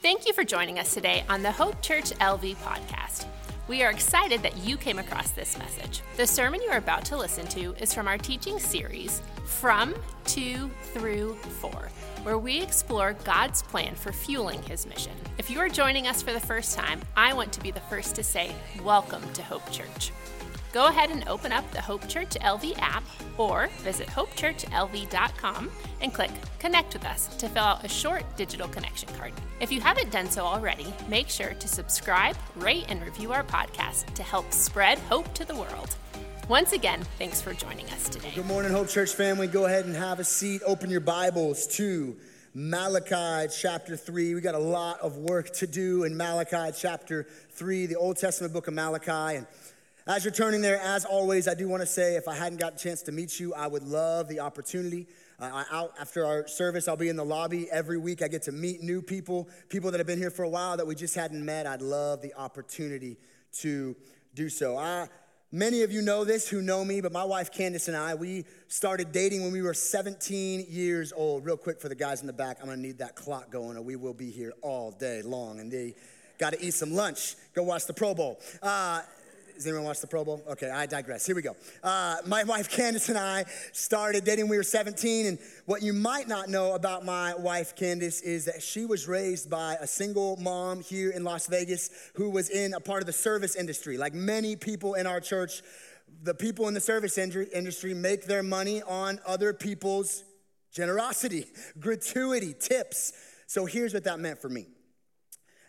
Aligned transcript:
Thank 0.00 0.26
you 0.28 0.32
for 0.32 0.44
joining 0.44 0.78
us 0.78 0.94
today 0.94 1.24
on 1.28 1.42
the 1.42 1.50
Hope 1.50 1.82
Church 1.82 2.10
LV 2.20 2.56
podcast. 2.58 3.26
We 3.66 3.82
are 3.82 3.90
excited 3.90 4.42
that 4.42 4.56
you 4.58 4.76
came 4.76 5.00
across 5.00 5.32
this 5.32 5.58
message. 5.58 6.02
The 6.16 6.24
sermon 6.24 6.62
you 6.62 6.70
are 6.70 6.78
about 6.78 7.04
to 7.06 7.16
listen 7.16 7.48
to 7.48 7.74
is 7.74 7.92
from 7.92 8.06
our 8.06 8.16
teaching 8.16 8.60
series, 8.60 9.20
From, 9.44 9.96
To, 10.26 10.70
Through, 10.94 11.34
For, 11.34 11.90
where 12.22 12.38
we 12.38 12.60
explore 12.62 13.14
God's 13.24 13.62
plan 13.62 13.96
for 13.96 14.12
fueling 14.12 14.62
his 14.62 14.86
mission. 14.86 15.12
If 15.36 15.50
you 15.50 15.58
are 15.58 15.68
joining 15.68 16.06
us 16.06 16.22
for 16.22 16.32
the 16.32 16.40
first 16.40 16.76
time, 16.78 17.00
I 17.16 17.34
want 17.34 17.52
to 17.54 17.60
be 17.60 17.72
the 17.72 17.80
first 17.80 18.14
to 18.14 18.22
say, 18.22 18.54
Welcome 18.84 19.22
to 19.32 19.42
Hope 19.42 19.68
Church. 19.72 20.12
Go 20.72 20.86
ahead 20.86 21.10
and 21.10 21.26
open 21.28 21.50
up 21.50 21.70
the 21.72 21.80
Hope 21.80 22.06
Church 22.08 22.30
LV 22.40 22.78
app 22.78 23.02
or 23.38 23.68
visit 23.78 24.06
hopechurchlv.com 24.08 25.70
and 26.00 26.12
click 26.12 26.30
Connect 26.58 26.92
with 26.92 27.04
Us 27.06 27.28
to 27.36 27.48
fill 27.48 27.64
out 27.64 27.84
a 27.84 27.88
short 27.88 28.24
digital 28.36 28.68
connection 28.68 29.08
card. 29.16 29.32
If 29.60 29.72
you 29.72 29.80
haven't 29.80 30.10
done 30.10 30.28
so 30.30 30.44
already, 30.44 30.92
make 31.08 31.28
sure 31.28 31.54
to 31.54 31.68
subscribe, 31.68 32.36
rate, 32.56 32.84
and 32.88 33.02
review 33.02 33.32
our 33.32 33.44
podcast 33.44 34.12
to 34.14 34.22
help 34.22 34.52
spread 34.52 34.98
hope 34.98 35.32
to 35.34 35.44
the 35.44 35.54
world. 35.54 35.96
Once 36.48 36.72
again, 36.72 37.02
thanks 37.18 37.40
for 37.40 37.52
joining 37.54 37.86
us 37.90 38.08
today. 38.08 38.32
Good 38.34 38.46
morning, 38.46 38.72
Hope 38.72 38.88
Church 38.88 39.12
family. 39.12 39.46
Go 39.46 39.66
ahead 39.66 39.84
and 39.84 39.94
have 39.94 40.18
a 40.18 40.24
seat. 40.24 40.62
Open 40.66 40.90
your 40.90 41.00
Bibles 41.00 41.66
to 41.76 42.16
Malachi 42.54 43.52
chapter 43.54 43.96
3. 43.96 44.34
We 44.34 44.40
got 44.40 44.54
a 44.54 44.58
lot 44.58 45.00
of 45.00 45.18
work 45.18 45.52
to 45.56 45.66
do 45.66 46.04
in 46.04 46.16
Malachi 46.16 46.74
chapter 46.76 47.26
3, 47.50 47.86
the 47.86 47.96
Old 47.96 48.16
Testament 48.16 48.52
book 48.52 48.66
of 48.66 48.74
Malachi. 48.74 49.36
And 49.36 49.46
as 50.08 50.24
you're 50.24 50.32
turning 50.32 50.62
there, 50.62 50.80
as 50.80 51.04
always, 51.04 51.46
I 51.46 51.54
do 51.54 51.68
want 51.68 51.82
to 51.82 51.86
say 51.86 52.16
if 52.16 52.28
I 52.28 52.34
hadn't 52.34 52.58
got 52.58 52.74
a 52.74 52.78
chance 52.78 53.02
to 53.02 53.12
meet 53.12 53.38
you, 53.38 53.52
I 53.52 53.66
would 53.66 53.82
love 53.82 54.26
the 54.26 54.40
opportunity. 54.40 55.06
Uh, 55.38 55.64
out 55.70 55.92
after 56.00 56.24
our 56.24 56.48
service, 56.48 56.88
I'll 56.88 56.96
be 56.96 57.10
in 57.10 57.16
the 57.16 57.26
lobby 57.26 57.70
every 57.70 57.98
week. 57.98 58.22
I 58.22 58.28
get 58.28 58.42
to 58.44 58.52
meet 58.52 58.82
new 58.82 59.02
people, 59.02 59.50
people 59.68 59.90
that 59.90 59.98
have 59.98 60.06
been 60.06 60.18
here 60.18 60.30
for 60.30 60.44
a 60.44 60.48
while 60.48 60.78
that 60.78 60.86
we 60.86 60.94
just 60.94 61.14
hadn't 61.14 61.44
met. 61.44 61.66
I'd 61.66 61.82
love 61.82 62.22
the 62.22 62.32
opportunity 62.34 63.18
to 63.58 63.94
do 64.34 64.48
so. 64.48 64.78
I, 64.78 65.08
many 65.52 65.82
of 65.82 65.92
you 65.92 66.00
know 66.00 66.24
this 66.24 66.48
who 66.48 66.62
know 66.62 66.86
me, 66.86 67.02
but 67.02 67.12
my 67.12 67.24
wife 67.24 67.52
Candace 67.52 67.86
and 67.88 67.96
I, 67.96 68.14
we 68.14 68.46
started 68.68 69.12
dating 69.12 69.42
when 69.42 69.52
we 69.52 69.60
were 69.60 69.74
17 69.74 70.64
years 70.70 71.12
old. 71.14 71.44
Real 71.44 71.58
quick 71.58 71.82
for 71.82 71.90
the 71.90 71.94
guys 71.94 72.22
in 72.22 72.26
the 72.26 72.32
back, 72.32 72.56
I'm 72.62 72.66
gonna 72.68 72.80
need 72.80 72.96
that 72.98 73.14
clock 73.14 73.50
going, 73.50 73.76
or 73.76 73.82
we 73.82 73.96
will 73.96 74.14
be 74.14 74.30
here 74.30 74.54
all 74.62 74.90
day 74.90 75.20
long. 75.20 75.60
And 75.60 75.70
they 75.70 75.96
got 76.38 76.54
to 76.54 76.64
eat 76.64 76.72
some 76.72 76.94
lunch, 76.94 77.34
go 77.54 77.62
watch 77.62 77.84
the 77.86 77.92
Pro 77.92 78.14
Bowl. 78.14 78.40
Uh, 78.62 79.02
does 79.58 79.66
anyone 79.66 79.86
watch 79.86 80.00
the 80.00 80.06
Pro 80.06 80.24
Bowl? 80.24 80.40
Okay, 80.48 80.70
I 80.70 80.86
digress. 80.86 81.26
Here 81.26 81.34
we 81.34 81.42
go. 81.42 81.56
Uh, 81.82 82.18
my 82.26 82.44
wife 82.44 82.70
Candace 82.70 83.08
and 83.08 83.18
I 83.18 83.44
started 83.72 84.22
dating 84.22 84.44
when 84.44 84.50
we 84.50 84.56
were 84.56 84.62
17. 84.62 85.26
And 85.26 85.38
what 85.66 85.82
you 85.82 85.92
might 85.92 86.28
not 86.28 86.48
know 86.48 86.74
about 86.74 87.04
my 87.04 87.34
wife 87.34 87.74
Candace 87.74 88.20
is 88.20 88.44
that 88.44 88.62
she 88.62 88.86
was 88.86 89.08
raised 89.08 89.50
by 89.50 89.74
a 89.80 89.86
single 89.86 90.36
mom 90.36 90.80
here 90.80 91.10
in 91.10 91.24
Las 91.24 91.48
Vegas 91.48 91.90
who 92.14 92.30
was 92.30 92.50
in 92.50 92.72
a 92.72 92.78
part 92.78 93.02
of 93.02 93.06
the 93.06 93.12
service 93.12 93.56
industry. 93.56 93.98
Like 93.98 94.14
many 94.14 94.54
people 94.54 94.94
in 94.94 95.08
our 95.08 95.18
church, 95.18 95.62
the 96.22 96.34
people 96.34 96.68
in 96.68 96.74
the 96.74 96.80
service 96.80 97.18
industry 97.18 97.94
make 97.94 98.26
their 98.26 98.44
money 98.44 98.80
on 98.82 99.18
other 99.26 99.52
people's 99.52 100.22
generosity, 100.72 101.46
gratuity, 101.80 102.54
tips. 102.56 103.12
So 103.48 103.66
here's 103.66 103.92
what 103.92 104.04
that 104.04 104.20
meant 104.20 104.38
for 104.38 104.48
me. 104.48 104.66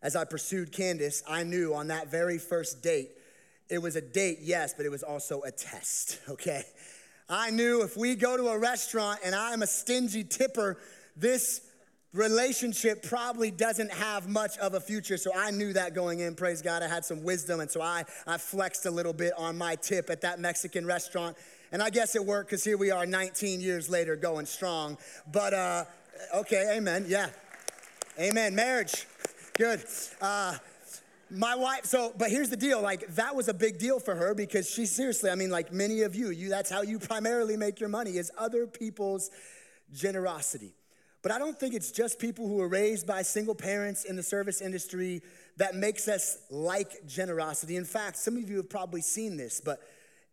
As 0.04 0.16
I 0.16 0.26
pursued 0.26 0.72
Candace, 0.72 1.24
I 1.28 1.42
knew 1.42 1.74
on 1.74 1.88
that 1.88 2.12
very 2.12 2.38
first 2.38 2.84
date 2.84 3.14
it 3.70 3.82
was 3.82 3.96
a 3.96 4.02
date, 4.02 4.40
yes, 4.42 4.74
but 4.76 4.86
it 4.86 4.90
was 4.90 5.04
also 5.04 5.42
a 5.42 5.52
test, 5.52 6.20
okay? 6.30 6.64
I 7.30 7.52
knew 7.52 7.84
if 7.84 7.96
we 7.96 8.16
go 8.16 8.38
to 8.38 8.48
a 8.48 8.58
restaurant 8.58 9.20
and 9.24 9.36
I'm 9.36 9.62
a 9.62 9.68
stingy 9.68 10.24
tipper, 10.24 10.78
this 11.16 11.62
relationship 12.12 13.04
probably 13.04 13.52
doesn't 13.52 13.92
have 13.92 14.28
much 14.28 14.58
of 14.58 14.74
a 14.74 14.80
future. 14.80 15.16
So 15.16 15.32
I 15.36 15.52
knew 15.52 15.74
that 15.74 15.94
going 15.94 16.22
in. 16.22 16.34
Praise 16.34 16.64
God. 16.64 16.82
I 16.82 16.88
had 16.88 17.06
some 17.06 17.24
wisdom. 17.24 17.60
And 17.60 17.70
so 17.70 17.82
I, 17.82 18.04
I 18.26 18.38
flexed 18.38 18.88
a 18.88 18.92
little 18.92 19.14
bit 19.14 19.34
on 19.38 19.58
my 19.58 19.76
tip 19.76 20.10
at 20.10 20.22
that 20.22 20.40
Mexican 20.40 20.88
restaurant. 20.88 21.38
And 21.72 21.84
I 21.84 21.92
guess 21.92 22.16
it 22.16 22.26
worked 22.26 22.50
because 22.50 22.64
here 22.64 22.78
we 22.78 22.90
are 22.90 23.06
19 23.06 23.62
years 23.62 23.90
later 23.90 24.16
going 24.16 24.48
strong. 24.48 24.98
But 25.32 25.54
uh, 25.54 25.86
okay, 26.38 26.78
amen. 26.78 27.06
Yeah. 27.08 27.30
Amen. 28.20 28.56
Marriage. 28.56 29.06
Good. 29.56 29.84
Uh, 30.20 30.56
my 31.32 31.56
wife 31.56 31.86
so 31.86 32.14
but 32.18 32.30
here's 32.30 32.50
the 32.50 32.58
deal 32.58 32.82
like 32.82 33.06
that 33.16 33.36
was 33.36 33.48
a 33.48 33.54
big 33.54 33.78
deal 33.78 34.00
for 34.00 34.16
her 34.16 34.34
because 34.34 34.70
she 34.70 34.86
seriously 34.86 35.30
i 35.30 35.36
mean 35.36 35.50
like 35.50 35.72
many 35.72 36.02
of 36.02 36.16
you 36.16 36.30
you 36.30 36.50
that's 36.50 36.70
how 36.70 36.82
you 36.82 36.98
primarily 36.98 37.56
make 37.56 37.80
your 37.80 37.90
money 37.90 38.18
is 38.18 38.32
other 38.38 38.66
people's 38.66 39.30
generosity. 39.92 40.74
But 41.22 41.32
i 41.32 41.40
don't 41.40 41.60
think 41.60 41.76
it's 41.76 41.92
just 41.92 42.20
people 42.20 42.48
who 42.48 42.62
are 42.62 42.68
raised 42.68 43.06
by 43.06 43.22
single 43.22 43.56
parents 43.56 44.06
in 44.06 44.16
the 44.16 44.24
service 44.24 44.62
industry 44.62 45.22
that 45.58 45.76
makes 45.76 46.08
us 46.08 46.38
like 46.50 47.06
generosity. 47.06 47.76
In 47.76 47.86
fact 47.86 48.18
some 48.18 48.38
of 48.38 48.50
you 48.50 48.58
have 48.58 48.70
probably 48.70 49.02
seen 49.02 49.38
this 49.38 49.62
but 49.64 49.80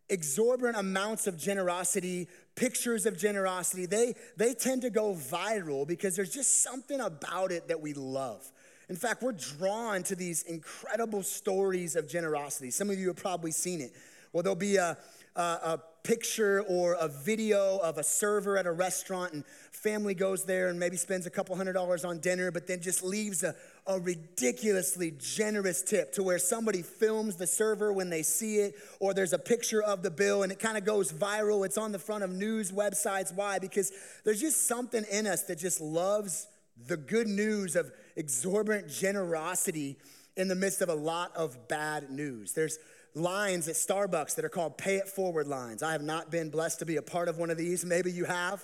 exorbitant 0.09 0.77
amounts 0.77 1.27
of 1.27 1.37
generosity 1.37 2.27
pictures 2.55 3.05
of 3.05 3.17
generosity 3.17 3.85
they 3.85 4.15
they 4.37 4.53
tend 4.53 4.81
to 4.81 4.89
go 4.89 5.13
viral 5.13 5.85
because 5.85 6.15
there's 6.15 6.33
just 6.33 6.63
something 6.63 7.01
about 7.01 7.51
it 7.51 7.67
that 7.67 7.81
we 7.81 7.93
love 7.93 8.49
in 8.89 8.95
fact, 8.95 9.21
we're 9.21 9.33
drawn 9.33 10.03
to 10.03 10.15
these 10.15 10.43
incredible 10.43 11.23
stories 11.23 11.95
of 11.95 12.07
generosity. 12.07 12.71
Some 12.71 12.89
of 12.89 12.97
you 12.97 13.07
have 13.07 13.17
probably 13.17 13.51
seen 13.51 13.81
it. 13.81 13.93
Well, 14.31 14.43
there'll 14.43 14.55
be 14.55 14.77
a, 14.77 14.97
a, 15.35 15.41
a 15.41 15.81
picture 16.03 16.61
or 16.61 16.93
a 16.93 17.09
video 17.09 17.79
of 17.79 17.97
a 17.97 18.03
server 18.03 18.57
at 18.57 18.65
a 18.65 18.71
restaurant, 18.71 19.33
and 19.33 19.45
family 19.71 20.13
goes 20.13 20.45
there 20.45 20.69
and 20.69 20.79
maybe 20.79 20.95
spends 20.95 21.25
a 21.25 21.29
couple 21.29 21.53
hundred 21.57 21.73
dollars 21.73 22.05
on 22.05 22.19
dinner, 22.19 22.49
but 22.49 22.65
then 22.65 22.79
just 22.79 23.03
leaves 23.03 23.43
a, 23.43 23.53
a 23.87 23.99
ridiculously 23.99 25.11
generous 25.19 25.81
tip 25.81 26.13
to 26.13 26.23
where 26.23 26.39
somebody 26.39 26.81
films 26.81 27.35
the 27.35 27.47
server 27.47 27.91
when 27.91 28.09
they 28.09 28.23
see 28.23 28.59
it, 28.59 28.75
or 29.01 29.13
there's 29.13 29.33
a 29.33 29.39
picture 29.39 29.83
of 29.83 30.01
the 30.01 30.11
bill 30.11 30.43
and 30.43 30.51
it 30.51 30.59
kind 30.59 30.77
of 30.77 30.85
goes 30.85 31.11
viral. 31.11 31.65
It's 31.65 31.77
on 31.77 31.91
the 31.91 31.99
front 31.99 32.23
of 32.23 32.31
news 32.31 32.71
websites. 32.71 33.35
Why? 33.35 33.59
Because 33.59 33.91
there's 34.23 34.39
just 34.39 34.65
something 34.65 35.03
in 35.11 35.27
us 35.27 35.43
that 35.43 35.57
just 35.57 35.81
loves 35.81 36.47
the 36.85 36.97
good 36.97 37.27
news 37.27 37.75
of 37.75 37.91
exorbitant 38.15 38.89
generosity 38.89 39.97
in 40.35 40.47
the 40.47 40.55
midst 40.55 40.81
of 40.81 40.89
a 40.89 40.95
lot 40.95 41.35
of 41.35 41.67
bad 41.67 42.11
news. 42.11 42.53
There's 42.53 42.77
lines 43.15 43.67
at 43.67 43.75
Starbucks 43.75 44.35
that 44.35 44.45
are 44.45 44.49
called 44.49 44.77
pay 44.77 44.97
it 44.97 45.07
forward 45.07 45.47
lines. 45.47 45.81
I 45.81 45.93
have 45.93 46.03
not 46.03 46.29
been 46.29 46.49
blessed 46.49 46.79
to 46.79 46.85
be 46.85 46.97
a 46.97 47.01
part 47.01 47.27
of 47.27 47.37
one 47.37 47.49
of 47.49 47.57
these. 47.57 47.83
Maybe 47.83 48.11
you 48.11 48.25
have. 48.25 48.63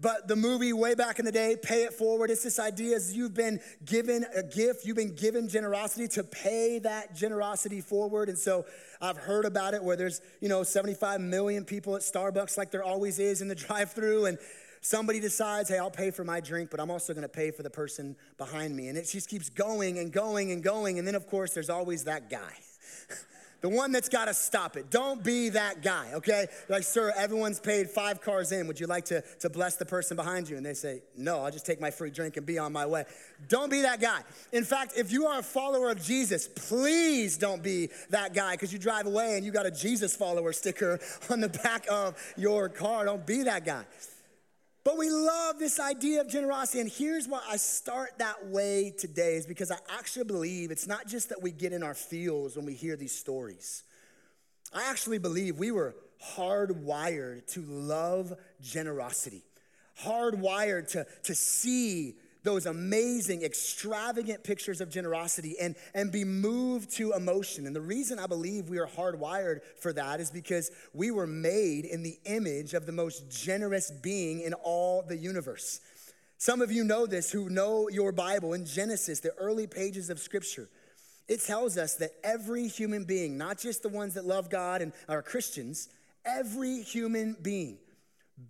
But 0.00 0.28
the 0.28 0.36
movie 0.36 0.72
way 0.72 0.94
back 0.94 1.18
in 1.18 1.26
the 1.26 1.32
day, 1.32 1.56
Pay 1.62 1.82
It 1.82 1.92
Forward, 1.92 2.30
it's 2.30 2.42
this 2.42 2.58
idea 2.58 2.96
as 2.96 3.14
you've 3.14 3.34
been 3.34 3.60
given 3.84 4.24
a 4.34 4.42
gift, 4.42 4.86
you've 4.86 4.96
been 4.96 5.14
given 5.14 5.46
generosity 5.46 6.08
to 6.08 6.24
pay 6.24 6.78
that 6.78 7.14
generosity 7.14 7.82
forward. 7.82 8.30
And 8.30 8.38
so 8.38 8.64
I've 9.02 9.18
heard 9.18 9.44
about 9.44 9.74
it 9.74 9.84
where 9.84 9.96
there's, 9.96 10.22
you 10.40 10.48
know, 10.48 10.62
75 10.62 11.20
million 11.20 11.66
people 11.66 11.96
at 11.96 12.02
Starbucks 12.02 12.56
like 12.56 12.70
there 12.70 12.82
always 12.82 13.18
is 13.18 13.42
in 13.42 13.48
the 13.48 13.54
drive 13.66 13.92
through 13.92 14.24
and 14.24 14.38
somebody 14.80 15.20
decides, 15.20 15.68
hey, 15.68 15.78
I'll 15.78 15.90
pay 15.90 16.10
for 16.10 16.24
my 16.24 16.40
drink, 16.40 16.70
but 16.70 16.80
I'm 16.80 16.90
also 16.90 17.14
gonna 17.14 17.28
pay 17.28 17.50
for 17.50 17.62
the 17.62 17.70
person 17.70 18.16
behind 18.38 18.74
me. 18.74 18.88
And 18.88 18.98
it 18.98 19.08
just 19.08 19.28
keeps 19.28 19.48
going 19.48 19.98
and 19.98 20.12
going 20.12 20.52
and 20.52 20.62
going. 20.62 20.98
And 20.98 21.06
then, 21.06 21.14
of 21.14 21.26
course, 21.26 21.52
there's 21.52 21.70
always 21.70 22.04
that 22.04 22.30
guy. 22.30 22.52
the 23.60 23.68
one 23.68 23.92
that's 23.92 24.08
got 24.08 24.26
to 24.26 24.34
stop 24.34 24.76
it. 24.76 24.90
Don't 24.90 25.22
be 25.22 25.50
that 25.50 25.82
guy, 25.82 26.12
okay? 26.14 26.46
Like, 26.68 26.82
sir, 26.82 27.12
everyone's 27.16 27.60
paid 27.60 27.90
five 27.90 28.20
cars 28.20 28.52
in. 28.52 28.66
Would 28.66 28.80
you 28.80 28.86
like 28.86 29.04
to, 29.06 29.22
to 29.40 29.50
bless 29.50 29.76
the 29.76 29.84
person 29.84 30.16
behind 30.16 30.48
you? 30.48 30.56
And 30.56 30.64
they 30.64 30.74
say, 30.74 31.02
no, 31.16 31.44
I'll 31.44 31.50
just 31.50 31.66
take 31.66 31.80
my 31.80 31.90
free 31.90 32.10
drink 32.10 32.36
and 32.36 32.46
be 32.46 32.58
on 32.58 32.72
my 32.72 32.86
way. 32.86 33.04
Don't 33.48 33.70
be 33.70 33.82
that 33.82 34.00
guy. 34.00 34.22
In 34.52 34.64
fact, 34.64 34.94
if 34.96 35.12
you 35.12 35.26
are 35.26 35.40
a 35.40 35.42
follower 35.42 35.90
of 35.90 36.02
Jesus, 36.02 36.48
please 36.48 37.36
don't 37.36 37.62
be 37.62 37.90
that 38.10 38.34
guy 38.34 38.52
because 38.52 38.72
you 38.72 38.78
drive 38.78 39.06
away 39.06 39.36
and 39.36 39.44
you 39.44 39.52
got 39.52 39.66
a 39.66 39.70
Jesus 39.70 40.16
follower 40.16 40.52
sticker 40.52 40.98
on 41.30 41.40
the 41.40 41.48
back 41.48 41.86
of 41.90 42.16
your 42.36 42.68
car. 42.68 43.04
Don't 43.04 43.26
be 43.26 43.42
that 43.44 43.64
guy. 43.64 43.84
But 44.82 44.96
we 44.96 45.10
love 45.10 45.58
this 45.58 45.78
idea 45.78 46.22
of 46.22 46.28
generosity. 46.28 46.80
And 46.80 46.90
here's 46.90 47.28
why 47.28 47.42
I 47.48 47.56
start 47.58 48.18
that 48.18 48.46
way 48.46 48.92
today 48.96 49.34
is 49.34 49.46
because 49.46 49.70
I 49.70 49.76
actually 49.98 50.24
believe 50.24 50.70
it's 50.70 50.86
not 50.86 51.06
just 51.06 51.28
that 51.28 51.42
we 51.42 51.50
get 51.50 51.72
in 51.72 51.82
our 51.82 51.94
feels 51.94 52.56
when 52.56 52.64
we 52.64 52.74
hear 52.74 52.96
these 52.96 53.14
stories. 53.14 53.82
I 54.72 54.88
actually 54.88 55.18
believe 55.18 55.58
we 55.58 55.70
were 55.70 55.96
hardwired 56.36 57.46
to 57.48 57.62
love 57.62 58.32
generosity, 58.62 59.42
hardwired 60.02 60.88
to, 60.92 61.06
to 61.24 61.34
see 61.34 62.14
those 62.42 62.66
amazing, 62.66 63.42
extravagant 63.42 64.44
pictures 64.44 64.80
of 64.80 64.90
generosity 64.90 65.56
and, 65.60 65.76
and 65.94 66.10
be 66.10 66.24
moved 66.24 66.90
to 66.96 67.12
emotion. 67.12 67.66
And 67.66 67.76
the 67.76 67.80
reason 67.80 68.18
I 68.18 68.26
believe 68.26 68.68
we 68.68 68.78
are 68.78 68.86
hardwired 68.86 69.60
for 69.78 69.92
that 69.92 70.20
is 70.20 70.30
because 70.30 70.70
we 70.94 71.10
were 71.10 71.26
made 71.26 71.84
in 71.84 72.02
the 72.02 72.18
image 72.24 72.74
of 72.74 72.86
the 72.86 72.92
most 72.92 73.30
generous 73.30 73.90
being 73.90 74.40
in 74.40 74.54
all 74.54 75.02
the 75.02 75.16
universe. 75.16 75.80
Some 76.38 76.62
of 76.62 76.72
you 76.72 76.84
know 76.84 77.06
this 77.06 77.30
who 77.30 77.50
know 77.50 77.88
your 77.90 78.12
Bible 78.12 78.54
in 78.54 78.64
Genesis, 78.64 79.20
the 79.20 79.34
early 79.34 79.66
pages 79.66 80.08
of 80.08 80.18
Scripture. 80.18 80.68
It 81.28 81.42
tells 81.42 81.76
us 81.76 81.96
that 81.96 82.12
every 82.24 82.66
human 82.66 83.04
being, 83.04 83.36
not 83.36 83.58
just 83.58 83.82
the 83.82 83.88
ones 83.88 84.14
that 84.14 84.24
love 84.24 84.50
God 84.50 84.82
and 84.82 84.92
are 85.08 85.22
Christians, 85.22 85.88
every 86.24 86.80
human 86.80 87.36
being 87.42 87.78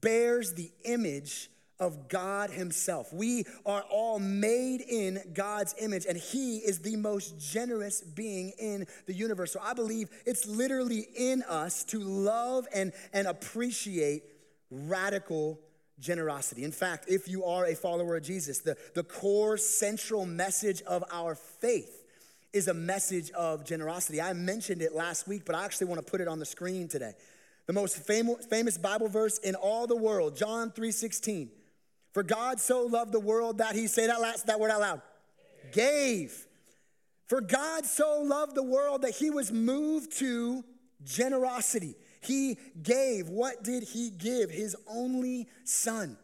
bears 0.01 0.55
the 0.55 0.71
image 0.85 1.51
of 1.81 2.09
God 2.09 2.51
Himself. 2.51 3.13
We 3.13 3.45
are 3.67 3.83
all 3.91 4.19
made 4.19 4.83
in 4.83 5.21
God's 5.35 5.75
image, 5.81 6.07
and 6.07 6.17
He 6.17 6.59
is 6.59 6.79
the 6.81 6.97
most 6.97 7.41
generous 7.41 8.03
being 8.03 8.53
in 8.59 8.87
the 9.07 9.15
universe. 9.15 9.53
So 9.53 9.61
I 9.61 9.75
believe 9.75 10.09
it's 10.27 10.47
literally 10.47 11.09
in 11.17 11.43
us 11.49 11.83
to 11.85 11.99
love 11.99 12.67
and, 12.73 12.93
and 13.13 13.27
appreciate 13.27 14.23
radical 14.71 15.59
generosity. 15.99 16.65
In 16.65 16.73
fact, 16.73 17.07
if 17.09 17.29
you 17.29 17.45
are 17.45 17.67
a 17.67 17.75
follower 17.75 18.17
of 18.17 18.23
Jesus, 18.23 18.61
the, 18.61 18.77
the 18.95 19.03
core 19.03 19.57
central 19.57 20.27
message 20.27 20.83
of 20.83 21.05
our 21.13 21.35
faith 21.35 22.05
is 22.53 22.69
a 22.69 22.75
message 22.75 23.31
of 23.33 23.65
generosity. 23.65 24.21
I 24.21 24.33
mentioned 24.33 24.83
it 24.83 24.95
last 24.95 25.29
week, 25.29 25.45
but 25.45 25.55
I 25.55 25.65
actually 25.65 25.87
want 25.87 26.05
to 26.05 26.11
put 26.11 26.21
it 26.21 26.29
on 26.29 26.39
the 26.39 26.47
screen 26.47 26.89
today. 26.89 27.13
The 27.67 27.73
most 27.73 27.99
famous, 27.99 28.45
famous 28.47 28.77
Bible 28.77 29.09
verse 29.09 29.39
in 29.39 29.55
all 29.55 29.87
the 29.87 29.97
world, 29.97 30.37
John 30.37 30.73
3:16. 30.73 31.51
For 32.13 32.23
God 32.23 32.61
so 32.61 32.83
loved 32.83 33.13
the 33.13 33.21
world 33.21 33.59
that 33.59 33.75
he 33.75 33.87
say 33.87 34.07
that 34.07 34.21
last 34.21 34.47
that 34.47 34.59
word 34.59 34.71
out 34.71 34.81
loud. 34.81 35.03
Gave. 35.73 36.47
For 37.27 37.41
God 37.41 37.87
so 37.87 38.23
loved 38.23 38.57
the 38.57 38.63
world 38.63 39.03
that 39.03 39.13
he 39.13 39.31
was 39.31 39.53
moved 39.53 40.17
to 40.19 40.65
generosity. 41.05 41.95
He 42.21 42.59
gave. 42.83 43.29
What 43.29 43.63
did 43.63 43.85
he 43.85 44.11
give? 44.11 44.51
His 44.51 44.77
only 44.89 45.49
son. 45.65 46.19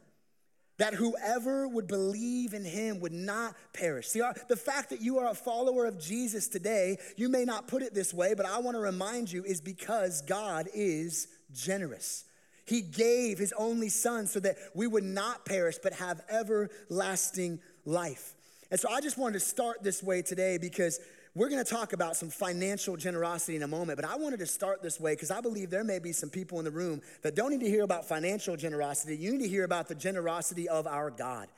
That 0.78 0.94
whoever 0.94 1.66
would 1.66 1.86
believe 1.86 2.52
in 2.52 2.64
him 2.64 3.00
would 3.00 3.12
not 3.12 3.54
perish. 3.72 4.08
See, 4.08 4.20
uh, 4.20 4.34
the 4.48 4.56
fact 4.56 4.90
that 4.90 5.00
you 5.00 5.18
are 5.18 5.30
a 5.30 5.34
follower 5.34 5.86
of 5.86 5.98
Jesus 5.98 6.48
today, 6.48 6.98
you 7.16 7.30
may 7.30 7.44
not 7.44 7.66
put 7.66 7.82
it 7.82 7.94
this 7.94 8.12
way, 8.12 8.34
but 8.34 8.44
I 8.44 8.58
want 8.58 8.76
to 8.76 8.80
remind 8.80 9.32
you 9.32 9.42
is 9.44 9.60
because 9.60 10.20
God 10.22 10.68
is 10.74 11.28
generous. 11.52 12.24
He 12.66 12.82
gave 12.82 13.38
his 13.38 13.54
only 13.56 13.88
son 13.88 14.26
so 14.26 14.40
that 14.40 14.56
we 14.74 14.86
would 14.86 15.04
not 15.04 15.46
perish 15.46 15.76
but 15.82 15.92
have 15.94 16.20
everlasting 16.28 17.60
life. 17.84 18.34
And 18.70 18.80
so 18.80 18.90
I 18.90 19.00
just 19.00 19.16
wanted 19.16 19.34
to 19.34 19.44
start 19.44 19.82
this 19.82 20.02
way 20.02 20.22
today 20.22 20.58
because 20.58 20.98
we're 21.36 21.48
going 21.48 21.62
to 21.62 21.70
talk 21.70 21.92
about 21.92 22.16
some 22.16 22.30
financial 22.30 22.96
generosity 22.96 23.56
in 23.56 23.62
a 23.62 23.68
moment, 23.68 24.00
but 24.00 24.08
I 24.08 24.16
wanted 24.16 24.38
to 24.40 24.46
start 24.46 24.82
this 24.82 24.98
way 24.98 25.12
because 25.12 25.30
I 25.30 25.40
believe 25.40 25.70
there 25.70 25.84
may 25.84 25.98
be 25.98 26.12
some 26.12 26.30
people 26.30 26.58
in 26.58 26.64
the 26.64 26.70
room 26.70 27.02
that 27.22 27.36
don't 27.36 27.50
need 27.50 27.60
to 27.60 27.68
hear 27.68 27.84
about 27.84 28.08
financial 28.08 28.56
generosity. 28.56 29.16
You 29.16 29.32
need 29.32 29.42
to 29.42 29.48
hear 29.48 29.64
about 29.64 29.86
the 29.86 29.94
generosity 29.94 30.68
of 30.68 30.86
our 30.86 31.10
God. 31.10 31.48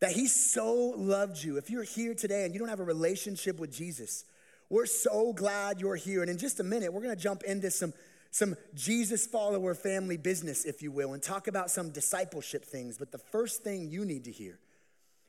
That 0.00 0.10
He 0.10 0.26
so 0.26 0.92
loved 0.96 1.42
you. 1.42 1.56
If 1.56 1.70
you're 1.70 1.84
here 1.84 2.14
today 2.14 2.44
and 2.44 2.52
you 2.52 2.58
don't 2.58 2.68
have 2.68 2.80
a 2.80 2.84
relationship 2.84 3.60
with 3.60 3.72
Jesus, 3.72 4.24
we're 4.68 4.86
so 4.86 5.32
glad 5.32 5.80
you're 5.80 5.94
here. 5.94 6.22
And 6.22 6.30
in 6.30 6.36
just 6.36 6.58
a 6.58 6.64
minute, 6.64 6.92
we're 6.92 7.02
going 7.02 7.14
to 7.14 7.22
jump 7.22 7.44
into 7.44 7.70
some 7.70 7.92
some 8.32 8.56
Jesus 8.74 9.26
follower 9.26 9.74
family 9.74 10.16
business, 10.16 10.64
if 10.64 10.82
you 10.82 10.90
will, 10.90 11.12
and 11.12 11.22
talk 11.22 11.48
about 11.48 11.70
some 11.70 11.90
discipleship 11.90 12.64
things. 12.64 12.96
But 12.96 13.12
the 13.12 13.18
first 13.18 13.62
thing 13.62 13.90
you 13.90 14.06
need 14.06 14.24
to 14.24 14.32
hear 14.32 14.58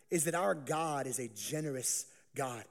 is 0.09 0.23
that 0.23 0.35
our 0.35 0.55
God 0.55 1.05
is 1.05 1.19
a 1.19 1.27
generous 1.27 2.05
God. 2.33 2.63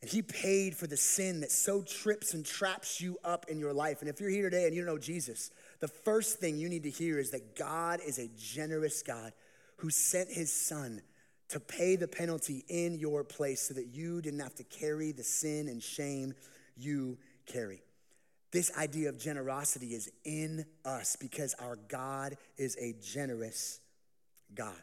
And 0.00 0.10
he 0.10 0.22
paid 0.22 0.74
for 0.74 0.86
the 0.86 0.96
sin 0.96 1.40
that 1.40 1.52
so 1.52 1.82
trips 1.82 2.32
and 2.32 2.44
traps 2.44 3.02
you 3.02 3.18
up 3.22 3.46
in 3.50 3.58
your 3.58 3.74
life. 3.74 4.00
And 4.00 4.08
if 4.08 4.18
you're 4.18 4.30
here 4.30 4.48
today 4.48 4.64
and 4.64 4.74
you 4.74 4.82
don't 4.82 4.94
know 4.94 4.98
Jesus, 4.98 5.50
the 5.80 5.88
first 5.88 6.38
thing 6.38 6.56
you 6.56 6.70
need 6.70 6.84
to 6.84 6.90
hear 6.90 7.18
is 7.18 7.30
that 7.32 7.54
God 7.54 8.00
is 8.04 8.18
a 8.18 8.28
generous 8.38 9.02
God 9.02 9.34
who 9.76 9.90
sent 9.90 10.30
his 10.30 10.50
son 10.50 11.02
to 11.50 11.60
pay 11.60 11.96
the 11.96 12.08
penalty 12.08 12.64
in 12.68 12.94
your 12.94 13.24
place 13.24 13.60
so 13.60 13.74
that 13.74 13.88
you 13.88 14.22
didn't 14.22 14.40
have 14.40 14.54
to 14.54 14.64
carry 14.64 15.12
the 15.12 15.24
sin 15.24 15.68
and 15.68 15.82
shame 15.82 16.32
you 16.78 17.18
carry. 17.44 17.82
This 18.52 18.76
idea 18.76 19.08
of 19.08 19.18
generosity 19.18 19.94
is 19.94 20.10
in 20.24 20.64
us 20.84 21.16
because 21.16 21.54
our 21.54 21.76
God 21.88 22.36
is 22.56 22.76
a 22.80 22.94
generous 23.00 23.80
God. 24.54 24.82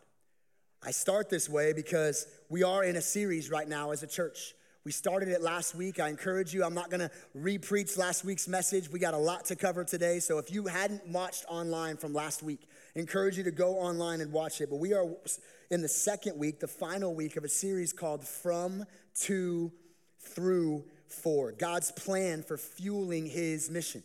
I 0.82 0.92
start 0.92 1.30
this 1.30 1.50
way 1.50 1.74
because 1.74 2.28
we 2.50 2.64
are 2.64 2.84
in 2.84 2.96
a 2.96 3.02
series 3.02 3.50
right 3.52 3.68
now 3.68 3.92
as 3.92 4.04
a 4.04 4.08
church. 4.08 4.54
We 4.86 4.94
started 4.94 5.28
it 5.28 5.42
last 5.42 5.76
week. 5.76 6.00
I 6.00 6.08
encourage 6.08 6.54
you, 6.54 6.64
I'm 6.64 6.74
not 6.74 6.90
gonna 6.90 7.12
re-preach 7.34 7.98
last 7.98 8.24
week's 8.24 8.48
message. 8.48 8.90
We 8.90 9.00
got 9.00 9.14
a 9.14 9.18
lot 9.18 9.44
to 9.46 9.58
cover 9.58 9.84
today. 9.84 10.22
So 10.22 10.38
if 10.38 10.50
you 10.50 10.68
hadn't 10.68 11.06
watched 11.10 11.44
online 11.50 11.98
from 11.98 12.14
last 12.14 12.42
week, 12.42 12.70
encourage 12.96 13.38
you 13.38 13.44
to 13.44 13.52
go 13.52 13.80
online 13.80 14.22
and 14.22 14.32
watch 14.32 14.62
it. 14.62 14.70
But 14.70 14.78
we 14.78 14.94
are 14.94 15.06
in 15.70 15.82
the 15.82 15.90
second 15.90 16.40
week, 16.40 16.62
the 16.62 16.70
final 16.70 17.14
week 17.14 17.36
of 17.36 17.44
a 17.44 17.50
series 17.50 17.92
called 17.92 18.26
From 18.26 18.86
to 19.24 19.74
Through 20.22 20.86
for, 21.12 21.52
God's 21.52 21.92
plan 21.92 22.44
for 22.44 22.58
fueling 22.58 23.26
his 23.26 23.70
mission. 23.70 24.04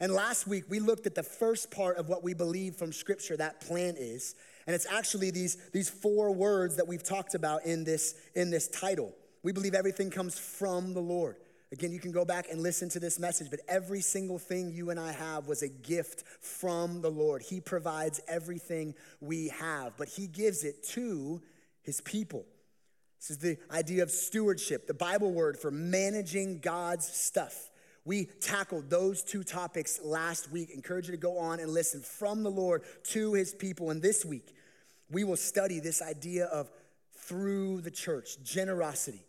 And 0.00 0.12
last 0.12 0.46
week 0.46 0.64
we 0.68 0.80
looked 0.80 1.06
at 1.06 1.14
the 1.14 1.22
first 1.22 1.70
part 1.70 1.96
of 1.98 2.08
what 2.08 2.22
we 2.22 2.34
believe 2.34 2.76
from 2.76 2.92
scripture 2.92 3.36
that 3.36 3.60
plan 3.60 3.96
is. 3.98 4.34
And 4.66 4.74
it's 4.74 4.86
actually 4.86 5.30
these, 5.30 5.56
these 5.72 5.90
four 5.90 6.32
words 6.32 6.76
that 6.76 6.88
we've 6.88 7.02
talked 7.02 7.34
about 7.34 7.64
in 7.66 7.84
this, 7.84 8.14
in 8.34 8.50
this 8.50 8.68
title. 8.68 9.14
We 9.42 9.52
believe 9.52 9.74
everything 9.74 10.10
comes 10.10 10.38
from 10.38 10.94
the 10.94 11.00
Lord. 11.00 11.36
Again, 11.72 11.92
you 11.92 12.00
can 12.00 12.10
go 12.10 12.24
back 12.24 12.46
and 12.50 12.60
listen 12.62 12.88
to 12.90 13.00
this 13.00 13.20
message, 13.20 13.48
but 13.48 13.60
every 13.68 14.00
single 14.00 14.38
thing 14.38 14.72
you 14.72 14.90
and 14.90 14.98
I 14.98 15.12
have 15.12 15.46
was 15.46 15.62
a 15.62 15.68
gift 15.68 16.24
from 16.40 17.00
the 17.00 17.10
Lord. 17.10 17.42
He 17.42 17.60
provides 17.60 18.20
everything 18.26 18.94
we 19.20 19.48
have, 19.48 19.96
but 19.96 20.08
He 20.08 20.26
gives 20.26 20.64
it 20.64 20.82
to 20.88 21.40
His 21.82 22.00
people. 22.00 22.44
This 23.20 23.30
is 23.30 23.38
the 23.38 23.58
idea 23.70 24.02
of 24.02 24.10
stewardship, 24.10 24.86
the 24.86 24.94
Bible 24.94 25.30
word 25.30 25.58
for 25.58 25.70
managing 25.70 26.60
God's 26.60 27.06
stuff. 27.06 27.70
We 28.06 28.24
tackled 28.24 28.88
those 28.88 29.22
two 29.22 29.44
topics 29.44 30.00
last 30.02 30.50
week. 30.50 30.70
Encourage 30.70 31.06
you 31.06 31.12
to 31.12 31.18
go 31.18 31.36
on 31.36 31.60
and 31.60 31.70
listen 31.70 32.00
from 32.00 32.42
the 32.42 32.50
Lord 32.50 32.82
to 33.10 33.34
his 33.34 33.52
people. 33.52 33.90
And 33.90 34.00
this 34.00 34.24
week, 34.24 34.54
we 35.10 35.24
will 35.24 35.36
study 35.36 35.80
this 35.80 36.00
idea 36.00 36.46
of 36.46 36.70
through 37.14 37.82
the 37.82 37.90
church, 37.90 38.42
generosity. 38.42 39.26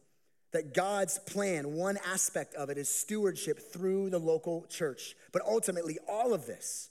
That 0.53 0.73
God's 0.73 1.19
plan, 1.19 1.73
one 1.73 1.97
aspect 2.05 2.55
of 2.55 2.69
it 2.69 2.77
is 2.77 2.87
stewardship 2.87 3.59
through 3.73 4.09
the 4.09 4.19
local 4.19 4.65
church. 4.69 5.15
But 5.33 5.41
ultimately, 5.45 5.97
all 6.07 6.33
of 6.33 6.45
this 6.45 6.89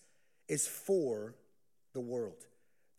is 0.49 0.67
for 0.67 1.35
the 1.95 2.01
world 2.01 2.47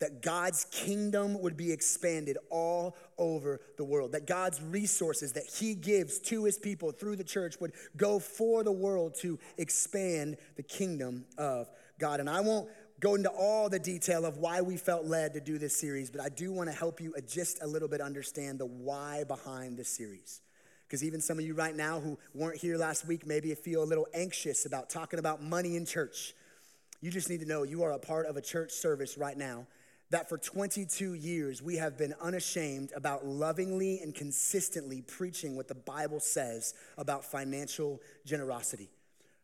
that 0.02 0.20
God's 0.20 0.64
kingdom 0.72 1.40
would 1.40 1.56
be 1.56 1.70
expanded 1.70 2.36
all 2.50 2.96
over 3.16 3.60
the 3.76 3.84
world, 3.84 4.12
that 4.12 4.26
God's 4.26 4.60
resources 4.60 5.32
that 5.34 5.46
He 5.46 5.76
gives 5.76 6.18
to 6.18 6.44
His 6.44 6.58
people 6.58 6.90
through 6.90 7.14
the 7.14 7.24
church 7.24 7.54
would 7.60 7.72
go 7.96 8.18
for 8.18 8.64
the 8.64 8.72
world 8.72 9.14
to 9.20 9.38
expand 9.58 10.38
the 10.56 10.62
kingdom 10.64 11.24
of 11.38 11.70
God. 12.00 12.18
And 12.18 12.28
I 12.28 12.40
won't 12.40 12.68
go 12.98 13.14
into 13.14 13.30
all 13.30 13.68
the 13.68 13.78
detail 13.78 14.26
of 14.26 14.38
why 14.38 14.60
we 14.60 14.76
felt 14.76 15.04
led 15.04 15.34
to 15.34 15.40
do 15.40 15.56
this 15.56 15.76
series, 15.76 16.10
but 16.10 16.20
I 16.20 16.28
do 16.28 16.52
want 16.52 16.68
to 16.68 16.76
help 16.76 17.00
you 17.00 17.14
just 17.28 17.62
a 17.62 17.66
little 17.66 17.88
bit 17.88 18.00
understand 18.00 18.58
the 18.58 18.66
why 18.66 19.22
behind 19.22 19.76
this 19.76 19.88
series. 19.88 20.40
Because 20.88 21.04
even 21.04 21.20
some 21.20 21.38
of 21.38 21.44
you 21.44 21.54
right 21.54 21.76
now 21.76 22.00
who 22.00 22.18
weren't 22.34 22.60
here 22.60 22.76
last 22.76 23.06
week 23.06 23.24
maybe 23.24 23.54
feel 23.54 23.84
a 23.84 23.86
little 23.86 24.08
anxious 24.14 24.66
about 24.66 24.90
talking 24.90 25.20
about 25.20 25.40
money 25.40 25.76
in 25.76 25.86
church. 25.86 26.34
You 27.00 27.12
just 27.12 27.30
need 27.30 27.38
to 27.38 27.46
know 27.46 27.62
you 27.62 27.84
are 27.84 27.92
a 27.92 28.00
part 28.00 28.26
of 28.26 28.36
a 28.36 28.40
church 28.40 28.72
service 28.72 29.16
right 29.16 29.36
now 29.36 29.68
that 30.12 30.28
for 30.28 30.36
22 30.36 31.14
years 31.14 31.62
we 31.62 31.76
have 31.76 31.96
been 31.96 32.14
unashamed 32.20 32.92
about 32.94 33.26
lovingly 33.26 33.98
and 34.00 34.14
consistently 34.14 35.00
preaching 35.00 35.56
what 35.56 35.68
the 35.68 35.74
Bible 35.74 36.20
says 36.20 36.74
about 36.98 37.24
financial 37.24 37.98
generosity. 38.26 38.90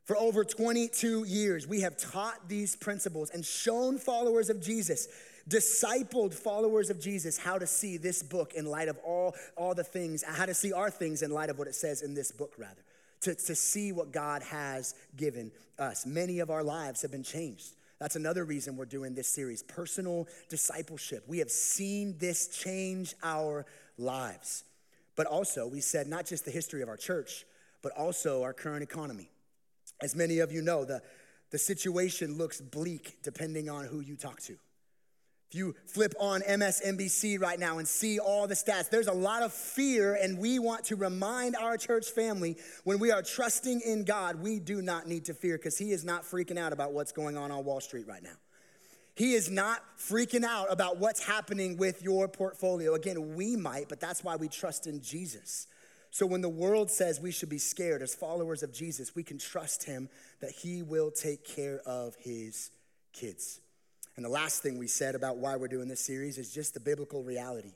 For 0.04 0.16
over 0.16 0.44
22 0.44 1.24
years, 1.24 1.66
we 1.66 1.80
have 1.80 1.96
taught 1.96 2.48
these 2.48 2.76
principles 2.76 3.30
and 3.30 3.44
shown 3.44 3.98
followers 3.98 4.50
of 4.50 4.60
Jesus, 4.60 5.08
discipled 5.48 6.34
followers 6.34 6.90
of 6.90 7.00
Jesus, 7.00 7.38
how 7.38 7.58
to 7.58 7.66
see 7.66 7.96
this 7.96 8.22
book 8.22 8.52
in 8.54 8.66
light 8.66 8.88
of 8.88 8.98
all, 8.98 9.34
all 9.56 9.74
the 9.74 9.84
things, 9.84 10.22
how 10.22 10.46
to 10.46 10.54
see 10.54 10.72
our 10.72 10.90
things 10.90 11.22
in 11.22 11.30
light 11.30 11.50
of 11.50 11.58
what 11.58 11.68
it 11.68 11.74
says 11.74 12.02
in 12.02 12.14
this 12.14 12.30
book, 12.30 12.52
rather, 12.58 12.82
to, 13.22 13.34
to 13.34 13.54
see 13.54 13.92
what 13.92 14.12
God 14.12 14.42
has 14.42 14.94
given 15.16 15.50
us. 15.78 16.04
Many 16.06 16.40
of 16.40 16.50
our 16.50 16.62
lives 16.62 17.02
have 17.02 17.10
been 17.10 17.22
changed 17.22 17.72
that's 18.00 18.16
another 18.16 18.44
reason 18.44 18.76
we're 18.76 18.84
doing 18.84 19.14
this 19.14 19.28
series 19.28 19.62
personal 19.62 20.28
discipleship. 20.48 21.24
We 21.26 21.38
have 21.38 21.50
seen 21.50 22.16
this 22.18 22.48
change 22.48 23.14
our 23.22 23.66
lives. 23.96 24.64
But 25.16 25.26
also, 25.26 25.66
we 25.66 25.80
said 25.80 26.06
not 26.06 26.26
just 26.26 26.44
the 26.44 26.52
history 26.52 26.80
of 26.80 26.88
our 26.88 26.96
church, 26.96 27.44
but 27.82 27.92
also 27.96 28.44
our 28.44 28.52
current 28.52 28.84
economy. 28.84 29.30
As 30.00 30.14
many 30.14 30.38
of 30.38 30.52
you 30.52 30.62
know, 30.62 30.84
the, 30.84 31.02
the 31.50 31.58
situation 31.58 32.38
looks 32.38 32.60
bleak 32.60 33.18
depending 33.24 33.68
on 33.68 33.86
who 33.86 34.00
you 34.00 34.16
talk 34.16 34.40
to. 34.42 34.56
If 35.50 35.54
you 35.54 35.74
flip 35.86 36.12
on 36.20 36.42
MSNBC 36.42 37.40
right 37.40 37.58
now 37.58 37.78
and 37.78 37.88
see 37.88 38.18
all 38.18 38.46
the 38.46 38.54
stats, 38.54 38.90
there's 38.90 39.06
a 39.06 39.12
lot 39.12 39.42
of 39.42 39.50
fear, 39.50 40.14
and 40.14 40.36
we 40.36 40.58
want 40.58 40.84
to 40.86 40.96
remind 40.96 41.56
our 41.56 41.78
church 41.78 42.10
family 42.10 42.58
when 42.84 42.98
we 42.98 43.10
are 43.10 43.22
trusting 43.22 43.80
in 43.80 44.04
God, 44.04 44.42
we 44.42 44.60
do 44.60 44.82
not 44.82 45.06
need 45.06 45.24
to 45.24 45.34
fear 45.34 45.56
because 45.56 45.78
He 45.78 45.90
is 45.92 46.04
not 46.04 46.24
freaking 46.24 46.58
out 46.58 46.74
about 46.74 46.92
what's 46.92 47.12
going 47.12 47.38
on 47.38 47.50
on 47.50 47.64
Wall 47.64 47.80
Street 47.80 48.06
right 48.06 48.22
now. 48.22 48.36
He 49.14 49.32
is 49.32 49.50
not 49.50 49.82
freaking 49.98 50.44
out 50.44 50.70
about 50.70 50.98
what's 50.98 51.24
happening 51.24 51.78
with 51.78 52.02
your 52.02 52.28
portfolio. 52.28 52.92
Again, 52.92 53.34
we 53.34 53.56
might, 53.56 53.88
but 53.88 54.00
that's 54.00 54.22
why 54.22 54.36
we 54.36 54.48
trust 54.48 54.86
in 54.86 55.00
Jesus. 55.00 55.66
So 56.10 56.26
when 56.26 56.42
the 56.42 56.48
world 56.50 56.90
says 56.90 57.20
we 57.20 57.32
should 57.32 57.48
be 57.48 57.58
scared 57.58 58.02
as 58.02 58.14
followers 58.14 58.62
of 58.62 58.70
Jesus, 58.72 59.14
we 59.14 59.22
can 59.22 59.38
trust 59.38 59.84
Him 59.84 60.10
that 60.40 60.50
He 60.50 60.82
will 60.82 61.10
take 61.10 61.42
care 61.42 61.80
of 61.86 62.16
His 62.16 62.70
kids. 63.14 63.60
And 64.18 64.24
the 64.24 64.30
last 64.30 64.64
thing 64.64 64.78
we 64.78 64.88
said 64.88 65.14
about 65.14 65.36
why 65.36 65.54
we're 65.54 65.68
doing 65.68 65.86
this 65.86 66.00
series 66.00 66.38
is 66.38 66.52
just 66.52 66.74
the 66.74 66.80
biblical 66.80 67.22
reality 67.22 67.70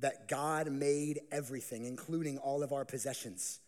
that 0.00 0.28
God 0.28 0.70
made 0.70 1.20
everything, 1.32 1.86
including 1.86 2.36
all 2.36 2.62
of 2.62 2.74
our 2.74 2.84
possessions. 2.84 3.60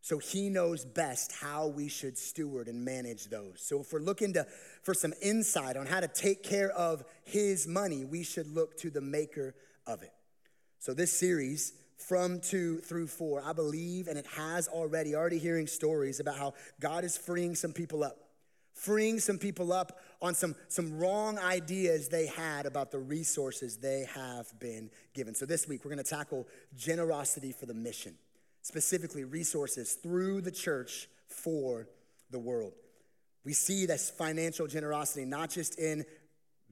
So 0.00 0.18
he 0.18 0.48
knows 0.48 0.84
best 0.84 1.30
how 1.30 1.68
we 1.68 1.86
should 1.86 2.18
steward 2.18 2.66
and 2.66 2.84
manage 2.84 3.26
those. 3.26 3.60
So 3.60 3.82
if 3.82 3.92
we're 3.92 4.00
looking 4.00 4.32
to, 4.32 4.48
for 4.82 4.94
some 4.94 5.14
insight 5.22 5.76
on 5.76 5.86
how 5.86 6.00
to 6.00 6.08
take 6.08 6.42
care 6.42 6.72
of 6.72 7.04
his 7.22 7.68
money, 7.68 8.04
we 8.04 8.24
should 8.24 8.48
look 8.48 8.76
to 8.78 8.90
the 8.90 9.00
maker 9.00 9.54
of 9.86 10.02
it. 10.02 10.12
So 10.80 10.92
this 10.92 11.12
series, 11.12 11.72
from 11.98 12.40
To 12.40 12.78
Through 12.78 13.06
For, 13.06 13.40
I 13.44 13.52
believe, 13.52 14.08
and 14.08 14.18
it 14.18 14.26
has 14.26 14.66
already, 14.66 15.14
already 15.14 15.38
hearing 15.38 15.68
stories 15.68 16.18
about 16.18 16.36
how 16.36 16.54
God 16.80 17.04
is 17.04 17.16
freeing 17.16 17.54
some 17.54 17.72
people 17.72 18.02
up, 18.02 18.16
freeing 18.74 19.18
some 19.18 19.38
people 19.38 19.72
up 19.72 20.00
on 20.20 20.34
some, 20.34 20.54
some 20.68 20.98
wrong 20.98 21.38
ideas 21.38 22.08
they 22.08 22.26
had 22.26 22.66
about 22.66 22.90
the 22.90 22.98
resources 22.98 23.78
they 23.78 24.06
have 24.14 24.46
been 24.60 24.90
given. 25.14 25.34
So 25.34 25.46
this 25.46 25.66
week, 25.66 25.84
we're 25.84 25.90
gonna 25.90 26.02
tackle 26.02 26.46
generosity 26.76 27.52
for 27.52 27.66
the 27.66 27.74
mission 27.74 28.14
specifically 28.64 29.24
resources 29.24 29.92
through 29.92 30.40
the 30.40 30.50
church 30.50 31.06
for 31.28 31.86
the 32.30 32.38
world. 32.38 32.72
We 33.44 33.52
see 33.52 33.84
this 33.86 34.10
financial 34.10 34.66
generosity 34.66 35.26
not 35.26 35.50
just 35.50 35.78
in 35.78 36.04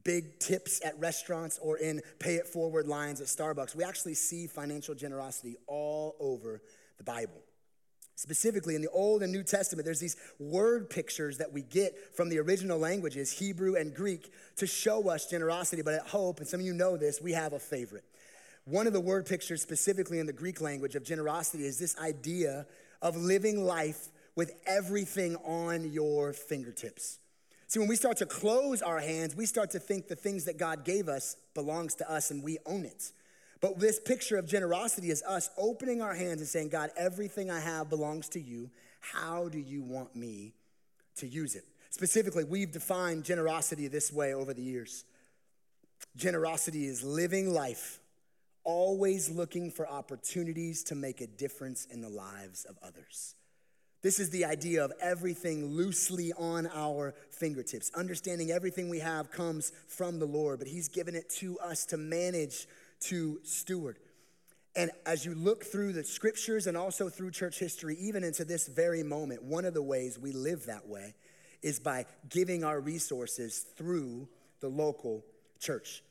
big 0.02 0.40
tips 0.40 0.80
at 0.84 0.98
restaurants 0.98 1.58
or 1.62 1.76
in 1.76 2.00
pay 2.18 2.36
it 2.36 2.46
forward 2.46 2.88
lines 2.88 3.20
at 3.20 3.26
Starbucks. 3.26 3.76
We 3.76 3.84
actually 3.84 4.14
see 4.14 4.46
financial 4.46 4.94
generosity 4.94 5.56
all 5.66 6.16
over 6.18 6.62
the 6.96 7.04
Bible. 7.04 7.42
Specifically, 8.14 8.74
in 8.74 8.82
the 8.82 8.90
Old 8.90 9.22
and 9.22 9.32
New 9.32 9.42
Testament, 9.42 9.84
there's 9.84 10.00
these 10.00 10.16
word 10.38 10.90
pictures 10.90 11.38
that 11.38 11.52
we 11.52 11.62
get 11.62 12.14
from 12.14 12.28
the 12.28 12.38
original 12.38 12.78
languages, 12.78 13.32
Hebrew 13.32 13.74
and 13.74 13.94
Greek, 13.94 14.30
to 14.56 14.66
show 14.66 15.08
us 15.08 15.26
generosity. 15.26 15.82
But 15.82 15.94
at 15.94 16.06
Hope, 16.06 16.38
and 16.38 16.46
some 16.46 16.60
of 16.60 16.66
you 16.66 16.74
know 16.74 16.96
this, 16.96 17.20
we 17.20 17.32
have 17.32 17.52
a 17.52 17.58
favorite. 17.58 18.04
One 18.64 18.86
of 18.86 18.92
the 18.92 19.00
word 19.00 19.26
pictures, 19.26 19.62
specifically 19.62 20.18
in 20.18 20.26
the 20.26 20.32
Greek 20.32 20.60
language 20.60 20.94
of 20.94 21.04
generosity, 21.04 21.64
is 21.64 21.78
this 21.78 21.98
idea 21.98 22.66
of 23.00 23.16
living 23.16 23.64
life 23.64 24.08
with 24.36 24.52
everything 24.66 25.36
on 25.36 25.90
your 25.90 26.32
fingertips. 26.32 27.18
See, 27.66 27.78
when 27.78 27.88
we 27.88 27.96
start 27.96 28.18
to 28.18 28.26
close 28.26 28.82
our 28.82 29.00
hands, 29.00 29.34
we 29.34 29.46
start 29.46 29.70
to 29.70 29.78
think 29.78 30.06
the 30.06 30.14
things 30.14 30.44
that 30.44 30.58
God 30.58 30.84
gave 30.84 31.08
us 31.08 31.36
belongs 31.54 31.94
to 31.96 32.10
us 32.10 32.30
and 32.30 32.42
we 32.42 32.58
own 32.66 32.84
it. 32.84 33.12
But 33.62 33.78
this 33.78 34.00
picture 34.00 34.36
of 34.36 34.46
generosity 34.46 35.10
is 35.10 35.22
us 35.22 35.48
opening 35.56 36.02
our 36.02 36.14
hands 36.14 36.40
and 36.40 36.48
saying, 36.48 36.68
God, 36.70 36.90
everything 36.96 37.50
I 37.50 37.60
have 37.60 37.88
belongs 37.88 38.28
to 38.30 38.40
you. 38.40 38.70
How 39.00 39.48
do 39.48 39.58
you 39.58 39.82
want 39.82 40.14
me 40.14 40.52
to 41.16 41.26
use 41.26 41.54
it? 41.54 41.64
Specifically, 41.90 42.44
we've 42.44 42.72
defined 42.72 43.24
generosity 43.24 43.86
this 43.86 44.12
way 44.12 44.34
over 44.34 44.52
the 44.52 44.62
years. 44.62 45.04
Generosity 46.16 46.86
is 46.86 47.04
living 47.04 47.54
life 47.54 48.00
always 48.64 49.30
looking 49.30 49.70
for 49.70 49.88
opportunities 49.88 50.84
to 50.84 50.94
make 50.94 51.20
a 51.20 51.26
difference 51.26 51.86
in 51.86 52.00
the 52.00 52.08
lives 52.08 52.64
of 52.64 52.78
others. 52.82 53.34
This 54.02 54.18
is 54.18 54.30
the 54.30 54.44
idea 54.44 54.84
of 54.84 54.92
everything 55.00 55.66
loosely 55.66 56.32
on 56.32 56.68
our 56.74 57.14
fingertips. 57.30 57.90
Understanding 57.94 58.50
everything 58.50 58.88
we 58.88 58.98
have 58.98 59.30
comes 59.30 59.72
from 59.86 60.18
the 60.18 60.26
Lord, 60.26 60.58
but 60.58 60.66
He's 60.66 60.88
given 60.88 61.14
it 61.14 61.30
to 61.38 61.58
us 61.60 61.86
to 61.86 61.96
manage, 61.96 62.66
to 63.04 63.40
steward. 63.42 63.98
And 64.74 64.90
as 65.04 65.24
you 65.24 65.34
look 65.34 65.64
through 65.64 65.92
the 65.92 66.04
scriptures 66.04 66.66
and 66.66 66.76
also 66.76 67.08
through 67.08 67.30
church 67.32 67.58
history, 67.58 67.96
even 68.00 68.24
into 68.24 68.44
this 68.44 68.66
very 68.66 69.02
moment, 69.02 69.42
one 69.42 69.64
of 69.64 69.74
the 69.74 69.82
ways 69.82 70.18
we 70.18 70.32
live 70.32 70.66
that 70.66 70.88
way 70.88 71.14
is 71.62 71.78
by 71.78 72.06
giving 72.28 72.64
our 72.64 72.80
resources 72.80 73.66
through 73.76 74.28
the 74.60 74.68
local 74.68 75.24
church 75.60 76.02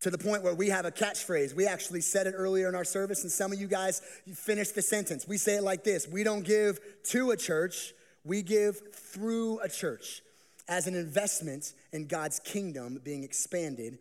to 0.00 0.10
the 0.10 0.18
point 0.18 0.42
where 0.42 0.54
we 0.54 0.68
have 0.68 0.84
a 0.84 0.90
catchphrase. 0.90 1.54
We 1.54 1.66
actually 1.66 2.00
said 2.00 2.26
it 2.26 2.34
earlier 2.36 2.68
in 2.68 2.74
our 2.74 2.84
service, 2.84 3.22
and 3.22 3.32
some 3.32 3.52
of 3.52 3.60
you 3.60 3.66
guys 3.66 4.00
finished 4.34 4.74
the 4.74 4.82
sentence. 4.82 5.26
We 5.26 5.38
say 5.38 5.56
it 5.56 5.62
like 5.62 5.84
this 5.84 6.06
We 6.08 6.22
don't 6.22 6.44
give 6.44 6.78
to 7.04 7.30
a 7.30 7.36
church, 7.36 7.92
we 8.24 8.42
give 8.42 8.94
through 8.94 9.60
a 9.60 9.68
church 9.68 10.22
as 10.68 10.86
an 10.86 10.94
investment 10.94 11.72
in 11.92 12.06
God's 12.06 12.40
kingdom 12.40 13.00
being 13.04 13.22
expanded 13.24 13.98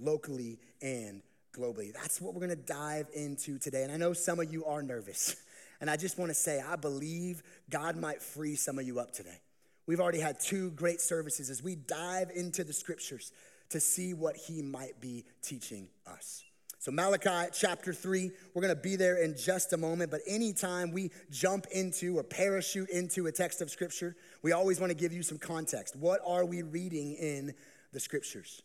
locally 0.00 0.58
and 0.82 1.22
globally. 1.58 1.92
That's 1.92 2.20
what 2.20 2.34
we're 2.34 2.40
gonna 2.40 2.56
dive 2.56 3.08
into 3.14 3.58
today. 3.58 3.82
And 3.82 3.92
I 3.92 3.96
know 3.96 4.12
some 4.12 4.38
of 4.38 4.52
you 4.52 4.64
are 4.64 4.82
nervous. 4.82 5.36
And 5.80 5.88
I 5.88 5.96
just 5.96 6.18
wanna 6.18 6.34
say, 6.34 6.60
I 6.60 6.74
believe 6.74 7.40
God 7.70 7.94
might 7.94 8.20
free 8.20 8.56
some 8.56 8.80
of 8.80 8.84
you 8.84 8.98
up 8.98 9.12
today. 9.12 9.38
We've 9.86 10.00
already 10.00 10.18
had 10.18 10.40
two 10.40 10.72
great 10.72 11.00
services 11.00 11.50
as 11.50 11.62
we 11.62 11.76
dive 11.76 12.32
into 12.34 12.64
the 12.64 12.72
scriptures 12.72 13.30
to 13.68 13.78
see 13.78 14.12
what 14.12 14.34
he 14.34 14.60
might 14.60 15.00
be 15.00 15.24
teaching 15.40 15.86
us. 16.04 16.42
So, 16.80 16.90
Malachi 16.90 17.50
chapter 17.52 17.92
3, 17.92 18.30
we're 18.54 18.62
gonna 18.62 18.74
be 18.74 18.96
there 18.96 19.22
in 19.22 19.36
just 19.36 19.72
a 19.72 19.76
moment, 19.76 20.10
but 20.10 20.20
anytime 20.26 20.92
we 20.92 21.10
jump 21.30 21.66
into 21.70 22.18
or 22.18 22.24
parachute 22.24 22.90
into 22.90 23.28
a 23.28 23.32
text 23.32 23.60
of 23.62 23.70
scripture, 23.70 24.16
we 24.42 24.50
always 24.50 24.80
wanna 24.80 24.94
give 24.94 25.12
you 25.12 25.22
some 25.22 25.38
context. 25.38 25.94
What 25.94 26.20
are 26.26 26.44
we 26.44 26.62
reading 26.62 27.14
in 27.14 27.54
the 27.92 28.00
scriptures? 28.00 28.62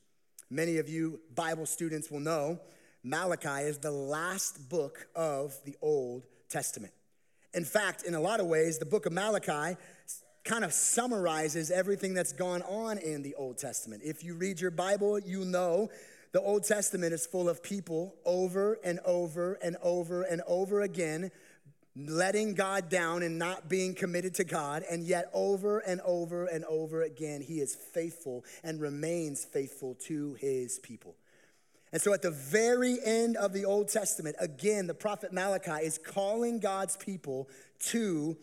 Many 0.50 0.78
of 0.78 0.88
you 0.88 1.20
Bible 1.34 1.66
students 1.66 2.12
will 2.12 2.20
know 2.20 2.60
Malachi 3.03 3.67
is 3.67 3.79
the 3.79 3.91
last 3.91 4.69
book 4.69 5.07
of 5.15 5.60
the 5.65 5.75
Old 5.81 6.24
Testament. 6.50 6.93
In 7.53 7.65
fact, 7.65 8.03
in 8.03 8.15
a 8.15 8.19
lot 8.19 8.39
of 8.39 8.48
ways, 8.48 8.77
the 8.77 8.86
book 8.86 9.05
of 9.05 9.12
Malachi 9.12 9.77
kind 10.43 10.63
of 10.63 10.74
summarizes 10.74 11.69
everything 11.69 12.13
that's 12.13 12.33
gone 12.33 12.62
on 12.63 12.98
in 12.98 13.22
the 13.22 13.36
Old 13.36 13.57
Testament. 13.57 14.03
If 14.05 14.24
you 14.24 14.36
read 14.36 14.60
your 14.60 14.72
Bible, 14.72 15.19
you 15.19 15.45
know 15.45 15.89
the 16.31 16.41
Old 16.41 16.63
Testament 16.63 17.13
is 17.13 17.25
full 17.25 17.50
of 17.50 17.62
people 17.62 18.15
over 18.25 18.79
and 18.83 19.00
over 19.05 19.53
and 19.62 19.77
over 19.83 20.24
and 20.24 20.41
over 20.48 20.81
again 20.81 21.31
letting 21.95 22.55
God 22.55 22.89
down 22.89 23.22
and 23.22 23.38
not 23.38 23.69
being 23.69 23.93
committed 23.93 24.33
to 24.36 24.43
God, 24.43 24.83
and 24.89 25.03
yet 25.03 25.29
over 25.33 25.79
and 25.79 26.01
over 26.01 26.45
and 26.45 26.65
over 26.65 27.03
again, 27.03 27.41
He 27.41 27.60
is 27.60 27.75
faithful 27.75 28.43
and 28.63 28.81
remains 28.81 29.45
faithful 29.45 29.95
to 30.05 30.33
His 30.36 30.79
people. 30.79 31.15
And 31.94 32.02
so 32.02 32.12
at 32.12 32.24
the 32.24 32.32
very 32.32 32.98
end 33.06 33.38
of 33.38 33.54
the 33.54 33.66
Old 33.66 33.88
Testament, 33.88 34.36
again, 34.40 34.88
the 34.88 34.96
prophet 34.96 35.32
Malachi 35.32 35.86
is 35.86 36.00
calling 36.00 36.60
God's 36.60 36.98
people 36.98 37.48
to 37.92 38.36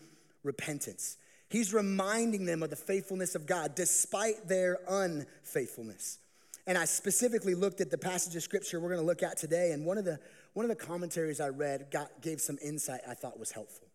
repentance. 0.44 1.18
He's 1.48 1.74
reminding 1.74 2.44
them 2.44 2.62
of 2.62 2.70
the 2.70 2.76
faithfulness 2.76 3.34
of 3.34 3.46
God 3.46 3.74
despite 3.74 4.46
their 4.46 4.78
unfaithfulness. 4.88 6.20
And 6.68 6.78
I 6.78 6.84
specifically 6.84 7.56
looked 7.56 7.80
at 7.80 7.90
the 7.90 7.98
passage 7.98 8.36
of 8.36 8.42
scripture 8.44 8.78
we're 8.78 8.90
going 8.90 9.00
to 9.00 9.06
look 9.06 9.24
at 9.24 9.36
today, 9.36 9.72
and 9.72 9.84
one 9.84 9.98
of 9.98 10.04
the 10.04 10.20
one 10.52 10.64
of 10.64 10.68
the 10.68 10.84
commentaries 10.84 11.40
I 11.40 11.48
read 11.48 11.88
got, 11.90 12.22
gave 12.22 12.40
some 12.40 12.58
insight 12.62 13.00
I 13.08 13.14
thought 13.14 13.38
was 13.38 13.50
helpful. 13.50 13.88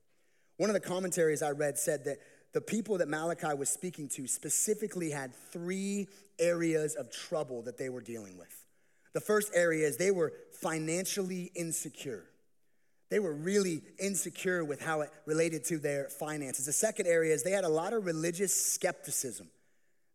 One 0.57 0.69
of 0.69 0.73
the 0.73 0.81
commentaries 0.81 1.41
I 1.41 1.51
read 1.51 1.77
said 1.77 2.03
that 2.05 2.17
the 2.53 2.61
people 2.61 2.97
that 2.97 3.07
Malachi 3.07 3.53
was 3.55 3.69
speaking 3.69 4.09
to 4.09 4.27
specifically 4.27 5.11
had 5.11 5.33
three 5.51 6.07
areas 6.39 6.95
of 6.95 7.11
trouble 7.11 7.61
that 7.63 7.77
they 7.77 7.89
were 7.89 8.01
dealing 8.01 8.37
with. 8.37 8.64
The 9.15 9.21
first 9.21 9.53
area 9.55 9.87
is 9.87 9.95
they 9.95 10.11
were 10.11 10.33
financially 10.59 11.49
insecure. 11.55 12.25
They 13.09 13.19
were 13.19 13.33
really 13.33 13.81
insecure 13.97 14.65
with 14.65 14.81
how 14.81 15.01
it 15.01 15.09
related 15.25 15.63
to 15.65 15.77
their 15.77 16.09
finances. 16.09 16.65
The 16.65 16.73
second 16.73 17.07
area 17.07 17.33
is 17.33 17.41
they 17.41 17.51
had 17.51 17.63
a 17.63 17.69
lot 17.69 17.93
of 17.93 18.05
religious 18.05 18.53
skepticism. 18.53 19.47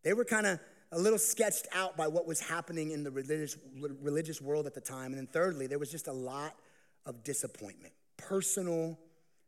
They 0.04 0.12
were 0.12 0.26
kind 0.26 0.47
of 0.47 0.61
a 0.92 0.99
little 0.99 1.19
sketched 1.19 1.66
out 1.73 1.97
by 1.97 2.09
what 2.09 2.26
was 2.26 2.40
happening 2.40 2.90
in 2.90 3.02
the 3.02 3.11
religious, 3.11 3.57
religious 4.02 4.42
world 4.42 4.66
at 4.66 4.75
the 4.75 4.83
time. 4.83 5.12
And 5.12 5.16
then 5.16 5.28
thirdly, 5.28 5.66
there 5.66 5.78
was 5.78 5.90
just 5.90 6.07
a 6.07 6.12
lot 6.12 6.54
of 7.07 7.25
disappointment, 7.25 7.95
personal 8.19 8.99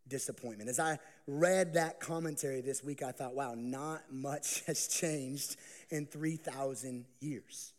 disappointment. 0.08 0.70
As 0.70 0.80
I 0.80 0.98
read 1.26 1.74
that 1.74 2.00
commentary 2.00 2.62
this 2.62 2.82
week, 2.82 3.02
I 3.02 3.12
thought, 3.12 3.34
wow, 3.34 3.52
not 3.54 4.10
much 4.10 4.62
has 4.66 4.88
changed 4.88 5.56
in 5.90 6.06
3,000 6.06 7.04
years. 7.20 7.74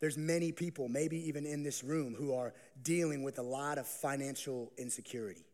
There's 0.00 0.18
many 0.18 0.52
people, 0.52 0.88
maybe 0.88 1.28
even 1.28 1.46
in 1.46 1.62
this 1.62 1.82
room, 1.82 2.14
who 2.14 2.34
are 2.34 2.52
dealing 2.82 3.22
with 3.22 3.38
a 3.38 3.42
lot 3.42 3.78
of 3.78 3.86
financial 3.86 4.72
insecurity. 4.76 5.44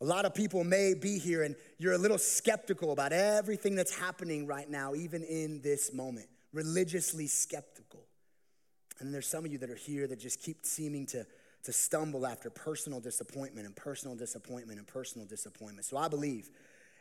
A 0.00 0.04
lot 0.04 0.24
of 0.24 0.34
people 0.34 0.64
may 0.64 0.94
be 0.94 1.18
here 1.18 1.44
and 1.44 1.54
you're 1.78 1.92
a 1.92 1.98
little 1.98 2.18
skeptical 2.18 2.90
about 2.90 3.12
everything 3.12 3.76
that's 3.76 3.96
happening 3.96 4.46
right 4.46 4.68
now, 4.68 4.94
even 4.94 5.22
in 5.22 5.60
this 5.62 5.92
moment, 5.92 6.26
religiously 6.52 7.28
skeptical. 7.28 8.04
And 8.98 9.14
there's 9.14 9.28
some 9.28 9.44
of 9.44 9.52
you 9.52 9.58
that 9.58 9.70
are 9.70 9.76
here 9.76 10.06
that 10.08 10.18
just 10.18 10.42
keep 10.42 10.66
seeming 10.66 11.06
to, 11.06 11.24
to 11.64 11.72
stumble 11.72 12.26
after 12.26 12.50
personal 12.50 13.00
disappointment 13.00 13.66
and 13.66 13.76
personal 13.76 14.16
disappointment 14.16 14.78
and 14.78 14.86
personal 14.88 15.26
disappointment. 15.26 15.86
So 15.86 15.96
I 15.96 16.08
believe 16.08 16.50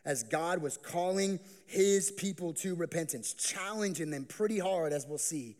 as 0.05 0.23
God 0.23 0.61
was 0.61 0.77
calling 0.77 1.39
his 1.65 2.11
people 2.11 2.53
to 2.53 2.75
repentance, 2.75 3.33
challenging 3.33 4.09
them 4.09 4.25
pretty 4.25 4.59
hard, 4.59 4.93
as 4.93 5.05
we'll 5.07 5.17
see, 5.17 5.57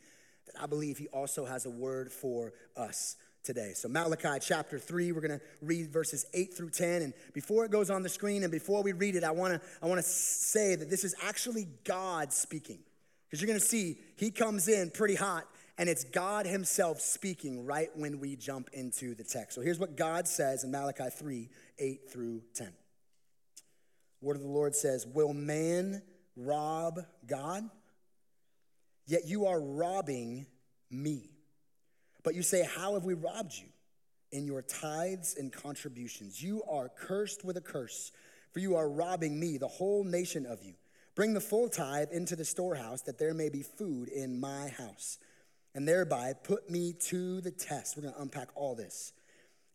I 0.59 0.65
believe 0.65 0.97
he 0.97 1.07
also 1.07 1.45
has 1.45 1.65
a 1.65 1.69
word 1.69 2.11
for 2.11 2.53
us 2.75 3.17
today. 3.43 3.73
So, 3.75 3.87
Malachi 3.87 4.39
chapter 4.41 4.77
3, 4.79 5.11
we're 5.11 5.21
going 5.21 5.39
to 5.39 5.45
read 5.61 5.91
verses 5.91 6.25
8 6.33 6.53
through 6.53 6.71
10. 6.71 7.01
And 7.01 7.13
before 7.33 7.65
it 7.65 7.71
goes 7.71 7.89
on 7.89 8.03
the 8.03 8.09
screen 8.09 8.43
and 8.43 8.51
before 8.51 8.83
we 8.83 8.91
read 8.91 9.15
it, 9.15 9.23
I 9.23 9.31
want 9.31 9.53
to 9.53 9.61
I 9.81 9.87
want 9.87 9.99
to 9.99 10.07
say 10.07 10.75
that 10.75 10.89
this 10.89 11.03
is 11.03 11.15
actually 11.23 11.67
God 11.83 12.33
speaking. 12.33 12.79
Because 13.27 13.41
you're 13.41 13.47
gonna 13.47 13.59
see 13.59 13.97
he 14.17 14.29
comes 14.29 14.67
in 14.67 14.91
pretty 14.91 15.15
hot, 15.15 15.45
and 15.77 15.87
it's 15.87 16.03
God 16.03 16.45
himself 16.45 16.99
speaking 16.99 17.65
right 17.65 17.89
when 17.95 18.19
we 18.19 18.35
jump 18.35 18.69
into 18.73 19.15
the 19.15 19.23
text. 19.23 19.55
So 19.55 19.61
here's 19.61 19.79
what 19.79 19.95
God 19.95 20.27
says 20.27 20.63
in 20.63 20.71
Malachi 20.71 21.09
3 21.09 21.49
8 21.79 22.11
through 22.11 22.41
10. 22.55 22.71
Word 24.21 24.35
of 24.35 24.43
the 24.43 24.47
Lord 24.47 24.75
says, 24.75 25.07
Will 25.07 25.33
man 25.33 26.01
rob 26.35 26.99
God? 27.25 27.69
Yet 29.11 29.27
you 29.27 29.45
are 29.47 29.59
robbing 29.59 30.45
me. 30.89 31.31
But 32.23 32.33
you 32.33 32.43
say, 32.43 32.63
How 32.63 32.93
have 32.93 33.03
we 33.03 33.13
robbed 33.13 33.51
you? 33.57 33.67
In 34.31 34.45
your 34.45 34.61
tithes 34.61 35.35
and 35.37 35.51
contributions. 35.51 36.41
You 36.41 36.63
are 36.63 36.87
cursed 36.87 37.43
with 37.43 37.57
a 37.57 37.61
curse, 37.61 38.13
for 38.53 38.59
you 38.59 38.77
are 38.77 38.89
robbing 38.89 39.37
me, 39.37 39.57
the 39.57 39.67
whole 39.67 40.05
nation 40.05 40.45
of 40.45 40.63
you. 40.63 40.75
Bring 41.13 41.33
the 41.33 41.41
full 41.41 41.67
tithe 41.67 42.13
into 42.13 42.37
the 42.37 42.45
storehouse, 42.45 43.01
that 43.01 43.19
there 43.19 43.33
may 43.33 43.49
be 43.49 43.63
food 43.63 44.07
in 44.07 44.39
my 44.39 44.69
house, 44.69 45.17
and 45.75 45.85
thereby 45.85 46.31
put 46.31 46.69
me 46.69 46.93
to 47.07 47.41
the 47.41 47.51
test. 47.51 47.97
We're 47.97 48.03
gonna 48.03 48.15
unpack 48.17 48.47
all 48.55 48.75
this. 48.75 49.11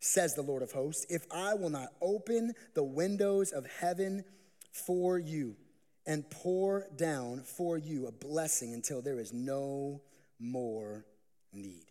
Says 0.01 0.35
the 0.35 0.41
Lord 0.41 0.63
of 0.63 0.73
hosts, 0.73 1.05
if 1.11 1.27
I 1.31 1.53
will 1.53 1.69
not 1.69 1.93
open 2.01 2.55
the 2.73 2.85
windows 2.85 3.53
of 3.53 3.67
heaven 3.67 4.25
for 4.73 5.19
you 5.19 5.57
and 6.07 6.29
pour 6.31 6.87
down 6.97 7.43
for 7.43 7.77
you 7.77 8.07
a 8.07 8.13
blessing 8.13 8.75
until 8.75 9.03
there 9.03 9.19
is 9.19 9.33
no 9.33 10.01
more 10.39 11.05
need. 11.53 11.87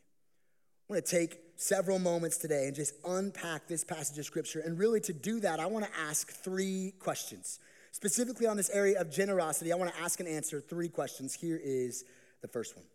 I 0.87 0.93
want 0.93 1.05
to 1.05 1.11
take 1.11 1.39
several 1.55 1.99
moments 1.99 2.37
today 2.37 2.67
and 2.67 2.75
just 2.75 2.93
unpack 3.05 3.67
this 3.67 3.83
passage 3.83 4.17
of 4.19 4.25
scripture. 4.25 4.59
And 4.59 4.77
really, 4.77 4.99
to 5.01 5.13
do 5.13 5.39
that, 5.39 5.59
I 5.59 5.65
want 5.65 5.85
to 5.85 5.91
ask 5.99 6.31
three 6.31 6.93
questions. 6.99 7.59
Specifically 7.91 8.45
on 8.45 8.57
this 8.57 8.69
area 8.69 8.99
of 8.99 9.09
generosity, 9.09 9.71
I 9.71 9.75
want 9.75 9.93
to 9.93 10.01
ask 10.01 10.19
and 10.19 10.29
answer 10.29 10.61
three 10.61 10.89
questions. 10.89 11.33
Here 11.33 11.59
is 11.61 12.03
the 12.41 12.47
first 12.47 12.75
one 12.75 12.85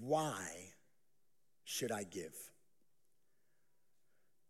Why 0.00 0.72
should 1.64 1.92
I 1.92 2.04
give? 2.04 2.34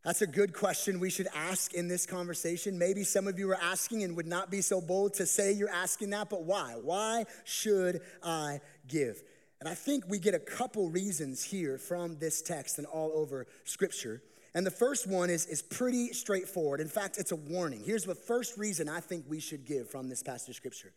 That's 0.07 0.23
a 0.23 0.27
good 0.29 0.53
question 0.53 1.01
we 1.01 1.11
should 1.11 1.27
ask 1.35 1.75
in 1.75 1.89
this 1.89 2.07
conversation. 2.07 2.79
Maybe 2.79 3.03
some 3.03 3.27
of 3.27 3.41
you 3.41 3.51
are 3.51 3.59
asking 3.61 4.05
and 4.05 4.15
would 4.15 4.29
not 4.29 4.53
be 4.53 4.61
so 4.61 4.81
bold 4.81 5.15
to 5.15 5.27
say 5.27 5.51
you're 5.51 5.69
asking 5.69 6.11
that, 6.11 6.31
but 6.31 6.45
why? 6.45 6.77
Why 6.81 7.25
should 7.43 8.03
I 8.23 8.61
give? 8.87 9.21
And 9.59 9.69
I 9.69 9.75
think 9.75 10.05
we 10.09 10.21
get 10.21 10.33
a 10.33 10.39
couple 10.39 10.89
reasons 10.91 11.43
here 11.43 11.77
from 11.77 12.21
this 12.21 12.41
text 12.41 12.79
and 12.79 12.87
all 12.87 13.11
over 13.17 13.49
Scripture. 13.65 14.23
And 14.55 14.65
the 14.65 14.71
first 14.71 15.09
one 15.09 15.29
is, 15.29 15.45
is 15.47 15.61
pretty 15.61 16.13
straightforward. 16.13 16.81
In 16.81 16.87
fact, 16.87 17.19
it's 17.19 17.33
a 17.33 17.37
warning. 17.37 17.83
Here's 17.85 18.05
the 18.05 18.15
first 18.15 18.57
reason 18.57 18.89
I 18.89 19.01
think 19.01 19.25
we 19.27 19.41
should 19.41 19.65
give 19.65 19.91
from 19.91 20.09
this 20.09 20.23
passage 20.23 20.51
of 20.51 20.55
Scripture 20.55 20.93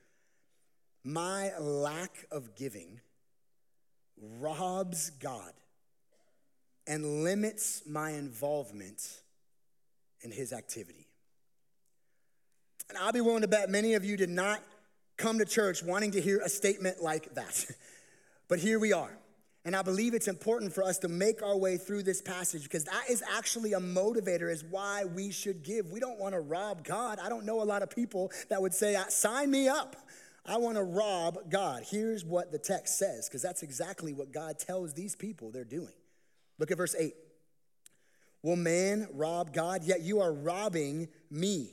My 1.04 1.58
lack 1.58 2.28
of 2.32 2.56
giving 2.56 3.00
robs 4.40 5.10
God 5.10 5.54
and 6.88 7.24
limits 7.24 7.84
my 7.88 8.12
involvement 8.12 9.22
in 10.22 10.32
his 10.32 10.54
activity. 10.54 11.08
And 12.90 12.98
I'll 12.98 13.12
be 13.12 13.22
willing 13.22 13.42
to 13.42 13.48
bet 13.48 13.70
many 13.70 13.94
of 13.94 14.04
you 14.04 14.18
did 14.18 14.30
not 14.30 14.62
come 15.18 15.40
to 15.40 15.46
church 15.46 15.84
wanting 15.84 16.12
to 16.12 16.22
hear 16.22 16.40
a 16.40 16.50
statement 16.50 17.02
like 17.02 17.34
that. 17.36 17.66
but 18.48 18.60
here 18.60 18.80
we 18.80 18.94
are. 18.94 19.16
And 19.66 19.76
I 19.76 19.82
believe 19.82 20.14
it's 20.14 20.30
important 20.30 20.74
for 20.74 20.84
us 20.84 20.98
to 21.00 21.10
make 21.10 21.44
our 21.44 21.56
way 21.56 21.78
through 21.78 22.04
this 22.04 22.22
passage 22.22 22.64
because 22.64 22.86
that 22.86 23.04
is 23.10 23.22
actually 23.38 23.74
a 23.74 23.80
motivator 23.80 24.52
as 24.52 24.64
why 24.64 25.04
we 25.06 25.32
should 25.32 25.64
give. 25.64 25.92
We 25.92 26.00
don't 26.00 26.18
want 26.18 26.34
to 26.34 26.40
rob 26.40 26.84
God. 26.84 27.20
I 27.22 27.30
don't 27.30 27.46
know 27.46 27.62
a 27.62 27.66
lot 27.66 27.84
of 27.84 27.90
people 27.90 28.32
that 28.50 28.62
would 28.62 28.74
say, 28.74 28.96
ah, 28.96 29.06
sign 29.10 29.52
me 29.52 29.68
up. 29.68 29.98
I 30.46 30.58
want 30.58 30.78
to 30.78 30.84
rob 30.84 31.50
God. 31.50 31.84
Here's 31.86 32.26
what 32.26 32.52
the 32.52 32.58
text 32.58 32.98
says 32.98 33.28
because 33.28 33.42
that's 33.42 33.62
exactly 33.62 34.14
what 34.14 34.32
God 34.32 34.58
tells 34.58 34.94
these 34.94 35.16
people 35.16 35.52
they're 35.52 35.64
doing. 35.66 35.94
Look 36.60 36.72
at 36.72 36.78
verse 36.78 36.96
8. 36.98 37.14
Will 38.44 38.56
man 38.56 39.08
rob 39.14 39.54
God? 39.54 39.84
Yet 39.84 40.02
you 40.02 40.20
are 40.20 40.32
robbing 40.32 41.08
me. 41.32 41.72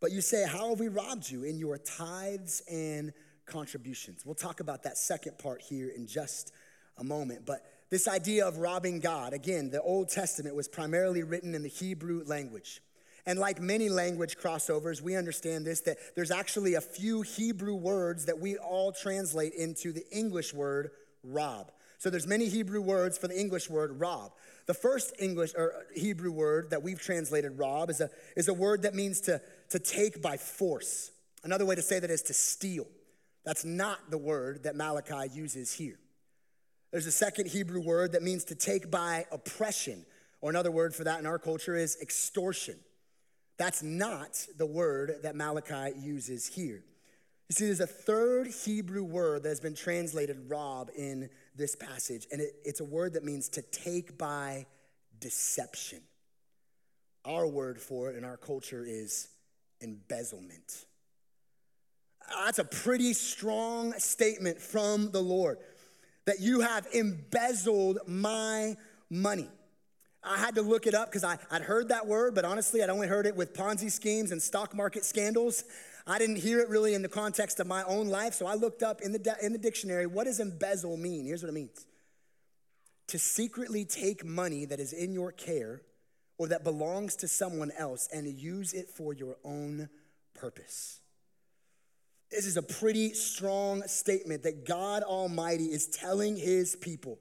But 0.00 0.12
you 0.12 0.20
say, 0.20 0.46
How 0.46 0.70
have 0.70 0.80
we 0.80 0.88
robbed 0.88 1.30
you? 1.30 1.44
In 1.44 1.58
your 1.58 1.78
tithes 1.78 2.62
and 2.70 3.12
contributions. 3.46 4.24
We'll 4.24 4.34
talk 4.34 4.60
about 4.60 4.84
that 4.84 4.96
second 4.98 5.38
part 5.38 5.62
here 5.62 5.88
in 5.88 6.06
just 6.06 6.52
a 6.96 7.04
moment. 7.04 7.44
But 7.44 7.64
this 7.90 8.06
idea 8.06 8.46
of 8.46 8.58
robbing 8.58 9.00
God, 9.00 9.32
again, 9.32 9.70
the 9.70 9.82
Old 9.82 10.08
Testament 10.08 10.54
was 10.54 10.68
primarily 10.68 11.22
written 11.22 11.54
in 11.54 11.62
the 11.62 11.68
Hebrew 11.68 12.22
language. 12.24 12.80
And 13.26 13.38
like 13.38 13.60
many 13.60 13.88
language 13.88 14.36
crossovers, 14.38 15.02
we 15.02 15.16
understand 15.16 15.66
this 15.66 15.80
that 15.82 15.98
there's 16.14 16.30
actually 16.30 16.74
a 16.74 16.80
few 16.80 17.22
Hebrew 17.22 17.74
words 17.74 18.26
that 18.26 18.38
we 18.38 18.56
all 18.56 18.92
translate 18.92 19.54
into 19.54 19.92
the 19.92 20.08
English 20.10 20.54
word 20.54 20.90
rob. 21.22 21.72
So 22.00 22.08
there's 22.08 22.26
many 22.26 22.48
Hebrew 22.48 22.80
words 22.80 23.18
for 23.18 23.28
the 23.28 23.38
English 23.38 23.68
word 23.68 24.00
rob. 24.00 24.32
The 24.64 24.72
first 24.72 25.12
English 25.18 25.52
or 25.54 25.74
uh, 25.74 25.80
Hebrew 25.94 26.32
word 26.32 26.70
that 26.70 26.82
we've 26.82 26.98
translated 26.98 27.58
rob 27.58 27.90
is 27.90 28.00
a, 28.00 28.08
is 28.38 28.48
a 28.48 28.54
word 28.54 28.82
that 28.82 28.94
means 28.94 29.20
to, 29.22 29.38
to 29.68 29.78
take 29.78 30.22
by 30.22 30.38
force. 30.38 31.10
Another 31.44 31.66
way 31.66 31.74
to 31.74 31.82
say 31.82 32.00
that 32.00 32.10
is 32.10 32.22
to 32.22 32.32
steal. 32.32 32.86
That's 33.44 33.66
not 33.66 34.10
the 34.10 34.16
word 34.16 34.62
that 34.62 34.76
Malachi 34.76 35.30
uses 35.34 35.74
here. 35.74 35.98
There's 36.90 37.04
a 37.04 37.12
second 37.12 37.48
Hebrew 37.48 37.82
word 37.82 38.12
that 38.12 38.22
means 38.22 38.44
to 38.44 38.54
take 38.54 38.90
by 38.90 39.26
oppression, 39.30 40.06
or 40.40 40.48
another 40.48 40.70
word 40.70 40.94
for 40.94 41.04
that 41.04 41.20
in 41.20 41.26
our 41.26 41.38
culture 41.38 41.76
is 41.76 41.98
extortion. 42.00 42.76
That's 43.58 43.82
not 43.82 44.46
the 44.56 44.64
word 44.64 45.16
that 45.22 45.36
Malachi 45.36 45.92
uses 46.00 46.46
here. 46.46 46.82
You 47.50 47.54
see, 47.54 47.64
there's 47.64 47.80
a 47.80 47.86
third 47.86 48.46
Hebrew 48.46 49.02
word 49.02 49.42
that 49.42 49.48
has 49.48 49.58
been 49.58 49.74
translated 49.74 50.48
rob 50.48 50.88
in 50.96 51.28
this 51.54 51.74
passage, 51.74 52.26
and 52.32 52.40
it, 52.40 52.54
it's 52.64 52.80
a 52.80 52.84
word 52.84 53.14
that 53.14 53.24
means 53.24 53.48
to 53.50 53.62
take 53.62 54.16
by 54.16 54.66
deception. 55.18 56.00
Our 57.24 57.46
word 57.46 57.80
for 57.80 58.10
it 58.10 58.16
in 58.16 58.24
our 58.24 58.36
culture 58.36 58.84
is 58.86 59.28
embezzlement. 59.80 60.86
Ah, 62.30 62.44
that's 62.46 62.58
a 62.58 62.64
pretty 62.64 63.12
strong 63.12 63.92
statement 63.94 64.60
from 64.60 65.10
the 65.10 65.20
Lord 65.20 65.58
that 66.26 66.40
you 66.40 66.60
have 66.60 66.86
embezzled 66.94 67.98
my 68.06 68.76
money. 69.08 69.48
I 70.22 70.36
had 70.36 70.54
to 70.56 70.62
look 70.62 70.86
it 70.86 70.94
up 70.94 71.10
because 71.10 71.24
I'd 71.24 71.62
heard 71.62 71.88
that 71.88 72.06
word, 72.06 72.34
but 72.34 72.44
honestly, 72.44 72.82
I'd 72.82 72.90
only 72.90 73.06
heard 73.06 73.26
it 73.26 73.34
with 73.34 73.54
Ponzi 73.54 73.90
schemes 73.90 74.32
and 74.32 74.40
stock 74.40 74.74
market 74.74 75.04
scandals. 75.04 75.64
I 76.10 76.18
didn't 76.18 76.36
hear 76.36 76.58
it 76.58 76.68
really 76.68 76.94
in 76.94 77.02
the 77.02 77.08
context 77.08 77.60
of 77.60 77.68
my 77.68 77.84
own 77.84 78.08
life, 78.08 78.34
so 78.34 78.44
I 78.44 78.54
looked 78.54 78.82
up 78.82 79.00
in 79.00 79.12
the, 79.12 79.36
in 79.40 79.52
the 79.52 79.58
dictionary 79.58 80.06
what 80.08 80.24
does 80.24 80.40
embezzle 80.40 80.96
mean? 80.96 81.24
Here's 81.24 81.40
what 81.40 81.50
it 81.50 81.54
means 81.54 81.86
to 83.06 83.18
secretly 83.18 83.84
take 83.84 84.24
money 84.24 84.64
that 84.64 84.80
is 84.80 84.92
in 84.92 85.12
your 85.12 85.30
care 85.30 85.82
or 86.36 86.48
that 86.48 86.64
belongs 86.64 87.14
to 87.16 87.28
someone 87.28 87.70
else 87.78 88.08
and 88.12 88.26
use 88.26 88.72
it 88.72 88.88
for 88.88 89.12
your 89.12 89.36
own 89.44 89.88
purpose. 90.34 91.00
This 92.30 92.44
is 92.44 92.56
a 92.56 92.62
pretty 92.62 93.14
strong 93.14 93.82
statement 93.86 94.42
that 94.44 94.66
God 94.66 95.04
Almighty 95.04 95.66
is 95.66 95.86
telling 95.86 96.36
his 96.36 96.74
people. 96.74 97.18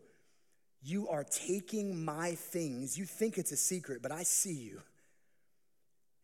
You 0.81 1.09
are 1.09 1.23
taking 1.23 2.03
my 2.03 2.35
things. 2.35 2.97
You 2.97 3.05
think 3.05 3.37
it's 3.37 3.51
a 3.51 3.57
secret, 3.57 4.01
but 4.01 4.11
I 4.11 4.23
see 4.23 4.53
you. 4.53 4.81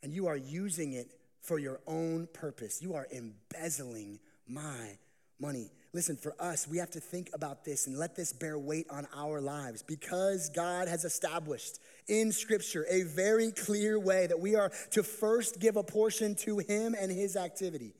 And 0.01 0.13
you 0.13 0.27
are 0.27 0.37
using 0.37 0.93
it 0.93 1.11
for 1.45 1.59
your 1.59 1.79
own 1.87 2.27
purpose. 2.33 2.81
You 2.81 2.95
are 2.95 3.07
embezzling 3.11 4.19
my 4.47 4.97
money. 5.39 5.71
Listen, 5.93 6.15
for 6.15 6.35
us, 6.39 6.67
we 6.67 6.77
have 6.77 6.91
to 6.91 6.99
think 6.99 7.29
about 7.33 7.63
this 7.65 7.87
and 7.87 7.97
let 7.97 8.15
this 8.15 8.33
bear 8.33 8.57
weight 8.57 8.87
on 8.89 9.07
our 9.15 9.41
lives 9.41 9.81
because 9.81 10.49
God 10.49 10.87
has 10.87 11.05
established 11.05 11.79
in 12.07 12.31
Scripture 12.31 12.85
a 12.89 13.03
very 13.03 13.51
clear 13.51 13.99
way 13.99 14.27
that 14.27 14.39
we 14.39 14.55
are 14.55 14.71
to 14.91 15.03
first 15.03 15.59
give 15.59 15.75
a 15.77 15.83
portion 15.83 16.35
to 16.35 16.59
Him 16.59 16.95
and 16.99 17.11
His 17.11 17.35
activity. 17.35 17.93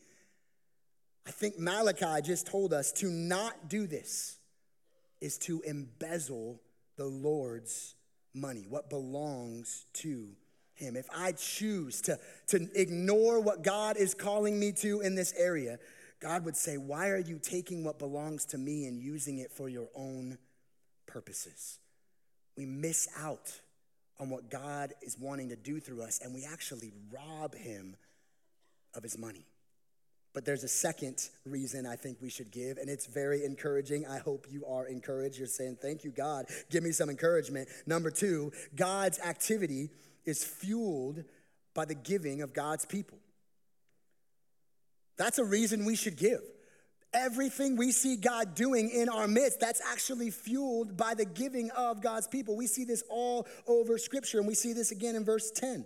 I 1.28 1.32
think 1.32 1.58
Malachi 1.58 2.22
just 2.22 2.48
told 2.48 2.74
us 2.74 2.92
to 2.94 3.10
not 3.10 3.70
do 3.70 3.88
this 3.88 4.38
is 5.22 5.38
to 5.40 5.62
embezzle 5.62 6.62
the 6.98 7.06
Lord's 7.06 7.96
money, 8.34 8.66
what 8.70 8.90
belongs 8.90 9.86
to 9.94 10.30
him, 10.76 10.96
if 10.96 11.08
I 11.16 11.32
choose 11.32 12.02
to, 12.02 12.20
to 12.48 12.68
ignore 12.76 13.40
what 13.40 13.64
God 13.64 13.98
is 13.98 14.14
calling 14.14 14.60
me 14.60 14.72
to 14.74 15.02
in 15.02 15.16
this 15.16 15.34
area, 15.38 15.80
God 16.22 16.46
would 16.46 16.56
say, 16.56 16.78
Why 16.78 17.10
are 17.10 17.20
you 17.20 17.40
taking 17.40 17.84
what 17.84 18.00
belongs 18.00 18.46
to 18.46 18.58
me 18.58 18.86
and 18.86 19.00
using 19.00 19.40
it 19.40 19.52
for 19.52 19.70
your 19.70 19.88
own 19.96 20.38
purposes? 21.08 21.80
We 22.58 22.66
miss 22.66 23.08
out 23.18 23.52
on 24.20 24.30
what 24.30 24.50
God 24.50 24.94
is 25.02 25.18
wanting 25.20 25.50
to 25.50 25.56
do 25.56 25.80
through 25.80 26.04
us, 26.04 26.20
and 26.24 26.34
we 26.34 26.46
actually 26.46 26.92
rob 27.12 27.54
him 27.56 27.96
of 28.94 29.04
his 29.04 29.18
money. 29.18 29.46
But 30.34 30.44
there's 30.46 30.64
a 30.66 30.70
second 30.70 31.30
reason 31.46 31.86
I 31.86 31.96
think 31.96 32.18
we 32.22 32.30
should 32.30 32.52
give, 32.52 32.78
and 32.78 32.90
it's 32.90 33.06
very 33.06 33.46
encouraging. 33.46 34.06
I 34.06 34.18
hope 34.18 34.48
you 34.50 34.66
are 34.66 34.86
encouraged. 34.86 35.38
You're 35.38 35.48
saying, 35.48 35.78
Thank 35.82 36.04
you, 36.04 36.12
God. 36.12 36.46
Give 36.70 36.84
me 36.84 36.92
some 36.92 37.10
encouragement. 37.10 37.70
Number 37.86 38.12
two, 38.12 38.52
God's 38.76 39.20
activity 39.20 39.90
is 40.26 40.44
fueled 40.44 41.24
by 41.74 41.86
the 41.86 41.96
giving 41.96 42.42
of 42.42 42.54
God's 42.54 42.86
people. 42.86 43.18
That's 45.18 45.40
a 45.40 45.46
reason 45.46 45.86
we 45.86 45.96
should 45.96 46.18
give. 46.18 46.42
Everything 47.14 47.78
we 47.78 47.92
see 47.94 48.18
God 48.18 48.56
doing 48.56 48.90
in 48.90 49.08
our 49.08 49.28
midst, 49.28 49.62
that's 49.62 49.82
actually 49.90 50.32
fueled 50.32 50.98
by 50.98 51.14
the 51.14 51.24
giving 51.24 51.72
of 51.72 52.02
God's 52.02 52.28
people. 52.28 52.58
We 52.58 52.68
see 52.68 52.84
this 52.84 53.04
all 53.10 53.48
over 53.68 53.98
Scripture, 53.98 54.40
and 54.40 54.48
we 54.48 54.56
see 54.56 54.74
this 54.74 54.92
again 54.92 55.16
in 55.16 55.24
verse 55.24 55.52
10. 55.52 55.86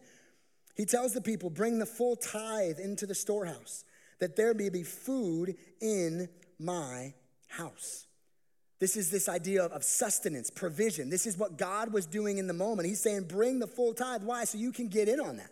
He 0.76 0.86
tells 0.86 1.14
the 1.14 1.22
people, 1.22 1.52
Bring 1.52 1.78
the 1.78 1.86
full 1.86 2.16
tithe 2.16 2.80
into 2.80 3.06
the 3.06 3.14
storehouse, 3.14 3.84
that 4.20 4.36
there 4.36 4.54
may 4.56 4.70
be 4.70 4.82
food 4.82 5.56
in 5.82 6.30
my 6.58 7.14
house. 7.48 8.08
This 8.80 8.96
is 8.96 9.12
this 9.12 9.28
idea 9.28 9.66
of 9.66 9.84
sustenance, 9.84 10.50
provision. 10.50 11.10
This 11.10 11.26
is 11.26 11.38
what 11.38 11.58
God 11.58 11.92
was 11.92 12.06
doing 12.06 12.38
in 12.38 12.48
the 12.48 12.54
moment. 12.54 12.88
He's 12.88 13.02
saying, 13.02 13.24
Bring 13.24 13.60
the 13.60 13.68
full 13.68 13.94
tithe. 13.94 14.24
Why? 14.24 14.46
So 14.46 14.58
you 14.58 14.72
can 14.72 14.88
get 14.88 15.10
in 15.10 15.20
on 15.20 15.38
that. 15.38 15.52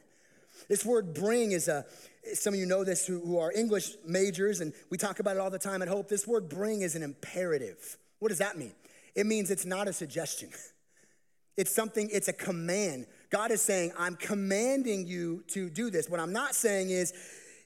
This 0.69 0.85
word 0.85 1.13
bring 1.13 1.51
is 1.51 1.67
a, 1.67 1.85
some 2.33 2.53
of 2.53 2.59
you 2.59 2.65
know 2.65 2.83
this 2.83 3.05
who, 3.05 3.19
who 3.19 3.37
are 3.37 3.51
English 3.51 3.91
majors, 4.05 4.61
and 4.61 4.73
we 4.89 4.97
talk 4.97 5.19
about 5.19 5.35
it 5.35 5.39
all 5.39 5.49
the 5.49 5.59
time 5.59 5.81
at 5.81 5.87
Hope. 5.87 6.07
This 6.07 6.25
word 6.25 6.49
bring 6.49 6.81
is 6.81 6.95
an 6.95 7.03
imperative. 7.03 7.97
What 8.19 8.29
does 8.29 8.39
that 8.39 8.57
mean? 8.57 8.73
It 9.13 9.25
means 9.25 9.51
it's 9.51 9.65
not 9.65 9.87
a 9.87 9.93
suggestion, 9.93 10.49
it's 11.57 11.73
something, 11.73 12.09
it's 12.11 12.27
a 12.27 12.33
command. 12.33 13.07
God 13.29 13.51
is 13.51 13.61
saying, 13.61 13.91
I'm 13.99 14.15
commanding 14.15 15.05
you 15.05 15.43
to 15.49 15.69
do 15.69 15.89
this. 15.89 16.09
What 16.09 16.21
I'm 16.21 16.31
not 16.31 16.55
saying 16.55 16.91
is, 16.91 17.13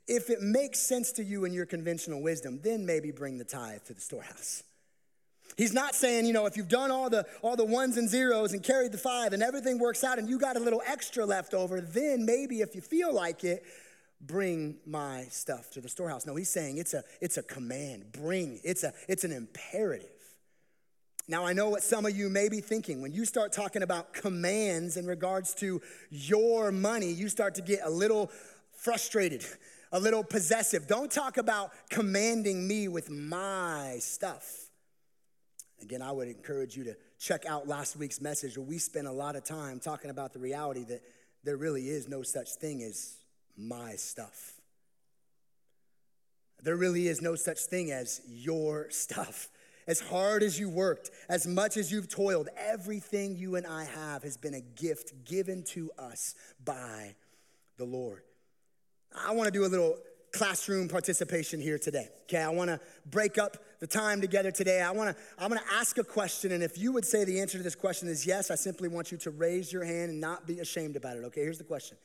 if 0.08 0.32
it 0.32 0.42
makes 0.42 0.80
sense 0.80 1.12
to 1.14 1.24
you 1.24 1.46
in 1.46 1.54
your 1.54 1.68
conventional 1.68 2.22
wisdom, 2.22 2.60
then 2.64 2.86
maybe 2.86 3.12
bring 3.12 3.38
the 3.38 3.44
tithe 3.44 3.84
to 3.84 3.94
the 3.94 4.02
storehouse. 4.02 4.64
He's 5.58 5.74
not 5.74 5.96
saying, 5.96 6.26
you 6.26 6.34
know, 6.34 6.46
if 6.46 6.58
you've 6.58 6.70
done 6.70 6.92
all 6.92 7.10
the 7.10 7.26
all 7.42 7.56
the 7.56 7.66
ones 7.66 7.98
and 7.98 8.10
zeros 8.10 8.54
and 8.54 8.64
carried 8.64 8.92
the 8.92 8.98
five 8.98 9.34
and 9.34 9.44
everything 9.44 9.80
works 9.80 10.04
out 10.04 10.20
and 10.20 10.30
you 10.30 10.40
got 10.40 10.56
a 10.56 10.60
little 10.60 10.82
extra 10.86 11.26
left 11.26 11.54
over, 11.54 11.82
then 11.82 12.26
maybe 12.26 12.62
if 12.62 12.76
you 12.76 12.82
feel 12.82 13.14
like 13.14 13.44
it, 13.44 13.64
bring 14.22 14.78
my 14.86 15.26
stuff 15.30 15.72
to 15.72 15.82
the 15.82 15.90
storehouse. 15.90 16.26
No, 16.26 16.36
he's 16.36 16.50
saying 16.50 16.78
it's 16.78 16.94
a 16.94 17.04
it's 17.20 17.38
a 17.38 17.44
command. 17.44 18.12
Bring. 18.12 18.60
It's 18.64 18.84
a 18.84 18.94
it's 19.08 19.24
an 19.24 19.32
imperative. 19.32 20.10
Now 21.28 21.46
I 21.46 21.54
know 21.54 21.70
what 21.70 21.84
some 21.84 22.06
of 22.06 22.16
you 22.16 22.30
may 22.30 22.50
be 22.50 22.62
thinking. 22.62 23.02
When 23.02 23.14
you 23.14 23.26
start 23.26 23.52
talking 23.52 23.84
about 23.84 24.14
commands 24.14 24.98
in 24.98 25.06
regards 25.06 25.54
to 25.56 25.82
your 26.10 26.72
money, 26.72 27.12
you 27.12 27.30
start 27.30 27.56
to 27.56 27.62
get 27.62 27.80
a 27.84 27.90
little 27.90 28.32
frustrated, 28.76 29.46
a 29.92 30.00
little 30.00 30.24
possessive. 30.24 30.88
Don't 30.88 31.12
talk 31.12 31.38
about 31.38 31.72
commanding 31.90 32.68
me 32.68 32.88
with 32.88 33.10
my 33.10 33.98
stuff. 34.00 34.61
Again, 35.82 36.02
I 36.02 36.12
would 36.12 36.28
encourage 36.28 36.76
you 36.76 36.84
to 36.86 36.96
check 37.20 37.46
out 37.46 37.68
last 37.68 37.96
week's 37.98 38.22
message 38.22 38.58
where 38.58 38.66
we 38.66 38.78
spent 38.78 39.08
a 39.08 39.12
lot 39.12 39.36
of 39.36 39.44
time 39.44 39.80
talking 39.80 40.12
about 40.12 40.34
the 40.34 40.40
reality 40.40 40.84
that 40.86 41.02
there 41.44 41.58
really 41.58 41.90
is 41.90 42.08
no 42.08 42.22
such 42.22 42.50
thing 42.56 42.84
as 42.84 43.16
my 43.58 43.96
stuff. 43.96 44.54
There 46.64 46.76
really 46.76 47.08
is 47.08 47.22
no 47.22 47.36
such 47.36 47.62
thing 47.62 47.92
as 47.92 48.22
your 48.28 48.90
stuff. 48.92 49.50
As 49.88 50.00
hard 50.00 50.44
as 50.44 50.60
you 50.60 50.70
worked, 50.70 51.10
as 51.28 51.48
much 51.48 51.76
as 51.76 51.92
you've 51.92 52.08
toiled, 52.08 52.50
everything 52.56 53.36
you 53.36 53.56
and 53.56 53.66
I 53.66 53.86
have 53.86 54.22
has 54.24 54.38
been 54.38 54.54
a 54.54 54.62
gift 54.62 55.26
given 55.26 55.64
to 55.70 55.90
us 55.98 56.36
by 56.64 57.16
the 57.78 57.86
Lord. 57.86 58.22
I 59.14 59.34
want 59.34 59.48
to 59.48 59.52
do 59.52 59.66
a 59.66 59.68
little 59.68 59.98
classroom 60.32 60.88
participation 60.88 61.60
here 61.60 61.78
today. 61.78 62.08
Okay, 62.24 62.42
I 62.42 62.50
want 62.50 62.70
to 62.70 62.80
break 63.06 63.38
up 63.38 63.58
the 63.80 63.88
time 63.88 64.22
together 64.22 64.52
today. 64.52 64.82
I 64.82 64.92
want 64.92 65.16
to 65.16 65.24
I'm 65.38 65.50
going 65.50 65.62
to 65.62 65.74
ask 65.74 65.98
a 65.98 66.04
question 66.04 66.52
and 66.52 66.64
if 66.64 66.78
you 66.78 66.92
would 66.94 67.06
say 67.06 67.24
the 67.26 67.42
answer 67.42 67.58
to 67.58 67.64
this 67.64 67.76
question 67.76 68.08
is 68.08 68.26
yes, 68.26 68.52
I 68.52 68.56
simply 68.56 68.88
want 68.88 69.12
you 69.12 69.18
to 69.20 69.32
raise 69.32 69.72
your 69.72 69.84
hand 69.84 70.12
and 70.12 70.22
not 70.22 70.48
be 70.48 70.60
ashamed 70.60 70.96
about 70.96 71.18
it. 71.18 71.24
Okay, 71.26 71.42
here's 71.42 71.58
the 71.58 71.64
question. 71.64 71.98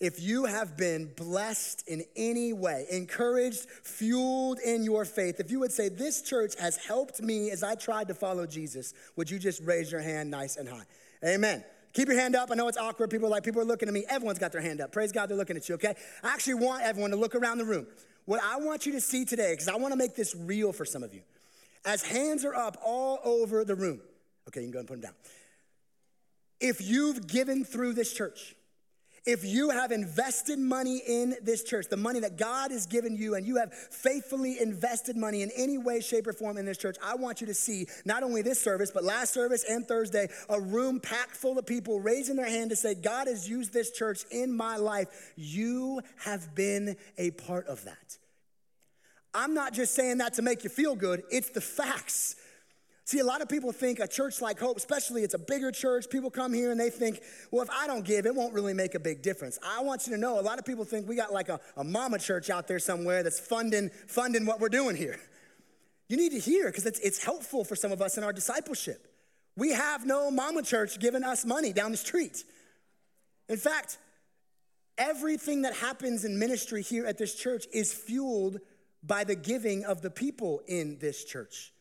If 0.00 0.20
you 0.20 0.46
have 0.46 0.76
been 0.76 1.12
blessed 1.16 1.86
in 1.86 2.02
any 2.16 2.52
way, 2.52 2.86
encouraged, 2.90 3.68
fueled 3.84 4.58
in 4.58 4.82
your 4.82 5.04
faith, 5.04 5.38
if 5.38 5.48
you 5.48 5.60
would 5.60 5.70
say, 5.70 5.88
This 5.88 6.22
church 6.22 6.54
has 6.58 6.76
helped 6.76 7.22
me 7.22 7.52
as 7.52 7.62
I 7.62 7.76
tried 7.76 8.08
to 8.08 8.14
follow 8.14 8.44
Jesus, 8.44 8.94
would 9.14 9.30
you 9.30 9.38
just 9.38 9.62
raise 9.62 9.92
your 9.92 10.00
hand 10.00 10.28
nice 10.28 10.56
and 10.56 10.68
high? 10.68 10.86
Amen. 11.24 11.62
Keep 11.92 12.08
your 12.08 12.18
hand 12.18 12.34
up. 12.34 12.50
I 12.50 12.54
know 12.54 12.68
it's 12.68 12.78
awkward. 12.78 13.10
People 13.10 13.26
are 13.28 13.30
like, 13.30 13.44
people 13.44 13.60
are 13.60 13.66
looking 13.66 13.88
at 13.88 13.94
me. 13.94 14.04
Everyone's 14.08 14.38
got 14.38 14.52
their 14.52 14.62
hand 14.62 14.80
up. 14.80 14.92
Praise 14.92 15.12
God, 15.12 15.28
they're 15.28 15.36
looking 15.36 15.56
at 15.56 15.68
you, 15.68 15.74
okay? 15.74 15.94
I 16.22 16.32
actually 16.32 16.54
want 16.54 16.82
everyone 16.82 17.10
to 17.10 17.16
look 17.16 17.34
around 17.34 17.58
the 17.58 17.64
room. 17.64 17.86
What 18.24 18.40
I 18.42 18.56
want 18.56 18.86
you 18.86 18.92
to 18.92 19.00
see 19.00 19.24
today, 19.24 19.52
because 19.52 19.68
I 19.68 19.76
want 19.76 19.92
to 19.92 19.98
make 19.98 20.14
this 20.14 20.34
real 20.34 20.72
for 20.72 20.84
some 20.84 21.02
of 21.02 21.12
you, 21.12 21.20
as 21.84 22.02
hands 22.02 22.44
are 22.44 22.54
up 22.54 22.78
all 22.84 23.18
over 23.24 23.64
the 23.64 23.74
room. 23.74 24.00
Okay, 24.48 24.60
you 24.60 24.66
can 24.66 24.72
go 24.72 24.78
and 24.78 24.88
put 24.88 25.00
them 25.00 25.10
down. 25.10 25.14
If 26.60 26.80
you've 26.80 27.26
given 27.26 27.64
through 27.64 27.94
this 27.94 28.12
church, 28.12 28.54
if 29.24 29.44
you 29.44 29.70
have 29.70 29.92
invested 29.92 30.58
money 30.58 31.00
in 31.06 31.36
this 31.42 31.62
church, 31.62 31.86
the 31.88 31.96
money 31.96 32.20
that 32.20 32.36
God 32.36 32.72
has 32.72 32.86
given 32.86 33.14
you, 33.14 33.34
and 33.34 33.46
you 33.46 33.56
have 33.56 33.72
faithfully 33.72 34.60
invested 34.60 35.16
money 35.16 35.42
in 35.42 35.50
any 35.56 35.78
way, 35.78 36.00
shape, 36.00 36.26
or 36.26 36.32
form 36.32 36.58
in 36.58 36.66
this 36.66 36.78
church, 36.78 36.96
I 37.02 37.14
want 37.14 37.40
you 37.40 37.46
to 37.46 37.54
see 37.54 37.86
not 38.04 38.24
only 38.24 38.42
this 38.42 38.60
service, 38.60 38.90
but 38.90 39.04
last 39.04 39.32
service 39.32 39.64
and 39.68 39.86
Thursday, 39.86 40.28
a 40.48 40.60
room 40.60 40.98
packed 40.98 41.36
full 41.36 41.58
of 41.58 41.66
people 41.66 42.00
raising 42.00 42.34
their 42.36 42.48
hand 42.48 42.70
to 42.70 42.76
say, 42.76 42.94
God 42.94 43.28
has 43.28 43.48
used 43.48 43.72
this 43.72 43.92
church 43.92 44.24
in 44.32 44.52
my 44.52 44.76
life. 44.76 45.32
You 45.36 46.00
have 46.24 46.54
been 46.56 46.96
a 47.16 47.30
part 47.30 47.68
of 47.68 47.84
that. 47.84 48.18
I'm 49.34 49.54
not 49.54 49.72
just 49.72 49.94
saying 49.94 50.18
that 50.18 50.34
to 50.34 50.42
make 50.42 50.64
you 50.64 50.70
feel 50.70 50.94
good, 50.96 51.22
it's 51.30 51.50
the 51.50 51.60
facts. 51.60 52.36
See, 53.12 53.18
a 53.18 53.24
lot 53.26 53.42
of 53.42 53.48
people 53.50 53.72
think 53.72 54.00
a 54.00 54.08
church 54.08 54.40
like 54.40 54.58
Hope, 54.58 54.78
especially 54.78 55.22
it's 55.22 55.34
a 55.34 55.38
bigger 55.38 55.70
church, 55.70 56.08
people 56.08 56.30
come 56.30 56.54
here 56.54 56.70
and 56.70 56.80
they 56.80 56.88
think, 56.88 57.20
well, 57.50 57.60
if 57.60 57.68
I 57.68 57.86
don't 57.86 58.06
give, 58.06 58.24
it 58.24 58.34
won't 58.34 58.54
really 58.54 58.72
make 58.72 58.94
a 58.94 58.98
big 58.98 59.20
difference. 59.20 59.58
I 59.62 59.82
want 59.82 60.06
you 60.06 60.14
to 60.14 60.18
know 60.18 60.40
a 60.40 60.40
lot 60.40 60.58
of 60.58 60.64
people 60.64 60.86
think 60.86 61.06
we 61.06 61.14
got 61.14 61.30
like 61.30 61.50
a, 61.50 61.60
a 61.76 61.84
mama 61.84 62.18
church 62.18 62.48
out 62.48 62.66
there 62.66 62.78
somewhere 62.78 63.22
that's 63.22 63.38
funding, 63.38 63.90
funding 64.06 64.46
what 64.46 64.60
we're 64.60 64.70
doing 64.70 64.96
here. 64.96 65.20
You 66.08 66.16
need 66.16 66.32
to 66.32 66.38
hear 66.38 66.68
because 66.68 66.86
it's, 66.86 67.00
it's 67.00 67.22
helpful 67.22 67.64
for 67.64 67.76
some 67.76 67.92
of 67.92 68.00
us 68.00 68.16
in 68.16 68.24
our 68.24 68.32
discipleship. 68.32 69.06
We 69.58 69.72
have 69.72 70.06
no 70.06 70.30
mama 70.30 70.62
church 70.62 70.98
giving 70.98 71.22
us 71.22 71.44
money 71.44 71.74
down 71.74 71.90
the 71.90 71.98
street. 71.98 72.42
In 73.50 73.58
fact, 73.58 73.98
everything 74.96 75.60
that 75.62 75.74
happens 75.74 76.24
in 76.24 76.38
ministry 76.38 76.80
here 76.80 77.04
at 77.04 77.18
this 77.18 77.34
church 77.34 77.66
is 77.74 77.92
fueled 77.92 78.56
by 79.02 79.24
the 79.24 79.36
giving 79.36 79.84
of 79.84 80.00
the 80.00 80.10
people 80.10 80.62
in 80.66 80.96
this 80.98 81.24
church. 81.26 81.71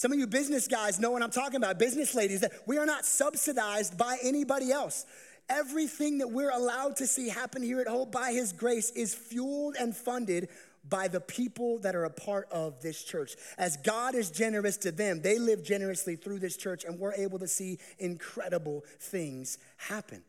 Some 0.00 0.12
of 0.12 0.18
you 0.18 0.26
business 0.26 0.66
guys 0.66 0.98
know 0.98 1.10
what 1.10 1.22
I'm 1.22 1.30
talking 1.30 1.56
about, 1.56 1.78
business 1.78 2.14
ladies, 2.14 2.40
that 2.40 2.52
we 2.64 2.78
are 2.78 2.86
not 2.86 3.04
subsidized 3.04 3.98
by 3.98 4.16
anybody 4.22 4.72
else. 4.72 5.04
Everything 5.50 6.16
that 6.18 6.28
we're 6.28 6.52
allowed 6.52 6.96
to 6.96 7.06
see 7.06 7.28
happen 7.28 7.62
here 7.62 7.82
at 7.82 7.86
Hope 7.86 8.10
by 8.10 8.32
His 8.32 8.54
grace 8.54 8.88
is 8.92 9.14
fueled 9.14 9.76
and 9.78 9.94
funded 9.94 10.48
by 10.88 11.06
the 11.06 11.20
people 11.20 11.80
that 11.80 11.94
are 11.94 12.04
a 12.04 12.10
part 12.10 12.48
of 12.50 12.80
this 12.80 13.04
church. 13.04 13.36
As 13.58 13.76
God 13.76 14.14
is 14.14 14.30
generous 14.30 14.78
to 14.78 14.90
them, 14.90 15.20
they 15.20 15.38
live 15.38 15.62
generously 15.62 16.16
through 16.16 16.38
this 16.38 16.56
church, 16.56 16.82
and 16.84 16.98
we're 16.98 17.12
able 17.12 17.38
to 17.38 17.46
see 17.46 17.78
incredible 17.98 18.86
things 19.00 19.58
happen. 19.76 20.22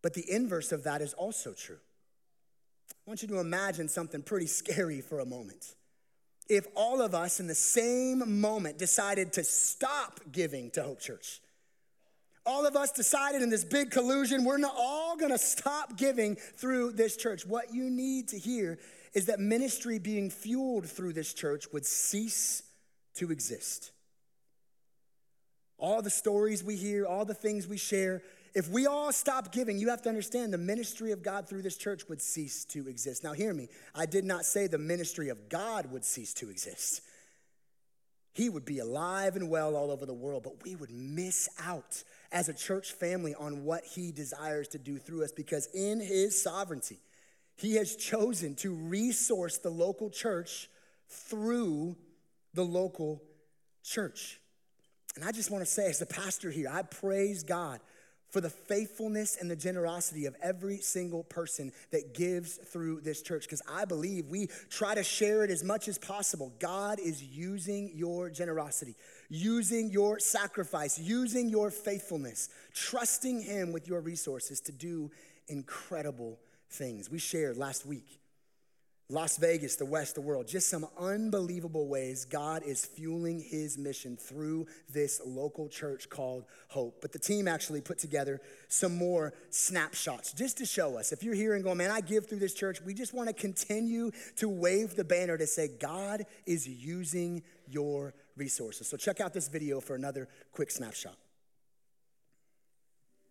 But 0.00 0.14
the 0.14 0.24
inverse 0.26 0.72
of 0.72 0.84
that 0.84 1.02
is 1.02 1.12
also 1.12 1.52
true. 1.52 1.80
I 2.90 3.10
want 3.10 3.20
you 3.20 3.28
to 3.28 3.40
imagine 3.40 3.90
something 3.90 4.22
pretty 4.22 4.46
scary 4.46 5.02
for 5.02 5.20
a 5.20 5.26
moment 5.26 5.74
if 6.48 6.66
all 6.74 7.00
of 7.00 7.14
us 7.14 7.40
in 7.40 7.46
the 7.46 7.54
same 7.54 8.40
moment 8.40 8.78
decided 8.78 9.32
to 9.34 9.44
stop 9.44 10.20
giving 10.30 10.70
to 10.72 10.82
Hope 10.82 11.00
Church. 11.00 11.40
All 12.46 12.66
of 12.66 12.76
us 12.76 12.92
decided 12.92 13.40
in 13.40 13.48
this 13.48 13.64
big 13.64 13.90
collusion, 13.90 14.44
we're 14.44 14.58
not 14.58 14.74
all 14.76 15.16
gonna 15.16 15.38
stop 15.38 15.96
giving 15.96 16.36
through 16.36 16.92
this 16.92 17.16
church. 17.16 17.46
What 17.46 17.72
you 17.72 17.88
need 17.88 18.28
to 18.28 18.38
hear 18.38 18.78
is 19.14 19.26
that 19.26 19.40
ministry 19.40 19.98
being 19.98 20.28
fueled 20.28 20.86
through 20.86 21.14
this 21.14 21.32
church 21.32 21.66
would 21.72 21.86
cease 21.86 22.62
to 23.14 23.30
exist. 23.30 23.92
All 25.78 26.02
the 26.02 26.10
stories 26.10 26.62
we 26.62 26.76
hear, 26.76 27.06
all 27.06 27.24
the 27.24 27.34
things 27.34 27.66
we 27.66 27.78
share, 27.78 28.22
if 28.54 28.68
we 28.68 28.86
all 28.86 29.12
stop 29.12 29.50
giving, 29.50 29.78
you 29.78 29.88
have 29.88 30.02
to 30.02 30.08
understand 30.08 30.52
the 30.52 30.58
ministry 30.58 31.10
of 31.10 31.22
God 31.22 31.48
through 31.48 31.62
this 31.62 31.76
church 31.76 32.08
would 32.08 32.22
cease 32.22 32.64
to 32.66 32.88
exist. 32.88 33.24
Now, 33.24 33.32
hear 33.32 33.52
me. 33.52 33.68
I 33.94 34.06
did 34.06 34.24
not 34.24 34.44
say 34.44 34.68
the 34.68 34.78
ministry 34.78 35.28
of 35.28 35.48
God 35.48 35.90
would 35.90 36.04
cease 36.04 36.32
to 36.34 36.48
exist. 36.50 37.02
He 38.32 38.48
would 38.48 38.64
be 38.64 38.78
alive 38.78 39.34
and 39.34 39.50
well 39.50 39.74
all 39.74 39.90
over 39.90 40.06
the 40.06 40.14
world, 40.14 40.44
but 40.44 40.62
we 40.64 40.76
would 40.76 40.90
miss 40.90 41.48
out 41.64 42.02
as 42.30 42.48
a 42.48 42.54
church 42.54 42.92
family 42.92 43.34
on 43.34 43.64
what 43.64 43.84
He 43.84 44.12
desires 44.12 44.68
to 44.68 44.78
do 44.78 44.98
through 44.98 45.24
us 45.24 45.32
because 45.32 45.66
in 45.74 46.00
His 46.00 46.40
sovereignty, 46.40 46.98
He 47.56 47.74
has 47.74 47.96
chosen 47.96 48.54
to 48.56 48.72
resource 48.72 49.58
the 49.58 49.70
local 49.70 50.10
church 50.10 50.68
through 51.08 51.96
the 52.54 52.64
local 52.64 53.20
church. 53.82 54.40
And 55.16 55.24
I 55.24 55.32
just 55.32 55.50
want 55.50 55.64
to 55.64 55.70
say, 55.70 55.86
as 55.86 55.98
the 55.98 56.06
pastor 56.06 56.50
here, 56.50 56.68
I 56.70 56.82
praise 56.82 57.42
God 57.42 57.80
for 58.34 58.40
the 58.40 58.50
faithfulness 58.50 59.36
and 59.40 59.48
the 59.48 59.54
generosity 59.54 60.26
of 60.26 60.34
every 60.42 60.78
single 60.78 61.22
person 61.22 61.70
that 61.92 62.14
gives 62.14 62.56
through 62.56 63.00
this 63.00 63.22
church 63.22 63.44
because 63.44 63.62
I 63.70 63.84
believe 63.84 64.26
we 64.26 64.48
try 64.70 64.96
to 64.96 65.04
share 65.04 65.44
it 65.44 65.52
as 65.52 65.62
much 65.62 65.86
as 65.86 65.98
possible. 65.98 66.52
God 66.58 66.98
is 66.98 67.22
using 67.22 67.92
your 67.94 68.30
generosity, 68.30 68.96
using 69.28 69.88
your 69.88 70.18
sacrifice, 70.18 70.98
using 70.98 71.48
your 71.48 71.70
faithfulness, 71.70 72.48
trusting 72.74 73.40
Him 73.40 73.70
with 73.70 73.86
your 73.86 74.00
resources 74.00 74.60
to 74.62 74.72
do 74.72 75.12
incredible 75.46 76.40
things. 76.70 77.08
We 77.08 77.20
shared 77.20 77.56
last 77.56 77.86
week 77.86 78.18
Las 79.10 79.36
Vegas, 79.36 79.76
the 79.76 79.84
West, 79.84 80.14
the 80.14 80.22
world, 80.22 80.48
just 80.48 80.70
some 80.70 80.86
unbelievable 80.98 81.88
ways 81.88 82.24
God 82.24 82.62
is 82.64 82.86
fueling 82.86 83.38
his 83.38 83.76
mission 83.76 84.16
through 84.16 84.66
this 84.88 85.20
local 85.26 85.68
church 85.68 86.08
called 86.08 86.46
Hope. 86.68 87.02
But 87.02 87.12
the 87.12 87.18
team 87.18 87.46
actually 87.46 87.82
put 87.82 87.98
together 87.98 88.40
some 88.68 88.96
more 88.96 89.34
snapshots 89.50 90.32
just 90.32 90.56
to 90.56 90.64
show 90.64 90.96
us. 90.96 91.12
If 91.12 91.22
you're 91.22 91.34
here 91.34 91.52
and 91.52 91.62
going, 91.62 91.76
man, 91.76 91.90
I 91.90 92.00
give 92.00 92.26
through 92.26 92.38
this 92.38 92.54
church, 92.54 92.80
we 92.80 92.94
just 92.94 93.12
want 93.12 93.28
to 93.28 93.34
continue 93.34 94.10
to 94.36 94.48
wave 94.48 94.96
the 94.96 95.04
banner 95.04 95.36
to 95.36 95.46
say, 95.46 95.68
God 95.68 96.24
is 96.46 96.66
using 96.66 97.42
your 97.68 98.14
resources. 98.38 98.88
So 98.88 98.96
check 98.96 99.20
out 99.20 99.34
this 99.34 99.48
video 99.48 99.80
for 99.80 99.94
another 99.94 100.28
quick 100.50 100.70
snapshot. 100.70 101.16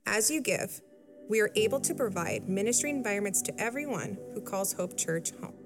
As 0.05 0.29
you 0.29 0.39
give, 0.39 0.81
we 1.29 1.41
are 1.41 1.49
able 1.55 1.79
to 1.79 1.95
provide 1.95 2.47
ministry 2.47 2.91
environments 2.91 3.41
to 3.43 3.59
everyone 3.59 4.19
who 4.35 4.41
calls 4.41 4.73
Hope 4.73 4.95
Church 4.95 5.31
home. 5.41 5.62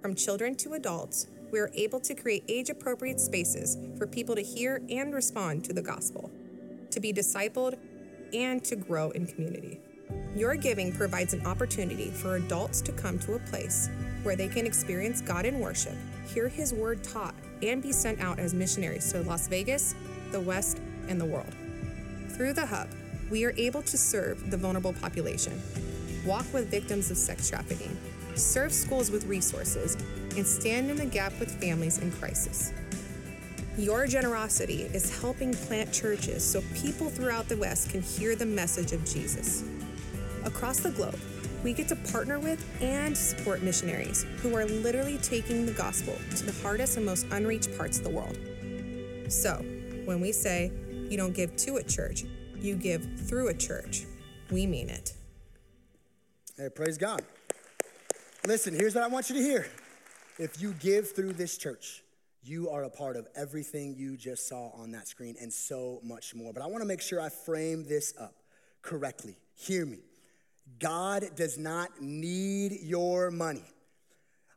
From 0.00 0.14
children 0.14 0.54
to 0.56 0.72
adults, 0.72 1.26
we 1.52 1.58
are 1.58 1.70
able 1.74 2.00
to 2.00 2.14
create 2.14 2.44
age 2.48 2.70
appropriate 2.70 3.20
spaces 3.20 3.76
for 3.98 4.06
people 4.06 4.34
to 4.34 4.40
hear 4.40 4.82
and 4.88 5.12
respond 5.12 5.62
to 5.64 5.74
the 5.74 5.82
gospel, 5.82 6.30
to 6.90 7.00
be 7.00 7.12
discipled, 7.12 7.76
and 8.32 8.64
to 8.64 8.76
grow 8.76 9.10
in 9.10 9.26
community. 9.26 9.78
Your 10.34 10.54
giving 10.54 10.90
provides 10.90 11.34
an 11.34 11.44
opportunity 11.44 12.10
for 12.10 12.36
adults 12.36 12.80
to 12.82 12.92
come 12.92 13.18
to 13.20 13.34
a 13.34 13.38
place 13.40 13.90
where 14.22 14.36
they 14.36 14.48
can 14.48 14.64
experience 14.64 15.20
God 15.20 15.44
in 15.44 15.58
worship, 15.58 15.96
hear 16.32 16.48
His 16.48 16.72
word 16.72 17.04
taught, 17.04 17.34
and 17.62 17.82
be 17.82 17.92
sent 17.92 18.20
out 18.20 18.38
as 18.38 18.54
missionaries 18.54 19.12
to 19.12 19.20
Las 19.22 19.48
Vegas, 19.48 19.94
the 20.32 20.40
West, 20.40 20.80
and 21.08 21.20
the 21.20 21.26
world. 21.26 21.54
Through 22.28 22.54
the 22.54 22.64
Hub, 22.64 22.88
we 23.30 23.44
are 23.44 23.52
able 23.58 23.82
to 23.82 23.98
serve 23.98 24.50
the 24.50 24.56
vulnerable 24.56 24.94
population, 24.94 25.60
walk 26.24 26.46
with 26.54 26.70
victims 26.70 27.10
of 27.10 27.18
sex 27.18 27.50
trafficking, 27.50 27.96
serve 28.40 28.72
schools 28.72 29.10
with 29.10 29.26
resources, 29.26 29.96
and 30.36 30.46
stand 30.46 30.90
in 30.90 30.96
the 30.96 31.06
gap 31.06 31.38
with 31.38 31.50
families 31.60 31.98
in 31.98 32.10
crisis. 32.12 32.72
Your 33.76 34.06
generosity 34.06 34.82
is 34.92 35.20
helping 35.20 35.54
plant 35.54 35.92
churches 35.92 36.44
so 36.44 36.62
people 36.74 37.08
throughout 37.08 37.48
the 37.48 37.56
West 37.56 37.90
can 37.90 38.02
hear 38.02 38.34
the 38.36 38.46
message 38.46 38.92
of 38.92 39.04
Jesus. 39.04 39.64
Across 40.44 40.80
the 40.80 40.90
globe, 40.90 41.18
we 41.62 41.72
get 41.72 41.88
to 41.88 41.96
partner 41.96 42.38
with 42.38 42.64
and 42.82 43.16
support 43.16 43.62
missionaries 43.62 44.24
who 44.42 44.54
are 44.54 44.64
literally 44.64 45.18
taking 45.18 45.66
the 45.66 45.72
gospel 45.72 46.16
to 46.36 46.46
the 46.46 46.62
hardest 46.62 46.96
and 46.96 47.06
most 47.06 47.26
unreached 47.30 47.76
parts 47.76 47.98
of 47.98 48.04
the 48.04 48.10
world. 48.10 48.38
So, 49.30 49.64
when 50.04 50.20
we 50.20 50.32
say 50.32 50.72
you 51.08 51.16
don't 51.16 51.34
give 51.34 51.56
to 51.56 51.76
a 51.76 51.82
church, 51.82 52.24
you 52.58 52.76
give 52.76 53.06
through 53.28 53.48
a 53.48 53.54
church, 53.54 54.04
we 54.50 54.66
mean 54.66 54.88
it. 54.88 55.14
Hey, 56.56 56.68
praise 56.68 56.98
God. 56.98 57.22
Listen, 58.46 58.72
here's 58.72 58.94
what 58.94 59.04
I 59.04 59.08
want 59.08 59.28
you 59.28 59.36
to 59.36 59.42
hear. 59.42 59.66
If 60.38 60.62
you 60.62 60.72
give 60.80 61.12
through 61.12 61.34
this 61.34 61.58
church, 61.58 62.02
you 62.42 62.70
are 62.70 62.84
a 62.84 62.90
part 62.90 63.16
of 63.16 63.28
everything 63.36 63.94
you 63.94 64.16
just 64.16 64.48
saw 64.48 64.70
on 64.70 64.92
that 64.92 65.06
screen 65.06 65.36
and 65.38 65.52
so 65.52 66.00
much 66.02 66.34
more. 66.34 66.54
But 66.54 66.62
I 66.62 66.66
want 66.66 66.80
to 66.80 66.86
make 66.86 67.02
sure 67.02 67.20
I 67.20 67.28
frame 67.28 67.86
this 67.86 68.14
up 68.18 68.34
correctly. 68.80 69.36
Hear 69.54 69.84
me. 69.84 69.98
God 70.78 71.24
does 71.36 71.58
not 71.58 72.00
need 72.00 72.78
your 72.82 73.30
money. 73.30 73.64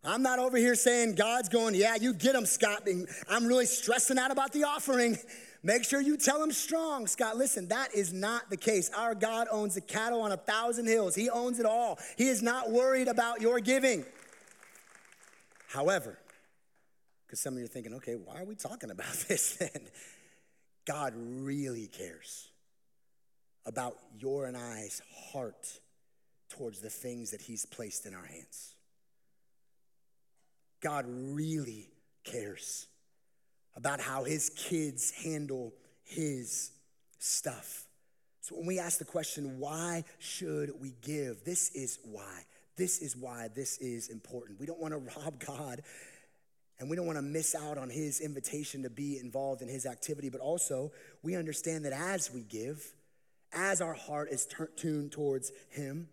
I'm 0.05 0.21
not 0.21 0.39
over 0.39 0.57
here 0.57 0.75
saying 0.75 1.15
God's 1.15 1.49
going, 1.49 1.75
yeah, 1.75 1.95
you 1.95 2.13
get 2.13 2.33
them, 2.33 2.45
Scott. 2.45 2.87
I'm 3.29 3.45
really 3.45 3.65
stressing 3.65 4.17
out 4.17 4.31
about 4.31 4.53
the 4.53 4.63
offering. 4.63 5.17
Make 5.65 5.85
sure 5.85 6.01
you 6.01 6.17
tell 6.17 6.43
him 6.43 6.51
strong, 6.51 7.07
Scott. 7.07 7.37
Listen, 7.37 7.69
that 7.69 7.95
is 7.95 8.11
not 8.11 8.49
the 8.49 8.57
case. 8.57 8.91
Our 8.95 9.15
God 9.15 9.47
owns 9.49 9.75
the 9.75 9.81
cattle 9.81 10.21
on 10.21 10.33
a 10.33 10.37
thousand 10.37 10.87
hills, 10.87 11.15
He 11.15 11.29
owns 11.29 11.59
it 11.59 11.65
all. 11.65 11.99
He 12.17 12.27
is 12.27 12.41
not 12.41 12.69
worried 12.69 13.07
about 13.07 13.41
your 13.41 13.59
giving. 13.59 14.03
However, 15.69 16.19
because 17.25 17.39
some 17.39 17.53
of 17.53 17.59
you 17.59 17.65
are 17.65 17.69
thinking, 17.69 17.95
okay, 17.95 18.15
why 18.15 18.41
are 18.41 18.45
we 18.45 18.55
talking 18.55 18.91
about 18.91 19.13
this 19.27 19.55
then? 19.55 19.87
God 20.85 21.13
really 21.15 21.87
cares 21.87 22.49
about 23.65 23.97
your 24.19 24.45
and 24.45 24.57
I's 24.57 25.01
heart 25.31 25.79
towards 26.49 26.81
the 26.81 26.89
things 26.89 27.31
that 27.31 27.41
He's 27.41 27.65
placed 27.65 28.05
in 28.05 28.13
our 28.13 28.25
hands. 28.25 28.75
God 30.81 31.05
really 31.07 31.89
cares 32.25 32.87
about 33.75 33.99
how 33.99 34.23
his 34.23 34.49
kids 34.51 35.11
handle 35.11 35.73
his 36.03 36.71
stuff. 37.19 37.85
So 38.41 38.55
when 38.55 38.65
we 38.67 38.79
ask 38.79 38.99
the 38.99 39.05
question, 39.05 39.59
why 39.59 40.03
should 40.19 40.71
we 40.81 40.93
give? 41.01 41.43
This 41.45 41.69
is 41.69 41.99
why. 42.03 42.43
This 42.75 42.99
is 42.99 43.15
why 43.15 43.49
this 43.55 43.77
is 43.77 44.09
important. 44.09 44.59
We 44.59 44.65
don't 44.65 44.79
want 44.79 44.93
to 44.93 44.97
rob 45.19 45.39
God 45.39 45.81
and 46.79 46.89
we 46.89 46.97
don't 46.97 47.05
want 47.05 47.17
to 47.17 47.23
miss 47.23 47.55
out 47.55 47.77
on 47.77 47.89
his 47.89 48.19
invitation 48.19 48.83
to 48.83 48.89
be 48.89 49.17
involved 49.19 49.61
in 49.61 49.69
his 49.69 49.85
activity, 49.85 50.29
but 50.29 50.41
also 50.41 50.91
we 51.21 51.35
understand 51.35 51.85
that 51.85 51.93
as 51.93 52.31
we 52.33 52.41
give, 52.41 52.93
as 53.53 53.79
our 53.79 53.93
heart 53.93 54.29
is 54.31 54.47
tuned 54.75 55.11
towards 55.11 55.51
him, 55.69 56.09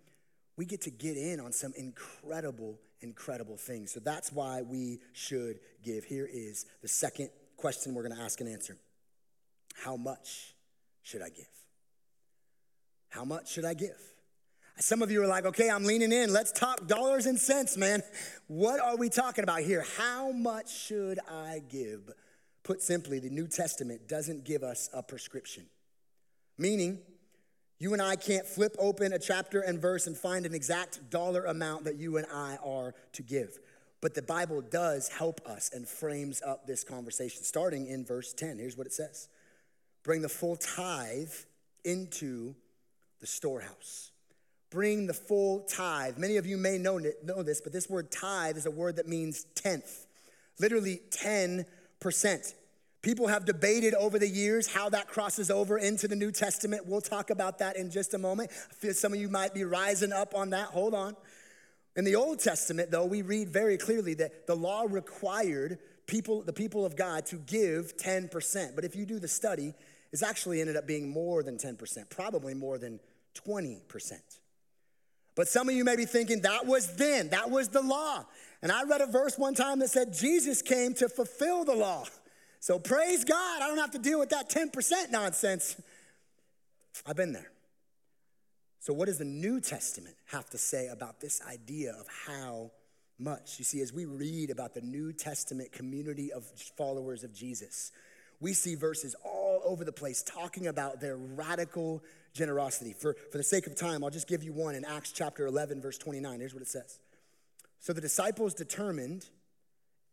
we 0.56 0.66
get 0.66 0.82
to 0.82 0.90
get 0.90 1.16
in 1.16 1.40
on 1.40 1.52
some 1.52 1.72
incredible, 1.76 2.78
incredible 3.00 3.56
things. 3.56 3.90
So 3.90 3.98
that's 3.98 4.30
why 4.30 4.62
we 4.62 5.00
should 5.12 5.58
give. 5.82 6.04
Here 6.04 6.28
is 6.30 6.66
the 6.82 6.88
second 6.88 7.30
question 7.60 7.94
we're 7.94 8.02
going 8.02 8.16
to 8.16 8.22
ask 8.22 8.40
and 8.40 8.48
answer 8.48 8.76
How 9.84 9.96
much 9.96 10.54
should 11.02 11.22
I 11.22 11.28
give? 11.28 11.46
How 13.10 13.24
much 13.24 13.52
should 13.52 13.64
I 13.64 13.74
give? 13.74 13.98
Some 14.78 15.02
of 15.02 15.10
you 15.10 15.22
are 15.22 15.26
like, 15.26 15.44
okay, 15.44 15.68
I'm 15.68 15.84
leaning 15.84 16.10
in. 16.10 16.32
Let's 16.32 16.52
talk 16.52 16.86
dollars 16.86 17.26
and 17.26 17.38
cents, 17.38 17.76
man. 17.76 18.02
What 18.46 18.80
are 18.80 18.96
we 18.96 19.10
talking 19.10 19.44
about 19.44 19.60
here? 19.60 19.84
How 19.98 20.32
much 20.32 20.74
should 20.74 21.18
I 21.30 21.60
give? 21.68 22.10
Put 22.62 22.80
simply, 22.80 23.18
the 23.18 23.28
New 23.28 23.46
Testament 23.46 24.08
doesn't 24.08 24.44
give 24.44 24.62
us 24.62 24.88
a 24.94 25.02
prescription. 25.02 25.66
Meaning, 26.56 26.98
you 27.78 27.92
and 27.92 28.00
I 28.00 28.16
can't 28.16 28.46
flip 28.46 28.74
open 28.78 29.12
a 29.12 29.18
chapter 29.18 29.60
and 29.60 29.80
verse 29.80 30.06
and 30.06 30.16
find 30.16 30.46
an 30.46 30.54
exact 30.54 31.10
dollar 31.10 31.44
amount 31.44 31.84
that 31.84 31.96
you 31.96 32.16
and 32.16 32.26
I 32.32 32.56
are 32.64 32.94
to 33.12 33.22
give. 33.22 33.58
But 34.00 34.14
the 34.14 34.22
Bible 34.22 34.62
does 34.62 35.08
help 35.08 35.46
us 35.46 35.70
and 35.74 35.86
frames 35.86 36.40
up 36.44 36.66
this 36.66 36.84
conversation. 36.84 37.42
Starting 37.42 37.86
in 37.86 38.04
verse 38.04 38.32
10, 38.32 38.58
here's 38.58 38.76
what 38.76 38.86
it 38.86 38.92
says 38.92 39.28
Bring 40.02 40.22
the 40.22 40.28
full 40.28 40.56
tithe 40.56 41.32
into 41.84 42.54
the 43.20 43.26
storehouse. 43.26 44.10
Bring 44.70 45.06
the 45.06 45.14
full 45.14 45.60
tithe. 45.60 46.16
Many 46.16 46.36
of 46.36 46.46
you 46.46 46.56
may 46.56 46.78
know, 46.78 46.98
know 47.24 47.42
this, 47.42 47.60
but 47.60 47.72
this 47.72 47.90
word 47.90 48.10
tithe 48.10 48.56
is 48.56 48.66
a 48.66 48.70
word 48.70 48.96
that 48.96 49.08
means 49.08 49.44
tenth, 49.54 50.06
literally 50.58 51.00
10%. 51.10 51.66
People 53.02 53.28
have 53.28 53.46
debated 53.46 53.94
over 53.94 54.18
the 54.18 54.28
years 54.28 54.72
how 54.72 54.90
that 54.90 55.08
crosses 55.08 55.50
over 55.50 55.78
into 55.78 56.06
the 56.06 56.14
New 56.14 56.30
Testament. 56.30 56.86
We'll 56.86 57.00
talk 57.00 57.30
about 57.30 57.58
that 57.58 57.76
in 57.76 57.90
just 57.90 58.14
a 58.14 58.18
moment. 58.18 58.50
I 58.70 58.74
feel 58.74 58.92
some 58.92 59.12
of 59.12 59.18
you 59.18 59.28
might 59.28 59.54
be 59.54 59.64
rising 59.64 60.12
up 60.12 60.34
on 60.34 60.50
that. 60.50 60.66
Hold 60.66 60.94
on. 60.94 61.16
In 61.96 62.04
the 62.04 62.16
Old 62.16 62.38
Testament, 62.38 62.90
though, 62.90 63.04
we 63.04 63.22
read 63.22 63.48
very 63.48 63.76
clearly 63.76 64.14
that 64.14 64.46
the 64.46 64.54
law 64.54 64.86
required 64.88 65.78
people, 66.06 66.42
the 66.42 66.52
people 66.52 66.84
of 66.84 66.96
God 66.96 67.26
to 67.26 67.36
give 67.36 67.96
10%. 67.96 68.74
But 68.74 68.84
if 68.84 68.94
you 68.94 69.04
do 69.04 69.18
the 69.18 69.28
study, 69.28 69.74
it's 70.12 70.22
actually 70.22 70.60
ended 70.60 70.76
up 70.76 70.86
being 70.86 71.08
more 71.08 71.42
than 71.42 71.56
10%, 71.56 72.10
probably 72.10 72.54
more 72.54 72.78
than 72.78 73.00
20%. 73.46 74.12
But 75.34 75.48
some 75.48 75.68
of 75.68 75.74
you 75.74 75.84
may 75.84 75.96
be 75.96 76.04
thinking 76.04 76.42
that 76.42 76.66
was 76.66 76.96
then, 76.96 77.28
that 77.30 77.50
was 77.50 77.68
the 77.68 77.82
law. 77.82 78.26
And 78.62 78.70
I 78.70 78.82
read 78.84 79.00
a 79.00 79.06
verse 79.06 79.38
one 79.38 79.54
time 79.54 79.78
that 79.78 79.90
said 79.90 80.12
Jesus 80.12 80.60
came 80.62 80.94
to 80.94 81.08
fulfill 81.08 81.64
the 81.64 81.74
law. 81.74 82.04
So 82.58 82.78
praise 82.78 83.24
God, 83.24 83.62
I 83.62 83.68
don't 83.68 83.78
have 83.78 83.92
to 83.92 83.98
deal 83.98 84.18
with 84.18 84.30
that 84.30 84.50
10% 84.50 85.10
nonsense. 85.10 85.80
I've 87.06 87.16
been 87.16 87.32
there. 87.32 87.50
So, 88.80 88.94
what 88.94 89.06
does 89.06 89.18
the 89.18 89.26
New 89.26 89.60
Testament 89.60 90.16
have 90.26 90.48
to 90.50 90.58
say 90.58 90.88
about 90.88 91.20
this 91.20 91.42
idea 91.46 91.92
of 91.92 92.06
how 92.26 92.70
much? 93.18 93.58
You 93.58 93.64
see, 93.64 93.82
as 93.82 93.92
we 93.92 94.06
read 94.06 94.48
about 94.48 94.72
the 94.72 94.80
New 94.80 95.12
Testament 95.12 95.70
community 95.70 96.32
of 96.32 96.44
followers 96.78 97.22
of 97.22 97.34
Jesus, 97.34 97.92
we 98.40 98.54
see 98.54 98.74
verses 98.74 99.14
all 99.22 99.60
over 99.66 99.84
the 99.84 99.92
place 99.92 100.22
talking 100.22 100.66
about 100.66 100.98
their 100.98 101.18
radical 101.18 102.02
generosity. 102.32 102.94
For, 102.94 103.16
for 103.30 103.36
the 103.36 103.44
sake 103.44 103.66
of 103.66 103.76
time, 103.76 104.02
I'll 104.02 104.08
just 104.08 104.26
give 104.26 104.42
you 104.42 104.54
one 104.54 104.74
in 104.74 104.86
Acts 104.86 105.12
chapter 105.12 105.46
11, 105.46 105.82
verse 105.82 105.98
29. 105.98 106.40
Here's 106.40 106.54
what 106.54 106.62
it 106.62 106.68
says 106.68 106.98
So 107.80 107.92
the 107.92 108.00
disciples 108.00 108.54
determined, 108.54 109.26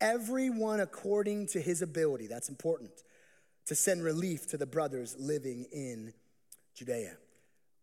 everyone 0.01 0.81
according 0.81 1.47
to 1.47 1.61
his 1.61 1.81
ability, 1.81 2.27
that's 2.27 2.49
important, 2.49 2.91
to 3.67 3.75
send 3.75 4.03
relief 4.03 4.45
to 4.47 4.57
the 4.57 4.65
brothers 4.65 5.15
living 5.17 5.67
in 5.71 6.11
Judea 6.75 7.15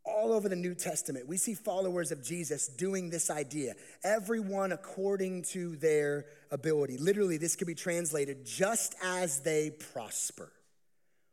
all 0.04 0.32
over 0.32 0.48
the 0.48 0.56
New 0.56 0.74
Testament, 0.74 1.26
we 1.26 1.36
see 1.36 1.54
followers 1.54 2.12
of 2.12 2.22
Jesus 2.22 2.68
doing 2.68 3.10
this 3.10 3.30
idea, 3.30 3.74
everyone 4.02 4.72
according 4.72 5.42
to 5.44 5.76
their 5.76 6.26
ability. 6.50 6.98
Literally, 6.98 7.38
this 7.38 7.56
could 7.56 7.66
be 7.66 7.74
translated 7.74 8.44
just 8.44 8.94
as 9.02 9.40
they 9.40 9.70
prosper. 9.70 10.52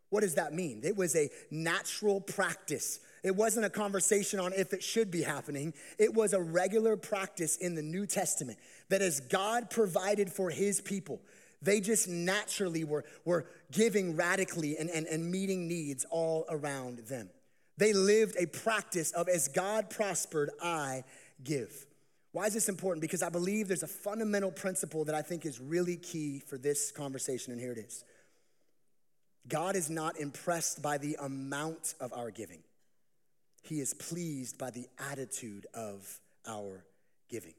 What 0.10 0.22
does 0.22 0.36
that 0.36 0.54
mean? 0.54 0.82
It 0.84 0.96
was 0.96 1.16
a 1.16 1.30
natural 1.50 2.22
practice 2.22 3.00
It 3.24 3.36
wasn't 3.36 3.66
a 3.66 3.70
conversation 3.70 4.40
on 4.40 4.54
if 4.54 4.74
it 4.74 4.84
should 4.84 5.12
be 5.12 5.22
happening. 5.22 5.74
It 6.00 6.14
was 6.14 6.34
a 6.34 6.42
regular 6.42 6.98
practice 6.98 7.56
in 7.58 7.76
the 7.76 7.84
New 7.84 8.08
Testament 8.08 8.58
that 8.90 9.02
as 9.02 9.20
God 9.20 9.70
provided 9.70 10.32
for 10.32 10.50
his 10.50 10.82
people, 10.82 11.22
they 11.62 11.80
just 11.80 12.08
naturally 12.08 12.84
were, 12.84 13.06
were 13.24 13.46
giving 13.72 14.16
radically 14.16 14.78
and, 14.78 14.90
and, 14.90 15.06
and 15.06 15.30
meeting 15.30 15.68
needs 15.68 16.06
all 16.10 16.46
around 16.50 17.00
them. 17.00 17.30
They 17.82 17.94
lived 17.94 18.36
a 18.38 18.46
practice 18.46 19.10
of 19.10 19.28
as 19.28 19.48
God 19.48 19.90
prospered, 19.90 20.52
I 20.62 21.04
give. 21.44 21.88
Why 22.32 22.46
is 22.46 22.54
this 22.54 22.70
important? 22.70 23.02
Because 23.02 23.24
I 23.24 23.30
believe 23.30 23.68
there's 23.68 23.82
a 23.82 23.88
fundamental 23.88 24.52
principle 24.52 25.04
that 25.06 25.16
I 25.16 25.24
think 25.24 25.48
is 25.48 25.60
really 25.60 25.96
key 25.96 26.44
for 26.46 26.60
this 26.60 26.92
conversation, 26.92 27.52
and 27.52 27.60
here 27.60 27.72
it 27.72 27.80
is 27.80 28.04
God 29.48 29.76
is 29.76 29.90
not 29.90 30.20
impressed 30.20 30.84
by 30.84 31.00
the 31.00 31.18
amount 31.20 31.96
of 32.00 32.14
our 32.14 32.30
giving, 32.30 32.62
He 33.64 33.80
is 33.80 33.96
pleased 33.96 34.60
by 34.60 34.70
the 34.70 34.86
attitude 35.10 35.66
of 35.74 36.20
our 36.48 36.86
giving. 37.30 37.56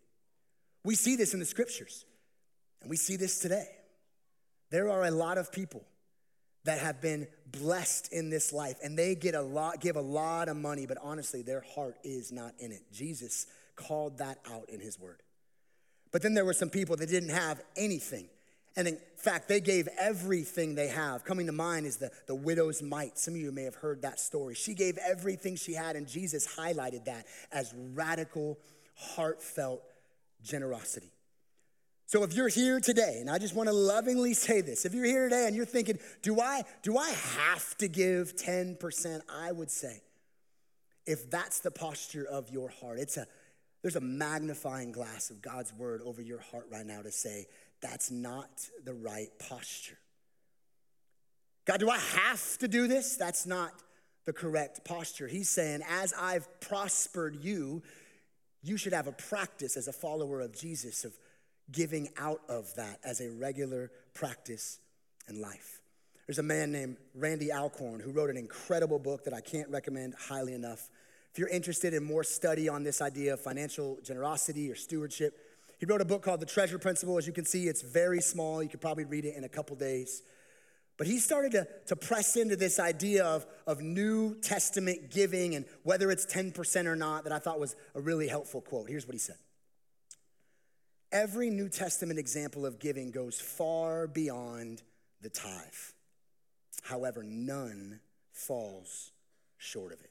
We 0.85 0.95
see 0.95 1.17
this 1.17 1.35
in 1.35 1.41
the 1.41 1.47
scriptures, 1.47 2.05
and 2.81 2.89
we 2.89 2.97
see 2.97 3.17
this 3.17 3.41
today. 3.41 3.67
There 4.71 4.89
are 4.89 5.03
a 5.03 5.11
lot 5.11 5.37
of 5.37 5.51
people 5.51 5.83
that 6.65 6.79
have 6.79 7.01
been 7.01 7.27
blessed 7.51 8.13
in 8.13 8.31
this 8.31 8.53
life. 8.53 8.77
And 8.83 8.99
they 8.99 9.15
get 9.15 9.35
a 9.35 9.43
lot 9.43 9.81
give 9.81 9.97
a 9.97 10.01
lot 10.01 10.49
of 10.49 10.57
money 10.57 10.87
but 10.87 10.99
honestly 11.03 11.43
their 11.43 11.65
heart 11.75 11.97
is 12.03 12.33
not 12.33 12.55
in 12.59 12.73
it. 12.73 12.83
Jesus 12.93 13.47
called 13.77 14.19
that 14.19 14.39
out 14.51 14.69
in 14.69 14.81
his 14.81 14.99
word. 14.99 15.23
But 16.13 16.23
then 16.23 16.35
there 16.35 16.45
were 16.45 16.53
some 16.53 16.71
people 16.71 16.97
that 16.97 17.09
didn't 17.09 17.31
have 17.31 17.63
anything. 17.77 18.27
And 18.77 18.89
in 18.89 18.99
fact 19.17 19.49
they 19.49 19.61
gave 19.61 19.89
everything 19.99 20.75
they 20.75 20.89
have. 20.89 21.25
Coming 21.25 21.47
to 21.47 21.53
mind 21.53 21.87
is 21.87 21.97
the, 21.97 22.11
the 22.27 22.35
widow's 22.35 22.83
mite. 22.83 23.19
Some 23.19 23.35
of 23.35 23.41
you 23.41 23.53
may 23.53 23.65
have 23.65 23.75
heard 23.75 24.03
that 24.03 24.19
story. 24.19 24.55
She 24.55 24.75
gave 24.75 24.99
everything 24.99 25.57
she 25.57 25.75
had 25.75 25.97
and 25.97 26.09
jesus 26.09 26.47
highlighted 26.47 27.05
that 27.07 27.27
as 27.51 27.75
radical 27.95 28.59
heartfelt 28.95 29.83
generosity 30.43 31.11
so 32.13 32.25
if 32.25 32.35
you're 32.35 32.49
here 32.49 32.79
today, 32.79 33.17
and 33.21 33.31
I 33.31 33.39
just 33.39 33.55
want 33.55 33.71
to 33.71 33.73
lovingly 33.73 34.35
say 34.35 34.61
this, 34.61 34.85
if 34.85 34.93
you're 34.93 35.07
here 35.07 35.31
today 35.31 35.47
and 35.47 35.57
you're 35.57 35.65
thinking, 35.65 35.99
do 36.21 36.43
I, 36.43 36.61
do 36.83 36.99
I 36.99 37.09
have 37.09 37.75
to 37.79 37.89
give 37.89 38.37
10%? 38.37 39.23
I 39.35 39.51
would 39.51 39.71
say, 39.71 40.03
if 41.07 41.31
that's 41.31 41.61
the 41.61 41.71
posture 41.71 42.27
of 42.27 42.51
your 42.51 42.69
heart, 42.69 42.99
it's 42.99 43.17
a 43.17 43.27
there's 43.81 43.97
a 43.97 44.01
magnifying 44.03 44.93
glass 44.93 45.31
of 45.31 45.41
God's 45.41 45.73
word 45.73 46.03
over 46.05 46.21
your 46.21 46.41
heart 46.41 46.67
right 46.71 46.85
now 46.85 47.01
to 47.01 47.11
say, 47.11 47.47
that's 47.81 48.11
not 48.11 48.69
the 48.85 48.93
right 48.93 49.31
posture. 49.39 49.97
God, 51.65 51.81
do 51.81 51.89
I 51.89 51.99
have 51.99 52.59
to 52.59 52.69
do 52.69 52.89
this? 52.89 53.17
That's 53.17 53.47
not 53.47 53.73
the 54.27 54.35
correct 54.35 54.85
posture. 54.85 55.29
He's 55.29 55.49
saying, 55.49 55.81
as 55.89 56.13
I've 56.13 56.47
prospered 56.61 57.43
you, 57.43 57.83
you 58.63 58.77
should 58.77 58.93
have 58.93 59.07
a 59.07 59.13
practice 59.13 59.79
as 59.79 59.89
a 59.89 59.95
follower 59.95 60.43
of 60.43 60.55
Jesus 60.55 61.07
of 61.07 61.17
giving 61.71 62.09
out 62.17 62.41
of 62.49 62.75
that 62.75 62.99
as 63.05 63.21
a 63.21 63.31
regular 63.31 63.91
practice 64.15 64.79
in 65.29 65.41
life. 65.41 65.81
There's 66.27 66.39
a 66.39 66.43
man 66.43 66.73
named 66.73 66.97
Randy 67.15 67.53
Alcorn 67.53 68.01
who 68.01 68.11
wrote 68.11 68.31
an 68.31 68.37
incredible 68.37 68.99
book 68.99 69.25
that 69.25 69.35
I 69.35 69.41
can't 69.41 69.69
recommend 69.69 70.15
highly 70.15 70.55
enough. 70.55 70.89
If 71.33 71.39
you're 71.39 71.49
interested 71.49 71.95
in 71.95 72.05
more 72.05 72.25
study 72.25 72.69
on 72.69 72.83
this 72.83 73.01
idea 73.01 73.35
of 73.35 73.41
financial 73.41 73.99
generosity 74.03 74.71
or 74.71 74.75
stewardship, 74.75 75.37
he 75.79 75.87
wrote 75.87 76.01
a 76.01 76.05
book 76.05 76.23
called 76.23 76.41
The 76.41 76.47
Treasure 76.47 76.79
Principle. 76.79 77.19
As 77.19 77.27
you 77.27 77.33
can 77.33 77.45
see, 77.45 77.67
it's 77.67 77.83
very 77.83 78.21
small. 78.21 78.63
You 78.63 78.69
could 78.69 78.81
probably 78.81 79.05
read 79.05 79.25
it 79.25 79.35
in 79.35 79.45
a 79.45 79.49
couple 79.49 79.75
days. 79.75 80.23
But 80.97 81.07
he 81.07 81.19
started 81.19 81.53
to, 81.53 81.67
to 81.87 81.97
press 81.97 82.37
into 82.37 82.55
this 82.55 82.79
idea 82.79 83.25
of, 83.25 83.47
of 83.67 83.81
New 83.81 84.37
Testament 84.41 85.11
giving 85.11 85.55
and 85.55 85.65
whether 85.83 86.11
it's 86.11 86.27
10% 86.27 86.87
or 86.87 86.95
not, 86.95 87.25
that 87.25 87.33
I 87.33 87.39
thought 87.39 87.59
was 87.59 87.75
a 87.95 88.01
really 88.01 88.29
helpful 88.29 88.61
quote. 88.61 88.89
Here's 88.89 89.07
what 89.07 89.15
he 89.15 89.19
said 89.19 89.37
Every 91.13 91.51
New 91.51 91.69
Testament 91.69 92.19
example 92.19 92.65
of 92.65 92.79
giving 92.79 93.11
goes 93.11 93.39
far 93.39 94.07
beyond 94.07 94.81
the 95.21 95.29
tithe. 95.29 95.61
However, 96.83 97.23
none 97.23 98.01
falls 98.33 99.13
short 99.59 99.93
of 99.93 100.01
it. 100.01 100.11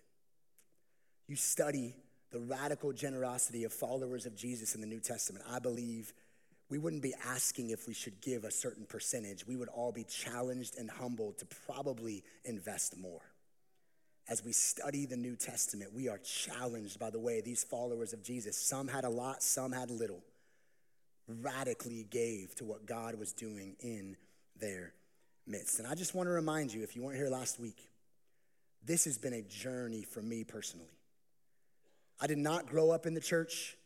You 1.27 1.35
study 1.35 1.95
the 2.31 2.39
radical 2.39 2.93
generosity 2.93 3.63
of 3.63 3.73
followers 3.73 4.27
of 4.27 4.35
Jesus 4.35 4.75
in 4.75 4.81
the 4.81 4.87
New 4.87 4.99
Testament. 4.99 5.43
I 5.49 5.57
believe 5.57 6.13
we 6.69 6.77
wouldn't 6.77 7.01
be 7.01 7.15
asking 7.25 7.71
if 7.71 7.87
we 7.87 7.95
should 7.95 8.21
give 8.21 8.43
a 8.43 8.51
certain 8.51 8.85
percentage. 8.85 9.47
We 9.47 9.55
would 9.55 9.69
all 9.69 9.91
be 9.91 10.03
challenged 10.03 10.77
and 10.77 10.89
humbled 10.89 11.39
to 11.39 11.47
probably 11.65 12.23
invest 12.45 12.95
more. 12.95 13.21
As 14.29 14.45
we 14.45 14.51
study 14.51 15.07
the 15.07 15.17
New 15.17 15.35
Testament, 15.35 15.93
we 15.95 16.07
are 16.09 16.19
challenged 16.19 16.99
by 16.99 17.09
the 17.09 17.19
way 17.19 17.41
these 17.41 17.63
followers 17.63 18.13
of 18.13 18.21
Jesus, 18.21 18.55
some 18.55 18.87
had 18.87 19.03
a 19.03 19.09
lot, 19.09 19.41
some 19.41 19.71
had 19.71 19.89
little 19.89 20.23
radically 21.27 22.05
gave 22.09 22.55
to 22.55 22.65
what 22.65 22.85
God 22.85 23.15
was 23.15 23.33
doing 23.33 23.75
in 23.79 24.15
their 24.59 24.93
midst. 25.47 25.79
And 25.79 25.87
I 25.87 25.95
just 25.95 26.15
want 26.15 26.27
to 26.27 26.31
remind 26.31 26.73
you, 26.73 26.83
if 26.83 26.95
you 26.95 27.03
weren't 27.03 27.17
here 27.17 27.29
last 27.29 27.59
week, 27.59 27.89
this 28.83 29.05
has 29.05 29.17
been 29.17 29.33
a 29.33 29.41
journey 29.41 30.03
for 30.03 30.21
me 30.21 30.43
personally. 30.43 30.89
I 32.19 32.27
did 32.27 32.37
not 32.37 32.67
grow 32.67 32.91
up 32.91 33.05
in 33.05 33.13
the 33.13 33.21
church. 33.21 33.77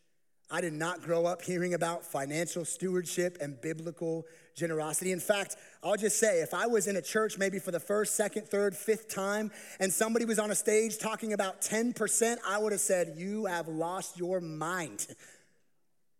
I 0.48 0.60
did 0.60 0.74
not 0.74 1.02
grow 1.02 1.26
up 1.26 1.42
hearing 1.42 1.74
about 1.74 2.04
financial 2.04 2.64
stewardship 2.64 3.38
and 3.40 3.60
biblical 3.60 4.26
generosity. 4.54 5.10
In 5.10 5.18
fact, 5.18 5.56
I'll 5.82 5.96
just 5.96 6.20
say 6.20 6.40
if 6.40 6.54
I 6.54 6.68
was 6.68 6.86
in 6.86 6.96
a 6.96 7.02
church 7.02 7.36
maybe 7.36 7.58
for 7.58 7.72
the 7.72 7.80
first, 7.80 8.14
second, 8.14 8.46
third, 8.46 8.76
fifth 8.76 9.08
time 9.08 9.50
and 9.80 9.92
somebody 9.92 10.24
was 10.24 10.38
on 10.38 10.52
a 10.52 10.54
stage 10.54 10.98
talking 10.98 11.32
about 11.32 11.62
10%, 11.62 12.36
I 12.46 12.58
would 12.58 12.70
have 12.70 12.80
said, 12.80 13.14
You 13.16 13.46
have 13.46 13.66
lost 13.66 14.18
your 14.18 14.40
mind. 14.40 15.06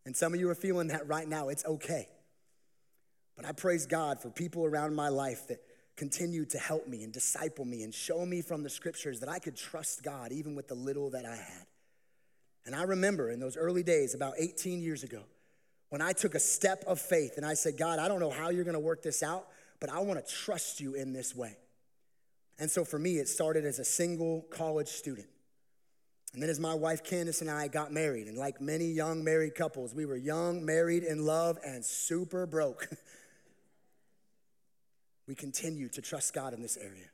And 0.06 0.16
some 0.16 0.32
of 0.32 0.40
you 0.40 0.48
are 0.48 0.54
feeling 0.54 0.86
that 0.88 1.06
right 1.08 1.28
now. 1.28 1.48
It's 1.48 1.64
okay. 1.64 2.08
But 3.36 3.44
I 3.44 3.52
praise 3.52 3.86
God 3.86 4.20
for 4.20 4.30
people 4.30 4.64
around 4.64 4.94
my 4.94 5.08
life 5.08 5.48
that 5.48 5.58
continue 5.96 6.44
to 6.46 6.58
help 6.58 6.86
me 6.86 7.02
and 7.02 7.12
disciple 7.12 7.64
me 7.64 7.82
and 7.82 7.92
show 7.92 8.24
me 8.24 8.40
from 8.40 8.62
the 8.62 8.70
scriptures 8.70 9.20
that 9.20 9.28
I 9.28 9.40
could 9.40 9.56
trust 9.56 10.02
God 10.02 10.30
even 10.30 10.54
with 10.54 10.68
the 10.68 10.74
little 10.74 11.10
that 11.10 11.26
I 11.26 11.34
had. 11.34 11.66
And 12.64 12.74
I 12.74 12.84
remember 12.84 13.30
in 13.30 13.40
those 13.40 13.56
early 13.56 13.82
days, 13.82 14.14
about 14.14 14.34
18 14.38 14.80
years 14.80 15.02
ago, 15.02 15.22
when 15.88 16.00
I 16.00 16.12
took 16.12 16.34
a 16.34 16.40
step 16.40 16.84
of 16.86 17.00
faith 17.00 17.34
and 17.36 17.44
I 17.44 17.54
said, 17.54 17.76
God, 17.76 17.98
I 17.98 18.08
don't 18.08 18.20
know 18.20 18.30
how 18.30 18.50
you're 18.50 18.64
gonna 18.64 18.80
work 18.80 19.02
this 19.02 19.22
out, 19.22 19.46
but 19.80 19.90
I 19.90 20.00
wanna 20.00 20.22
trust 20.22 20.80
you 20.80 20.94
in 20.94 21.12
this 21.12 21.34
way. 21.34 21.56
And 22.58 22.70
so 22.70 22.84
for 22.84 22.98
me, 22.98 23.18
it 23.18 23.28
started 23.28 23.64
as 23.64 23.78
a 23.78 23.84
single 23.84 24.46
college 24.50 24.88
student. 24.88 25.28
And 26.36 26.42
then 26.42 26.50
as 26.50 26.60
my 26.60 26.74
wife 26.74 27.02
Candace 27.02 27.40
and 27.40 27.50
I 27.50 27.66
got 27.66 27.94
married, 27.94 28.26
and 28.26 28.36
like 28.36 28.60
many 28.60 28.84
young 28.84 29.24
married 29.24 29.54
couples, 29.54 29.94
we 29.94 30.04
were 30.04 30.18
young, 30.18 30.66
married, 30.66 31.02
in 31.02 31.24
love, 31.24 31.58
and 31.64 31.82
super 31.82 32.44
broke. 32.44 32.90
we 35.26 35.34
continued 35.34 35.94
to 35.94 36.02
trust 36.02 36.34
God 36.34 36.52
in 36.52 36.60
this 36.60 36.76
area. 36.76 37.06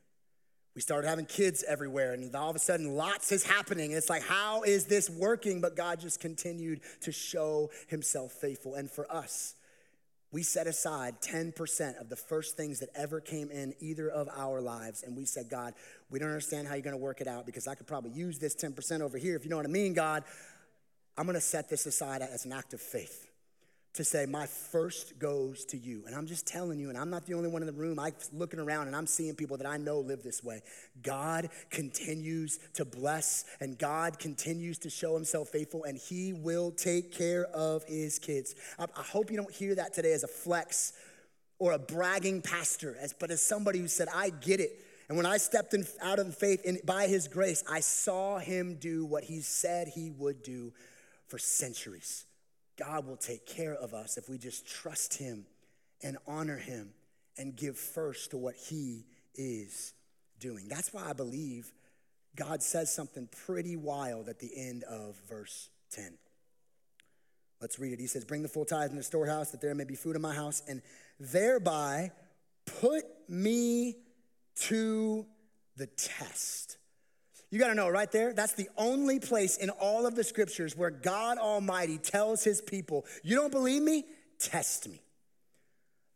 We 0.75 0.81
started 0.81 1.07
having 1.07 1.25
kids 1.25 1.63
everywhere, 1.65 2.11
and 2.11 2.35
all 2.35 2.49
of 2.49 2.57
a 2.57 2.59
sudden, 2.59 2.97
lots 2.97 3.31
is 3.31 3.45
happening. 3.45 3.91
And 3.91 3.97
it's 3.97 4.09
like, 4.09 4.23
how 4.23 4.63
is 4.63 4.87
this 4.87 5.09
working? 5.09 5.61
But 5.61 5.77
God 5.77 6.01
just 6.01 6.19
continued 6.19 6.81
to 7.03 7.13
show 7.13 7.69
himself 7.87 8.33
faithful. 8.33 8.75
And 8.75 8.91
for 8.91 9.09
us, 9.09 9.55
we 10.33 10.41
set 10.41 10.65
aside 10.65 11.21
10% 11.21 12.01
of 12.01 12.09
the 12.09 12.15
first 12.15 12.57
things 12.57 12.79
that 12.79 12.89
ever 12.95 13.21
came 13.21 13.51
in 13.51 13.75
either 13.79 14.09
of 14.09 14.27
our 14.35 14.59
lives. 14.59 15.03
And 15.03 15.15
we 15.15 15.25
said, 15.25 15.47
God, 15.47 15.75
we 16.09 16.17
don't 16.17 16.27
understand 16.27 16.67
how 16.67 16.73
you're 16.73 16.81
going 16.81 16.95
to 16.95 17.01
work 17.01 17.21
it 17.21 17.27
out 17.27 17.45
because 17.45 17.67
I 17.67 17.75
could 17.75 17.85
probably 17.85 18.11
use 18.11 18.39
this 18.39 18.55
10% 18.55 19.01
over 19.01 19.19
here. 19.19 19.35
If 19.35 19.43
you 19.43 19.51
know 19.51 19.57
what 19.57 19.67
I 19.67 19.69
mean, 19.69 19.93
God, 19.93 20.23
I'm 21.17 21.25
going 21.25 21.35
to 21.35 21.41
set 21.41 21.69
this 21.69 21.85
aside 21.85 22.23
as 22.23 22.45
an 22.45 22.51
act 22.51 22.73
of 22.73 22.81
faith 22.81 23.27
to 23.93 24.03
say, 24.03 24.25
My 24.25 24.45
first 24.45 25.19
goes 25.19 25.65
to 25.65 25.77
you. 25.77 26.03
And 26.05 26.15
I'm 26.15 26.25
just 26.25 26.47
telling 26.47 26.79
you, 26.79 26.89
and 26.89 26.97
I'm 26.97 27.09
not 27.09 27.25
the 27.25 27.33
only 27.35 27.49
one 27.49 27.61
in 27.61 27.67
the 27.67 27.73
room. 27.73 27.99
I'm 27.99 28.13
looking 28.31 28.59
around 28.59 28.87
and 28.87 28.95
I'm 28.95 29.07
seeing 29.07 29.35
people 29.35 29.57
that 29.57 29.67
I 29.67 29.77
know 29.77 29.99
live 29.99 30.23
this 30.23 30.43
way. 30.43 30.61
God 31.01 31.49
continues 31.69 32.59
to 32.73 32.85
bless 32.85 33.45
and 33.59 33.77
God 33.77 34.19
continues 34.19 34.79
to 34.79 34.89
show 34.89 35.13
himself 35.13 35.49
faithful, 35.49 35.83
and 35.83 35.97
he 35.97 36.33
will 36.33 36.71
take 36.71 37.11
care 37.11 37.45
of 37.45 37.83
his 37.83 38.19
kids. 38.19 38.55
I, 38.79 38.85
I 38.97 39.03
hope 39.03 39.29
you 39.29 39.37
don't 39.37 39.53
hear 39.53 39.75
that 39.75 39.93
today 39.93 40.13
as 40.13 40.23
a 40.23 40.27
flex 40.27 40.93
or 41.59 41.73
a 41.73 41.79
bragging 41.79 42.41
pastor, 42.41 42.97
as, 42.99 43.13
but 43.13 43.31
as 43.31 43.41
somebody 43.41 43.79
who 43.79 43.87
said, 43.87 44.07
I 44.13 44.31
get 44.31 44.59
it. 44.59 44.71
And 45.07 45.17
when 45.17 45.25
I 45.25 45.37
stepped 45.37 45.73
in, 45.73 45.85
out 46.01 46.17
of 46.17 46.27
the 46.27 46.33
faith 46.33 46.65
in, 46.65 46.79
by 46.85 47.07
his 47.07 47.27
grace, 47.27 47.63
I 47.69 47.81
saw 47.81 48.39
him 48.39 48.75
do 48.79 49.05
what 49.05 49.23
he 49.23 49.41
said 49.41 49.89
he 49.89 50.09
would 50.09 50.41
do 50.43 50.73
for 51.27 51.37
centuries. 51.37 52.25
God 52.77 53.05
will 53.07 53.17
take 53.17 53.45
care 53.45 53.73
of 53.73 53.93
us 53.93 54.17
if 54.17 54.29
we 54.29 54.37
just 54.37 54.67
trust 54.67 55.17
Him 55.17 55.45
and 56.01 56.17
honor 56.27 56.57
Him 56.57 56.93
and 57.37 57.55
give 57.55 57.77
first 57.77 58.31
to 58.31 58.37
what 58.37 58.55
He 58.55 59.05
is 59.35 59.93
doing. 60.39 60.67
That's 60.67 60.93
why 60.93 61.09
I 61.09 61.13
believe 61.13 61.71
God 62.35 62.63
says 62.63 62.93
something 62.93 63.29
pretty 63.45 63.75
wild 63.75 64.27
at 64.27 64.39
the 64.39 64.51
end 64.55 64.83
of 64.83 65.19
verse 65.29 65.69
10. 65.91 66.17
Let's 67.61 67.79
read 67.79 67.93
it. 67.93 67.99
He 67.99 68.07
says, 68.07 68.25
Bring 68.25 68.41
the 68.41 68.49
full 68.49 68.65
tithe 68.65 68.91
in 68.91 68.97
the 68.97 69.03
storehouse 69.03 69.51
that 69.51 69.61
there 69.61 69.73
may 69.75 69.85
be 69.85 69.95
food 69.95 70.15
in 70.15 70.21
my 70.21 70.33
house, 70.33 70.61
and 70.67 70.81
thereby 71.19 72.11
put 72.81 73.03
me 73.29 73.95
to 74.55 75.25
the 75.77 75.87
test. 75.87 76.77
You 77.53 77.59
got 77.59 77.67
to 77.67 77.75
know 77.75 77.87
right 77.87 78.11
there, 78.11 78.33
that's 78.33 78.53
the 78.53 78.67
only 78.77 79.19
place 79.19 79.57
in 79.57 79.69
all 79.69 80.07
of 80.07 80.15
the 80.15 80.23
scriptures 80.23 80.75
where 80.75 80.89
God 80.89 81.37
Almighty 81.37 81.99
tells 81.99 82.43
his 82.43 82.63
people, 82.63 83.05
You 83.21 83.35
don't 83.35 83.51
believe 83.51 83.83
me? 83.83 84.05
Test 84.39 84.89
me. 84.89 84.99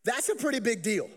That's 0.04 0.30
a 0.30 0.36
pretty 0.36 0.60
big 0.62 0.82
deal. 0.82 1.08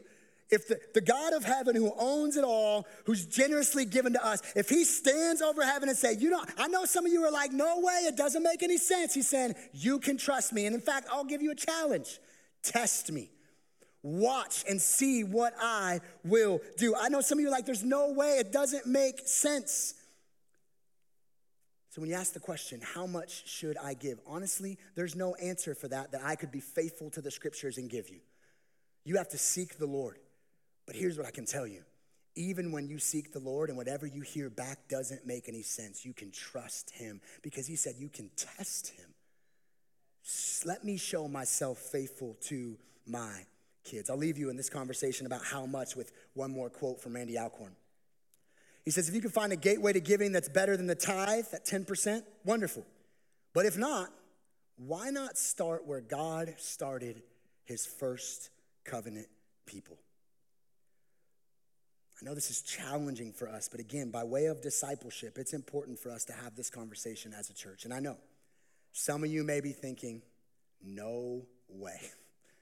If 0.50 0.68
the, 0.68 0.78
the 0.92 1.00
God 1.00 1.32
of 1.32 1.42
heaven 1.42 1.74
who 1.74 1.90
owns 1.98 2.36
it 2.36 2.44
all, 2.44 2.86
who's 3.06 3.24
generously 3.24 3.86
given 3.86 4.12
to 4.12 4.22
us, 4.22 4.42
if 4.54 4.68
he 4.68 4.84
stands 4.84 5.40
over 5.40 5.64
heaven 5.64 5.88
and 5.88 5.96
say, 5.96 6.12
you 6.12 6.28
know, 6.28 6.44
I 6.58 6.68
know 6.68 6.84
some 6.84 7.06
of 7.06 7.12
you 7.12 7.24
are 7.24 7.32
like, 7.32 7.52
no 7.52 7.80
way, 7.80 8.02
it 8.06 8.18
doesn't 8.18 8.42
make 8.42 8.62
any 8.62 8.76
sense. 8.76 9.14
He's 9.14 9.26
saying, 9.26 9.54
you 9.72 9.98
can 10.00 10.18
trust 10.18 10.52
me. 10.52 10.66
And 10.66 10.74
in 10.74 10.82
fact, 10.82 11.08
I'll 11.10 11.24
give 11.24 11.40
you 11.40 11.52
a 11.52 11.56
challenge. 11.56 12.18
Test 12.62 13.10
me. 13.10 13.30
Watch 14.02 14.64
and 14.68 14.82
see 14.82 15.24
what 15.24 15.54
I 15.58 16.00
will 16.26 16.60
do. 16.76 16.94
I 16.94 17.08
know 17.08 17.22
some 17.22 17.38
of 17.38 17.42
you 17.42 17.48
are 17.48 17.52
like, 17.52 17.64
there's 17.64 17.84
no 17.84 18.12
way, 18.12 18.32
it 18.32 18.52
doesn't 18.52 18.86
make 18.86 19.26
sense. 19.26 19.94
When 22.00 22.08
you 22.08 22.16
ask 22.16 22.32
the 22.32 22.40
question, 22.40 22.80
how 22.82 23.06
much 23.06 23.46
should 23.46 23.76
I 23.76 23.92
give? 23.92 24.20
Honestly, 24.26 24.78
there's 24.94 25.14
no 25.14 25.34
answer 25.34 25.74
for 25.74 25.86
that 25.88 26.12
that 26.12 26.22
I 26.24 26.34
could 26.34 26.50
be 26.50 26.60
faithful 26.60 27.10
to 27.10 27.20
the 27.20 27.30
scriptures 27.30 27.76
and 27.76 27.90
give 27.90 28.08
you. 28.08 28.20
You 29.04 29.16
have 29.16 29.28
to 29.28 29.38
seek 29.38 29.76
the 29.76 29.86
Lord. 29.86 30.18
But 30.86 30.96
here's 30.96 31.18
what 31.18 31.26
I 31.26 31.30
can 31.30 31.44
tell 31.44 31.66
you 31.66 31.82
even 32.36 32.72
when 32.72 32.88
you 32.88 32.98
seek 32.98 33.32
the 33.32 33.38
Lord 33.38 33.68
and 33.68 33.76
whatever 33.76 34.06
you 34.06 34.22
hear 34.22 34.48
back 34.48 34.88
doesn't 34.88 35.26
make 35.26 35.46
any 35.46 35.60
sense, 35.60 36.06
you 36.06 36.14
can 36.14 36.30
trust 36.30 36.90
Him 36.90 37.20
because 37.42 37.66
He 37.66 37.76
said 37.76 37.96
you 37.98 38.08
can 38.08 38.30
test 38.34 38.88
Him. 38.88 39.12
Let 40.64 40.84
me 40.84 40.96
show 40.96 41.28
myself 41.28 41.78
faithful 41.78 42.38
to 42.44 42.78
my 43.06 43.44
kids. 43.84 44.08
I'll 44.08 44.16
leave 44.16 44.38
you 44.38 44.48
in 44.48 44.56
this 44.56 44.70
conversation 44.70 45.26
about 45.26 45.44
how 45.44 45.66
much 45.66 45.96
with 45.96 46.12
one 46.32 46.50
more 46.50 46.70
quote 46.70 47.02
from 47.02 47.14
Randy 47.14 47.36
Alcorn. 47.36 47.76
He 48.84 48.90
says, 48.90 49.08
if 49.08 49.14
you 49.14 49.20
can 49.20 49.30
find 49.30 49.52
a 49.52 49.56
gateway 49.56 49.92
to 49.92 50.00
giving 50.00 50.32
that's 50.32 50.48
better 50.48 50.76
than 50.76 50.86
the 50.86 50.94
tithe 50.94 51.46
at 51.52 51.66
10%, 51.66 52.22
wonderful. 52.44 52.86
But 53.52 53.66
if 53.66 53.76
not, 53.76 54.10
why 54.76 55.10
not 55.10 55.36
start 55.36 55.86
where 55.86 56.00
God 56.00 56.54
started 56.56 57.22
his 57.64 57.84
first 57.84 58.50
covenant 58.84 59.28
people? 59.66 59.98
I 62.20 62.24
know 62.24 62.34
this 62.34 62.50
is 62.50 62.60
challenging 62.62 63.32
for 63.32 63.48
us, 63.48 63.68
but 63.68 63.80
again, 63.80 64.10
by 64.10 64.24
way 64.24 64.46
of 64.46 64.60
discipleship, 64.60 65.38
it's 65.38 65.54
important 65.54 65.98
for 65.98 66.10
us 66.10 66.24
to 66.26 66.32
have 66.32 66.54
this 66.54 66.68
conversation 66.68 67.32
as 67.38 67.48
a 67.48 67.54
church. 67.54 67.84
And 67.84 67.94
I 67.94 68.00
know 68.00 68.16
some 68.92 69.24
of 69.24 69.30
you 69.30 69.42
may 69.42 69.60
be 69.60 69.72
thinking, 69.72 70.22
no 70.82 71.46
way. 71.68 72.00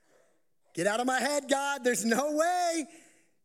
Get 0.75 0.87
out 0.87 1.01
of 1.01 1.07
my 1.07 1.19
head, 1.19 1.45
God, 1.49 1.83
there's 1.83 2.05
no 2.05 2.37
way. 2.37 2.87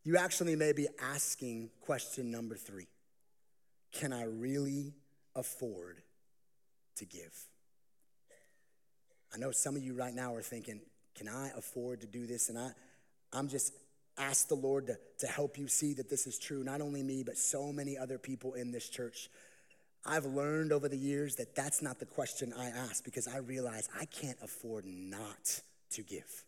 You 0.04 0.18
actually 0.18 0.54
may 0.54 0.72
be 0.72 0.86
asking 1.00 1.70
question 1.80 2.30
number 2.30 2.56
three 2.56 2.86
Can 3.92 4.12
I 4.12 4.24
really 4.24 4.92
afford 5.34 6.02
to 6.96 7.06
give? 7.06 7.34
I 9.34 9.38
know 9.38 9.50
some 9.50 9.74
of 9.74 9.82
you 9.82 9.94
right 9.94 10.14
now 10.14 10.34
are 10.34 10.42
thinking, 10.42 10.80
Can 11.16 11.28
I 11.28 11.50
afford 11.56 12.02
to 12.02 12.06
do 12.06 12.26
this? 12.26 12.50
And 12.50 12.58
I, 12.58 12.70
I'm 13.32 13.48
just 13.48 13.72
ask 14.18 14.46
the 14.46 14.54
Lord 14.54 14.86
to, 14.86 14.98
to 15.18 15.26
help 15.26 15.58
you 15.58 15.66
see 15.68 15.94
that 15.94 16.08
this 16.08 16.26
is 16.26 16.38
true, 16.38 16.62
not 16.62 16.80
only 16.80 17.02
me, 17.02 17.24
but 17.24 17.36
so 17.36 17.72
many 17.72 17.98
other 17.98 18.18
people 18.18 18.54
in 18.54 18.70
this 18.70 18.88
church. 18.88 19.28
I've 20.06 20.26
learned 20.26 20.70
over 20.70 20.88
the 20.88 20.98
years 20.98 21.36
that 21.36 21.56
that's 21.56 21.80
not 21.80 21.98
the 21.98 22.04
question 22.04 22.52
I 22.56 22.66
ask 22.66 23.02
because 23.02 23.26
I 23.26 23.38
realize 23.38 23.88
I 23.98 24.04
can't 24.04 24.36
afford 24.42 24.84
not 24.84 25.62
to 25.92 26.02
give. 26.02 26.44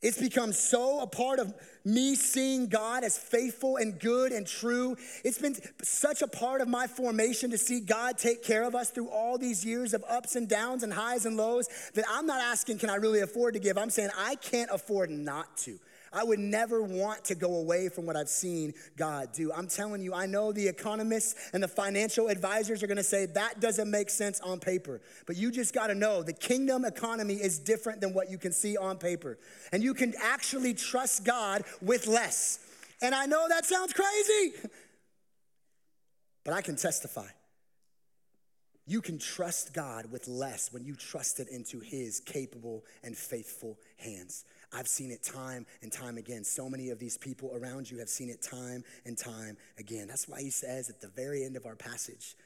It's 0.00 0.18
become 0.18 0.52
so 0.52 1.00
a 1.00 1.06
part 1.06 1.40
of 1.40 1.52
me 1.84 2.14
seeing 2.14 2.68
God 2.68 3.02
as 3.02 3.18
faithful 3.18 3.78
and 3.78 3.98
good 3.98 4.30
and 4.30 4.46
true. 4.46 4.96
It's 5.24 5.38
been 5.38 5.56
such 5.82 6.22
a 6.22 6.28
part 6.28 6.60
of 6.60 6.68
my 6.68 6.86
formation 6.86 7.50
to 7.50 7.58
see 7.58 7.80
God 7.80 8.16
take 8.16 8.44
care 8.44 8.62
of 8.62 8.74
us 8.76 8.90
through 8.90 9.08
all 9.08 9.38
these 9.38 9.64
years 9.64 9.94
of 9.94 10.04
ups 10.08 10.36
and 10.36 10.48
downs 10.48 10.84
and 10.84 10.92
highs 10.92 11.26
and 11.26 11.36
lows 11.36 11.68
that 11.94 12.04
I'm 12.08 12.26
not 12.26 12.40
asking, 12.40 12.78
can 12.78 12.90
I 12.90 12.96
really 12.96 13.20
afford 13.20 13.54
to 13.54 13.60
give? 13.60 13.76
I'm 13.76 13.90
saying, 13.90 14.10
I 14.16 14.36
can't 14.36 14.70
afford 14.72 15.10
not 15.10 15.56
to. 15.58 15.78
I 16.12 16.24
would 16.24 16.38
never 16.38 16.82
want 16.82 17.24
to 17.26 17.34
go 17.34 17.56
away 17.56 17.88
from 17.88 18.06
what 18.06 18.16
I've 18.16 18.28
seen 18.28 18.74
God 18.96 19.32
do. 19.32 19.52
I'm 19.52 19.68
telling 19.68 20.02
you, 20.02 20.14
I 20.14 20.26
know 20.26 20.52
the 20.52 20.66
economists 20.66 21.50
and 21.52 21.62
the 21.62 21.68
financial 21.68 22.28
advisors 22.28 22.82
are 22.82 22.86
gonna 22.86 23.02
say 23.02 23.26
that 23.26 23.60
doesn't 23.60 23.90
make 23.90 24.10
sense 24.10 24.40
on 24.40 24.60
paper. 24.60 25.00
But 25.26 25.36
you 25.36 25.50
just 25.50 25.74
gotta 25.74 25.94
know 25.94 26.22
the 26.22 26.32
kingdom 26.32 26.84
economy 26.84 27.34
is 27.34 27.58
different 27.58 28.00
than 28.00 28.14
what 28.14 28.30
you 28.30 28.38
can 28.38 28.52
see 28.52 28.76
on 28.76 28.98
paper. 28.98 29.38
And 29.72 29.82
you 29.82 29.94
can 29.94 30.14
actually 30.20 30.74
trust 30.74 31.24
God 31.24 31.64
with 31.82 32.06
less. 32.06 32.60
And 33.00 33.14
I 33.14 33.26
know 33.26 33.46
that 33.48 33.64
sounds 33.64 33.92
crazy, 33.92 34.54
but 36.44 36.54
I 36.54 36.62
can 36.62 36.76
testify. 36.76 37.28
You 38.88 39.02
can 39.02 39.18
trust 39.18 39.74
God 39.74 40.10
with 40.10 40.28
less 40.28 40.72
when 40.72 40.82
you 40.82 40.96
trust 40.96 41.40
it 41.40 41.48
into 41.48 41.78
His 41.78 42.20
capable 42.20 42.84
and 43.04 43.14
faithful 43.14 43.78
hands. 43.98 44.44
I've 44.72 44.88
seen 44.88 45.10
it 45.10 45.22
time 45.22 45.66
and 45.82 45.90
time 45.90 46.18
again. 46.18 46.44
So 46.44 46.68
many 46.68 46.90
of 46.90 46.98
these 46.98 47.16
people 47.16 47.50
around 47.54 47.90
you 47.90 47.98
have 47.98 48.08
seen 48.08 48.28
it 48.28 48.42
time 48.42 48.84
and 49.06 49.16
time 49.16 49.56
again. 49.78 50.08
That's 50.08 50.28
why 50.28 50.40
he 50.40 50.50
says 50.50 50.90
at 50.90 51.00
the 51.00 51.08
very 51.08 51.44
end 51.44 51.56
of 51.56 51.66
our 51.66 51.76
passage, 51.76 52.36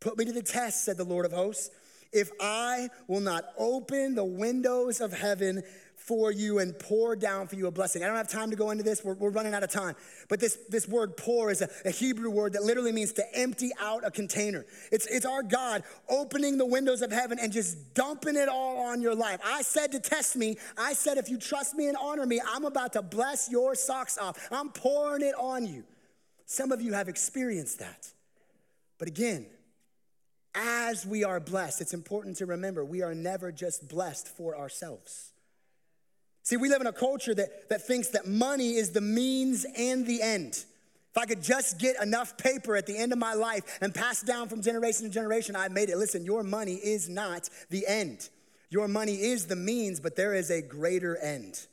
Put 0.00 0.18
me 0.18 0.24
to 0.26 0.32
the 0.32 0.42
test, 0.42 0.84
said 0.84 0.96
the 0.96 1.04
Lord 1.04 1.24
of 1.24 1.32
hosts, 1.32 1.70
if 2.12 2.30
I 2.40 2.88
will 3.08 3.20
not 3.20 3.44
open 3.58 4.14
the 4.14 4.24
windows 4.24 5.00
of 5.00 5.12
heaven 5.12 5.62
for 6.06 6.30
you 6.30 6.60
and 6.60 6.78
pour 6.78 7.16
down 7.16 7.48
for 7.48 7.56
you 7.56 7.66
a 7.66 7.70
blessing. 7.70 8.04
I 8.04 8.06
don't 8.06 8.16
have 8.16 8.28
time 8.28 8.50
to 8.50 8.56
go 8.56 8.70
into 8.70 8.84
this, 8.84 9.02
we're, 9.04 9.14
we're 9.14 9.30
running 9.30 9.54
out 9.54 9.64
of 9.64 9.70
time. 9.70 9.96
But 10.28 10.38
this, 10.38 10.56
this 10.68 10.86
word 10.86 11.16
pour 11.16 11.50
is 11.50 11.62
a, 11.62 11.68
a, 11.84 11.90
Hebrew 11.90 12.30
word 12.30 12.52
that 12.52 12.62
literally 12.62 12.92
means 12.92 13.12
to 13.14 13.24
empty 13.36 13.72
out 13.80 14.06
a 14.06 14.12
container. 14.12 14.64
It's, 14.92 15.06
it's 15.06 15.26
our 15.26 15.42
God 15.42 15.82
opening 16.08 16.58
the 16.58 16.66
windows 16.66 17.02
of 17.02 17.10
heaven 17.10 17.38
and 17.40 17.52
just 17.52 17.92
dumping 17.94 18.36
it 18.36 18.48
all 18.48 18.86
on 18.86 19.02
your 19.02 19.16
life. 19.16 19.40
I 19.44 19.62
said 19.62 19.90
to 19.92 20.00
test 20.00 20.36
me, 20.36 20.58
I 20.78 20.92
said, 20.92 21.18
if 21.18 21.28
you 21.28 21.38
trust 21.38 21.74
me 21.74 21.88
and 21.88 21.96
honor 22.00 22.24
me, 22.24 22.40
I'm 22.46 22.64
about 22.64 22.92
to 22.92 23.02
bless 23.02 23.50
your 23.50 23.74
socks 23.74 24.16
off. 24.16 24.48
I'm 24.52 24.68
pouring 24.68 25.22
it 25.22 25.34
on 25.36 25.66
you. 25.66 25.82
Some 26.44 26.70
of 26.70 26.80
you 26.80 26.92
have 26.92 27.08
experienced 27.08 27.80
that. 27.80 28.08
But 28.98 29.08
again, 29.08 29.46
as 30.54 31.04
we 31.04 31.24
are 31.24 31.40
blessed, 31.40 31.80
it's 31.80 31.94
important 31.94 32.36
to 32.36 32.46
remember 32.46 32.84
we 32.84 33.02
are 33.02 33.14
never 33.14 33.50
just 33.50 33.88
blessed 33.88 34.28
for 34.28 34.56
ourselves. 34.56 35.32
See, 36.46 36.56
we 36.56 36.68
live 36.68 36.80
in 36.80 36.86
a 36.86 36.92
culture 36.92 37.34
that, 37.34 37.68
that 37.70 37.84
thinks 37.88 38.10
that 38.10 38.28
money 38.28 38.76
is 38.76 38.90
the 38.90 39.00
means 39.00 39.66
and 39.76 40.06
the 40.06 40.22
end. 40.22 40.64
If 41.10 41.18
I 41.18 41.26
could 41.26 41.42
just 41.42 41.80
get 41.80 42.00
enough 42.00 42.38
paper 42.38 42.76
at 42.76 42.86
the 42.86 42.96
end 42.96 43.12
of 43.12 43.18
my 43.18 43.34
life 43.34 43.64
and 43.80 43.92
pass 43.92 44.22
down 44.22 44.48
from 44.48 44.62
generation 44.62 45.06
to 45.06 45.10
generation, 45.10 45.56
I 45.56 45.66
made 45.66 45.88
it. 45.88 45.96
Listen, 45.96 46.24
your 46.24 46.44
money 46.44 46.74
is 46.74 47.08
not 47.08 47.48
the 47.68 47.84
end. 47.88 48.28
Your 48.70 48.86
money 48.86 49.14
is 49.14 49.48
the 49.48 49.56
means, 49.56 49.98
but 49.98 50.14
there 50.14 50.34
is 50.34 50.52
a 50.52 50.62
greater 50.62 51.16
end. 51.16 51.66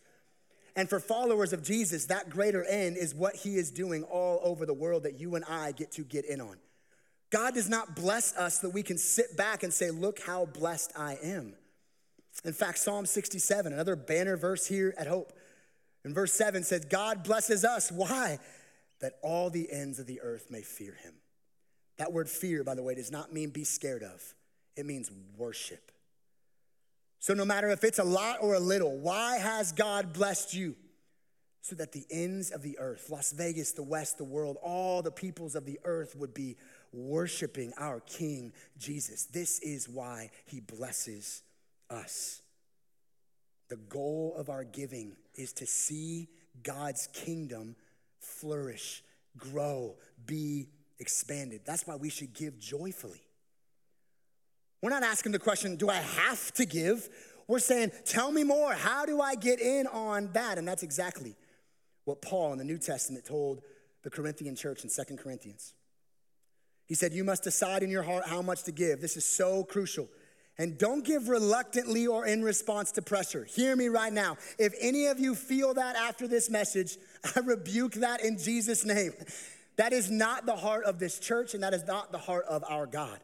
And 0.75 0.89
for 0.89 0.99
followers 0.99 1.53
of 1.53 1.61
Jesus, 1.61 2.05
that 2.05 2.31
greater 2.31 2.63
end 2.63 2.97
is 2.97 3.13
what 3.13 3.35
he 3.35 3.57
is 3.57 3.69
doing 3.69 4.01
all 4.05 4.39
over 4.41 4.65
the 4.65 4.73
world 4.73 5.03
that 5.03 5.19
you 5.19 5.35
and 5.35 5.45
I 5.45 5.73
get 5.73 5.91
to 5.91 6.01
get 6.01 6.25
in 6.25 6.41
on. 6.41 6.57
God 7.29 7.53
does 7.53 7.69
not 7.69 7.95
bless 7.95 8.35
us 8.35 8.57
that 8.61 8.71
we 8.71 8.81
can 8.81 8.97
sit 8.97 9.37
back 9.37 9.61
and 9.61 9.71
say, 9.71 9.91
Look 9.91 10.19
how 10.19 10.47
blessed 10.47 10.93
I 10.97 11.19
am. 11.21 11.53
In 12.43 12.53
fact, 12.53 12.79
Psalm 12.79 13.05
67, 13.05 13.71
another 13.71 13.95
banner 13.95 14.35
verse 14.35 14.65
here 14.65 14.93
at 14.97 15.07
Hope, 15.07 15.33
in 16.03 16.13
verse 16.13 16.33
7 16.33 16.63
says, 16.63 16.85
God 16.85 17.23
blesses 17.23 17.63
us. 17.63 17.91
Why? 17.91 18.39
That 18.99 19.13
all 19.21 19.49
the 19.49 19.71
ends 19.71 19.99
of 19.99 20.07
the 20.07 20.21
earth 20.21 20.47
may 20.49 20.61
fear 20.61 20.97
him. 21.03 21.13
That 21.97 22.11
word 22.11 22.29
fear, 22.29 22.63
by 22.63 22.75
the 22.75 22.83
way, 22.83 22.95
does 22.95 23.11
not 23.11 23.31
mean 23.31 23.49
be 23.51 23.63
scared 23.63 24.03
of, 24.03 24.21
it 24.75 24.85
means 24.85 25.11
worship. 25.37 25.91
So, 27.19 27.33
no 27.33 27.45
matter 27.45 27.69
if 27.69 27.85
it's 27.85 27.99
a 27.99 28.03
lot 28.03 28.39
or 28.41 28.55
a 28.55 28.59
little, 28.59 28.97
why 28.97 29.37
has 29.37 29.71
God 29.71 30.11
blessed 30.11 30.53
you? 30.53 30.75
So 31.61 31.75
that 31.75 31.93
the 31.93 32.05
ends 32.11 32.51
of 32.51 32.61
the 32.61 32.77
earth, 32.79 33.09
Las 33.09 33.31
Vegas, 33.31 33.71
the 33.71 33.83
West, 33.83 34.17
the 34.17 34.25
world, 34.25 34.57
all 34.61 35.01
the 35.01 35.11
peoples 35.11 35.55
of 35.55 35.65
the 35.65 35.79
earth 35.85 36.17
would 36.17 36.33
be 36.33 36.57
worshiping 36.91 37.71
our 37.77 38.01
King 38.01 38.51
Jesus. 38.77 39.23
This 39.23 39.59
is 39.59 39.87
why 39.87 40.31
he 40.45 40.59
blesses 40.59 41.43
us. 41.89 42.41
The 43.69 43.77
goal 43.77 44.35
of 44.37 44.49
our 44.49 44.63
giving 44.63 45.15
is 45.35 45.53
to 45.53 45.65
see 45.65 46.29
God's 46.61 47.07
kingdom 47.07 47.75
flourish, 48.19 49.03
grow, 49.37 49.95
be 50.25 50.69
expanded. 50.99 51.61
That's 51.65 51.87
why 51.87 51.95
we 51.95 52.09
should 52.09 52.33
give 52.33 52.59
joyfully. 52.59 53.21
We're 54.81 54.89
not 54.89 55.03
asking 55.03 55.31
the 55.31 55.39
question, 55.39 55.75
do 55.75 55.89
I 55.89 55.95
have 55.95 56.53
to 56.55 56.65
give? 56.65 57.09
We're 57.47 57.59
saying, 57.59 57.91
tell 58.05 58.31
me 58.31 58.43
more. 58.43 58.73
How 58.73 59.05
do 59.05 59.21
I 59.21 59.35
get 59.35 59.59
in 59.59 59.87
on 59.87 60.31
that? 60.33 60.57
And 60.57 60.67
that's 60.67 60.83
exactly 60.83 61.35
what 62.05 62.21
Paul 62.21 62.51
in 62.51 62.57
the 62.57 62.63
New 62.63 62.77
Testament 62.77 63.25
told 63.25 63.61
the 64.03 64.09
Corinthian 64.09 64.55
church 64.55 64.83
in 64.83 64.89
Second 64.89 65.17
Corinthians. 65.17 65.73
He 66.85 66.95
said, 66.95 67.13
You 67.13 67.23
must 67.23 67.43
decide 67.43 67.81
in 67.81 67.89
your 67.89 68.03
heart 68.03 68.27
how 68.27 68.41
much 68.41 68.63
to 68.63 68.71
give. 68.71 69.01
This 69.01 69.15
is 69.15 69.25
so 69.25 69.63
crucial. 69.63 70.09
And 70.57 70.77
don't 70.77 71.03
give 71.03 71.29
reluctantly 71.29 72.05
or 72.05 72.27
in 72.27 72.43
response 72.43 72.91
to 72.93 73.01
pressure. 73.01 73.43
Hear 73.43 73.75
me 73.75 73.87
right 73.87 74.13
now. 74.13 74.37
If 74.59 74.73
any 74.79 75.07
of 75.07 75.19
you 75.19 75.33
feel 75.33 75.73
that 75.73 75.95
after 75.95 76.27
this 76.27 76.49
message, 76.49 76.97
I 77.35 77.39
rebuke 77.39 77.93
that 77.95 78.23
in 78.23 78.37
Jesus' 78.37 78.85
name. 78.85 79.13
That 79.77 79.93
is 79.93 80.11
not 80.11 80.45
the 80.45 80.55
heart 80.55 80.85
of 80.85 80.99
this 80.99 81.17
church, 81.17 81.55
and 81.55 81.63
that 81.63 81.73
is 81.73 81.85
not 81.85 82.11
the 82.11 82.19
heart 82.19 82.45
of 82.45 82.63
our 82.69 82.85
God. 82.85 83.19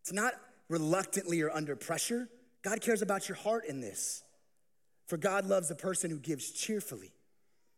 It's 0.00 0.12
not 0.12 0.34
reluctantly 0.68 1.40
or 1.42 1.50
under 1.50 1.76
pressure. 1.76 2.28
God 2.62 2.80
cares 2.80 3.02
about 3.02 3.28
your 3.28 3.36
heart 3.36 3.64
in 3.66 3.80
this. 3.80 4.24
For 5.06 5.16
God 5.16 5.46
loves 5.46 5.70
a 5.70 5.76
person 5.76 6.10
who 6.10 6.18
gives 6.18 6.50
cheerfully, 6.50 7.12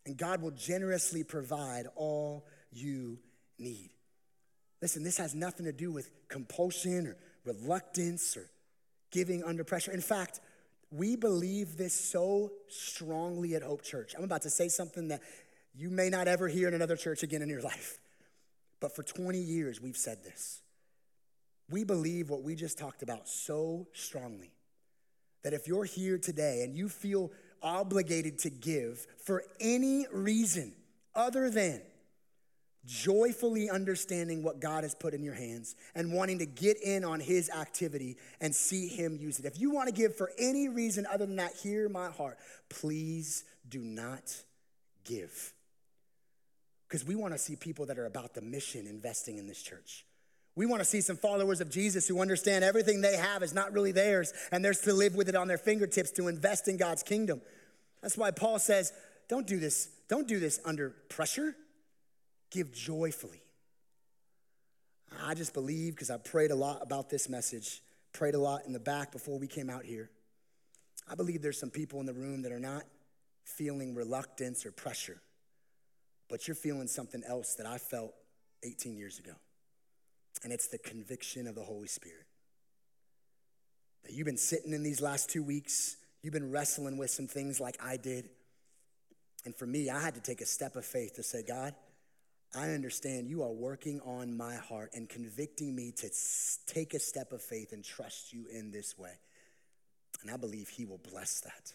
and 0.07 0.17
God 0.17 0.41
will 0.41 0.53
generously 0.53 1.25
provide 1.25 1.87
all 1.97 2.47
you 2.73 3.19
need. 3.59 3.91
Listen, 4.81 5.03
this 5.03 5.19
has 5.19 5.35
nothing 5.35 5.67
to 5.67 5.73
do 5.73 5.93
with 5.93 6.11
compulsion 6.29 7.07
or 7.07 7.17
reluctance 7.45 8.37
or 8.37 8.49
giving 9.15 9.45
under 9.45 9.63
pressure. 9.63 9.93
In 9.93 10.01
fact, 10.01 10.41
we 10.91 11.15
believe 11.15 11.77
this 11.77 11.95
so 11.95 12.51
strongly 12.69 13.55
at 13.55 13.63
Hope 13.63 13.83
Church. 13.83 14.13
I'm 14.19 14.25
about 14.25 14.43
to 14.43 14.51
say 14.51 14.69
something 14.69 15.09
that 15.09 15.23
you 15.75 15.89
may 15.89 16.11
not 16.11 16.27
ever 16.27 16.49
hear 16.49 16.67
in 16.67 16.75
another 16.75 16.97
church 16.97 17.23
again 17.23 17.41
in 17.41 17.49
your 17.49 17.63
life. 17.63 18.01
But 18.81 18.95
for 18.95 19.05
20 19.05 19.39
years, 19.39 19.81
we've 19.81 19.97
said 19.97 20.25
this. 20.25 20.61
We 21.71 21.85
believe 21.85 22.29
what 22.29 22.43
we 22.43 22.57
just 22.57 22.77
talked 22.77 23.03
about 23.03 23.29
so 23.29 23.87
strongly 23.93 24.51
that 25.45 25.55
if 25.55 25.69
you're 25.69 25.85
here 25.85 26.19
today 26.19 26.63
and 26.65 26.75
you 26.75 26.89
feel 26.89 27.31
obligated 27.63 28.39
to 28.41 28.51
give 28.51 29.07
for 29.25 29.45
any 29.61 30.07
reason 30.13 30.75
other 31.15 31.51
than 31.51 31.81
joyfully 32.87 33.71
understanding 33.71 34.43
what 34.43 34.61
God 34.61 34.85
has 34.85 34.95
put 34.95 35.15
in 35.15 35.23
your 35.23 35.35
hands 35.35 35.75
and 35.95 36.13
wanting 36.13 36.39
to 36.39 36.47
get 36.47 36.77
in 36.83 37.05
on 37.05 37.21
his 37.21 37.51
activity 37.51 38.17
and 38.41 38.55
see 38.55 38.89
him 38.89 39.17
use 39.17 39.39
it. 39.39 39.47
If 39.47 39.59
you 39.59 39.71
want 39.71 39.89
to 39.89 39.95
give 39.95 40.17
for 40.17 40.31
any 40.39 40.69
reason 40.69 41.07
other 41.07 41.27
than 41.27 41.37
that, 41.37 41.55
hear 41.55 41.89
my 41.89 42.11
heart. 42.11 42.39
Please 42.69 43.45
do 43.69 43.81
not 43.81 44.35
give. 45.05 45.53
Because 46.89 47.07
we 47.07 47.15
want 47.15 47.35
to 47.35 47.39
see 47.39 47.57
people 47.57 47.87
that 47.87 47.99
are 47.99 48.07
about 48.07 48.35
the 48.35 48.43
mission 48.43 48.87
investing 48.87 49.39
in 49.39 49.47
this 49.47 49.63
church. 49.63 50.05
We 50.57 50.67
want 50.67 50.81
to 50.81 50.85
see 50.85 51.01
some 51.01 51.17
followers 51.17 51.61
of 51.61 51.71
Jesus 51.71 52.07
who 52.07 52.21
understand 52.21 52.63
everything 52.63 53.01
they 53.01 53.17
have 53.17 53.43
is 53.43 53.53
not 53.53 53.73
really 53.73 53.91
theirs 53.91 54.33
and 54.53 54.65
they're 54.65 54.75
to 54.75 54.93
live 54.93 55.17
with 55.17 55.29
it 55.29 55.35
on 55.35 55.49
their 55.49 55.59
fingertips 55.59 56.13
to 56.13 56.29
invest 56.29 56.69
in 56.69 56.77
God's 56.77 57.03
kingdom. 57.03 57.41
That's 58.03 58.17
why 58.17 58.31
Paul 58.31 58.59
says, 58.59 58.93
don't 59.29 59.47
do 59.47 59.59
this, 59.59 59.89
don't 60.09 60.29
do 60.29 60.39
this 60.39 60.61
under 60.65 60.91
pressure. 61.09 61.57
Give 62.55 62.73
joyfully. 62.73 63.43
I 65.23 65.35
just 65.35 65.53
believe 65.53 65.95
because 65.95 66.11
I 66.11 66.17
prayed 66.17 66.51
a 66.51 66.57
lot 66.57 66.79
about 66.81 67.11
this 67.11 67.29
message, 67.29 67.83
prayed 68.13 68.35
a 68.35 68.39
lot 68.39 68.63
in 68.67 68.73
the 68.73 68.81
back 68.81 69.13
before 69.13 69.39
we 69.39 69.47
came 69.47 69.69
out 69.69 69.85
here. 69.85 70.11
I 71.09 71.15
believe 71.15 71.43
there's 71.43 71.61
some 71.61 71.71
people 71.71 72.01
in 72.01 72.07
the 72.07 72.15
room 72.15 72.43
that 72.43 72.53
are 72.53 72.61
not 72.61 72.85
feeling 73.45 73.95
reluctance 73.95 74.65
or 74.65 74.73
pressure, 74.73 75.21
but 76.31 76.49
you're 76.49 76.55
feeling 76.55 76.89
something 76.89 77.23
else 77.27 77.57
that 77.57 77.67
I 77.67 77.79
felt 77.79 78.15
18 78.63 78.97
years 78.97 79.19
ago 79.19 79.33
and 80.43 80.53
it's 80.53 80.69
the 80.69 80.79
conviction 80.79 81.47
of 81.47 81.55
the 81.55 81.63
Holy 81.63 81.89
Spirit. 81.89 82.27
That 84.05 84.13
you've 84.13 84.27
been 84.27 84.37
sitting 84.37 84.73
in 84.73 84.83
these 84.83 85.01
last 85.01 85.31
two 85.31 85.43
weeks, 85.43 85.97
you've 86.23 86.35
been 86.35 86.51
wrestling 86.51 86.99
with 86.99 87.11
some 87.11 87.27
things 87.27 87.59
like 87.61 87.77
I 87.83 87.97
did. 87.97 88.29
And 89.45 89.55
for 89.57 89.67
me, 89.67 89.91
I 89.91 90.01
had 90.01 90.15
to 90.15 90.21
take 90.21 90.41
a 90.41 90.47
step 90.47 90.77
of 90.77 90.85
faith 90.85 91.15
to 91.15 91.23
say, 91.23 91.43
God, 91.43 91.75
I 92.57 92.71
understand 92.71 93.29
you 93.29 93.43
are 93.43 93.51
working 93.51 94.01
on 94.03 94.37
my 94.37 94.55
heart 94.55 94.91
and 94.95 95.09
convicting 95.09 95.75
me 95.75 95.93
to 95.97 96.11
take 96.67 96.95
a 96.95 97.01
step 97.01 97.33
of 97.33 97.43
faith 97.43 97.73
and 97.73 97.85
trust 97.85 98.33
you 98.33 98.47
in 98.53 98.71
this 98.71 98.97
way. 98.97 99.13
And 100.23 100.31
I 100.31 100.37
believe 100.37 100.69
He 100.69 100.85
will 100.85 101.01
bless 101.11 101.41
that. 101.41 101.73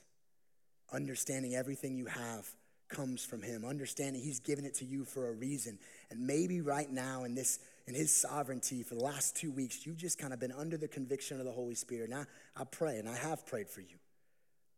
Understanding 0.92 1.56
everything 1.56 1.98
you 1.98 2.06
have 2.06 2.48
comes 2.88 3.24
from 3.26 3.42
Him, 3.42 3.66
understanding 3.66 4.22
He's 4.22 4.40
given 4.40 4.66
it 4.66 4.76
to 4.76 4.86
you 4.86 5.04
for 5.06 5.30
a 5.30 5.34
reason. 5.34 5.80
And 6.10 6.26
maybe 6.26 6.62
right 6.62 6.90
now 6.90 7.26
in 7.26 7.36
this 7.36 7.60
in 7.90 7.96
his 7.96 8.14
sovereignty 8.14 8.84
for 8.84 8.94
the 8.94 9.02
last 9.04 9.36
two 9.36 9.52
weeks, 9.52 9.84
you've 9.84 9.98
just 9.98 10.20
kind 10.20 10.32
of 10.32 10.40
been 10.40 10.52
under 10.52 10.78
the 10.78 10.88
conviction 10.88 11.40
of 11.40 11.46
the 11.46 11.52
Holy 11.52 11.74
Spirit. 11.74 12.12
Now 12.12 12.26
I 12.56 12.64
pray, 12.64 13.00
and 13.00 13.10
I 13.10 13.16
have 13.16 13.48
prayed 13.48 13.68
for 13.68 13.82
you, 13.82 13.98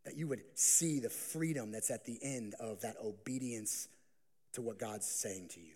that 0.05 0.15
you 0.15 0.29
would 0.29 0.41
see 0.55 1.01
the 1.01 1.09
freedom 1.09 1.71
that's 1.71 1.91
at 1.91 2.05
the 2.05 2.17
end 2.23 2.55
of 2.57 2.79
that 2.81 2.95
obedience 3.03 3.89
to 4.53 4.61
what 4.61 4.79
God's 4.79 5.05
saying 5.05 5.49
to 5.55 5.59
you. 5.59 5.73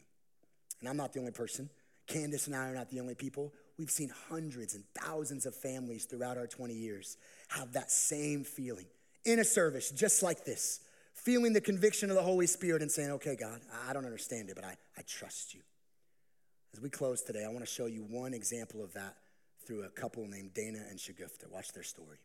And 0.79 0.89
I'm 0.89 0.97
not 0.97 1.13
the 1.13 1.19
only 1.19 1.31
person. 1.31 1.69
Candace 2.07 2.47
and 2.47 2.55
I 2.55 2.69
are 2.69 2.75
not 2.75 2.89
the 2.89 2.99
only 2.99 3.15
people. 3.15 3.53
We've 3.77 3.89
seen 3.89 4.11
hundreds 4.29 4.75
and 4.75 4.83
thousands 4.95 5.45
of 5.45 5.55
families 5.55 6.05
throughout 6.05 6.37
our 6.37 6.47
20 6.47 6.73
years 6.73 7.17
have 7.49 7.73
that 7.73 7.91
same 7.91 8.43
feeling 8.43 8.85
in 9.25 9.39
a 9.39 9.43
service 9.43 9.89
just 9.89 10.21
like 10.23 10.45
this, 10.45 10.81
feeling 11.13 11.53
the 11.53 11.61
conviction 11.61 12.09
of 12.09 12.15
the 12.15 12.21
Holy 12.21 12.47
Spirit 12.47 12.81
and 12.81 12.91
saying, 12.91 13.11
okay, 13.11 13.35
God, 13.35 13.59
I 13.87 13.93
don't 13.93 14.05
understand 14.05 14.49
it, 14.49 14.55
but 14.55 14.63
I, 14.63 14.75
I 14.97 15.01
trust 15.07 15.53
you. 15.53 15.61
As 16.73 16.81
we 16.81 16.89
close 16.89 17.21
today, 17.21 17.43
I 17.43 17.47
want 17.47 17.61
to 17.61 17.71
show 17.71 17.85
you 17.85 18.03
one 18.03 18.33
example 18.33 18.83
of 18.83 18.93
that 18.93 19.15
through 19.65 19.83
a 19.83 19.89
couple 19.89 20.27
named 20.27 20.53
Dana 20.53 20.83
and 20.89 20.99
Shagufta. 20.99 21.49
Watch 21.51 21.71
their 21.73 21.83
story. 21.83 22.19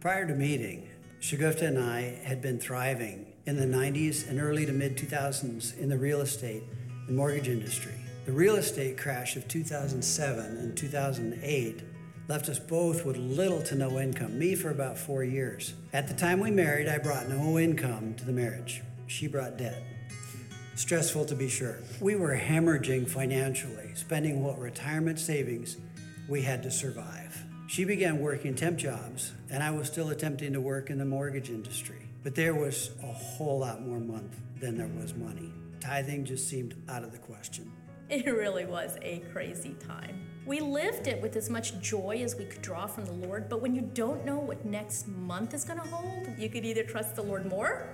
Prior 0.00 0.26
to 0.26 0.34
meeting, 0.34 0.88
Shagufta 1.24 1.62
and 1.62 1.78
I 1.78 2.18
had 2.22 2.42
been 2.42 2.58
thriving 2.58 3.24
in 3.46 3.56
the 3.56 3.64
90s 3.64 4.28
and 4.28 4.38
early 4.38 4.66
to 4.66 4.72
mid 4.72 4.94
2000s 4.98 5.78
in 5.78 5.88
the 5.88 5.96
real 5.96 6.20
estate 6.20 6.64
and 7.08 7.16
mortgage 7.16 7.48
industry. 7.48 7.94
The 8.26 8.32
real 8.32 8.56
estate 8.56 8.98
crash 8.98 9.34
of 9.34 9.48
2007 9.48 10.44
and 10.58 10.76
2008 10.76 11.82
left 12.28 12.50
us 12.50 12.58
both 12.58 13.06
with 13.06 13.16
little 13.16 13.62
to 13.62 13.74
no 13.74 13.98
income, 13.98 14.38
me 14.38 14.54
for 14.54 14.68
about 14.68 14.98
four 14.98 15.24
years. 15.24 15.72
At 15.94 16.08
the 16.08 16.14
time 16.14 16.40
we 16.40 16.50
married, 16.50 16.88
I 16.88 16.98
brought 16.98 17.30
no 17.30 17.58
income 17.58 18.12
to 18.16 18.26
the 18.26 18.30
marriage. 18.30 18.82
She 19.06 19.26
brought 19.26 19.56
debt. 19.56 19.82
Stressful 20.74 21.24
to 21.24 21.34
be 21.34 21.48
sure. 21.48 21.78
We 22.02 22.16
were 22.16 22.36
hemorrhaging 22.36 23.08
financially, 23.08 23.94
spending 23.94 24.44
what 24.44 24.58
retirement 24.58 25.18
savings 25.18 25.78
we 26.28 26.42
had 26.42 26.62
to 26.64 26.70
survive. 26.70 27.43
She 27.74 27.82
began 27.82 28.20
working 28.20 28.54
temp 28.54 28.78
jobs, 28.78 29.32
and 29.50 29.60
I 29.60 29.72
was 29.72 29.88
still 29.88 30.10
attempting 30.10 30.52
to 30.52 30.60
work 30.60 30.90
in 30.90 30.98
the 30.98 31.04
mortgage 31.04 31.50
industry. 31.50 32.06
But 32.22 32.36
there 32.36 32.54
was 32.54 32.92
a 33.02 33.12
whole 33.12 33.58
lot 33.58 33.82
more 33.82 33.98
month 33.98 34.36
than 34.60 34.78
there 34.78 34.86
was 34.86 35.12
money. 35.16 35.52
Tithing 35.80 36.24
just 36.24 36.48
seemed 36.48 36.80
out 36.88 37.02
of 37.02 37.10
the 37.10 37.18
question. 37.18 37.72
It 38.08 38.26
really 38.26 38.64
was 38.64 38.96
a 39.02 39.24
crazy 39.32 39.74
time. 39.88 40.24
We 40.46 40.60
lived 40.60 41.08
it 41.08 41.20
with 41.20 41.34
as 41.34 41.50
much 41.50 41.80
joy 41.80 42.20
as 42.22 42.36
we 42.36 42.44
could 42.44 42.62
draw 42.62 42.86
from 42.86 43.06
the 43.06 43.26
Lord, 43.26 43.48
but 43.48 43.60
when 43.60 43.74
you 43.74 43.90
don't 43.92 44.24
know 44.24 44.38
what 44.38 44.64
next 44.64 45.08
month 45.08 45.52
is 45.52 45.64
going 45.64 45.80
to 45.80 45.88
hold, 45.88 46.28
you 46.38 46.48
could 46.48 46.64
either 46.64 46.84
trust 46.84 47.16
the 47.16 47.22
Lord 47.22 47.44
more 47.44 47.88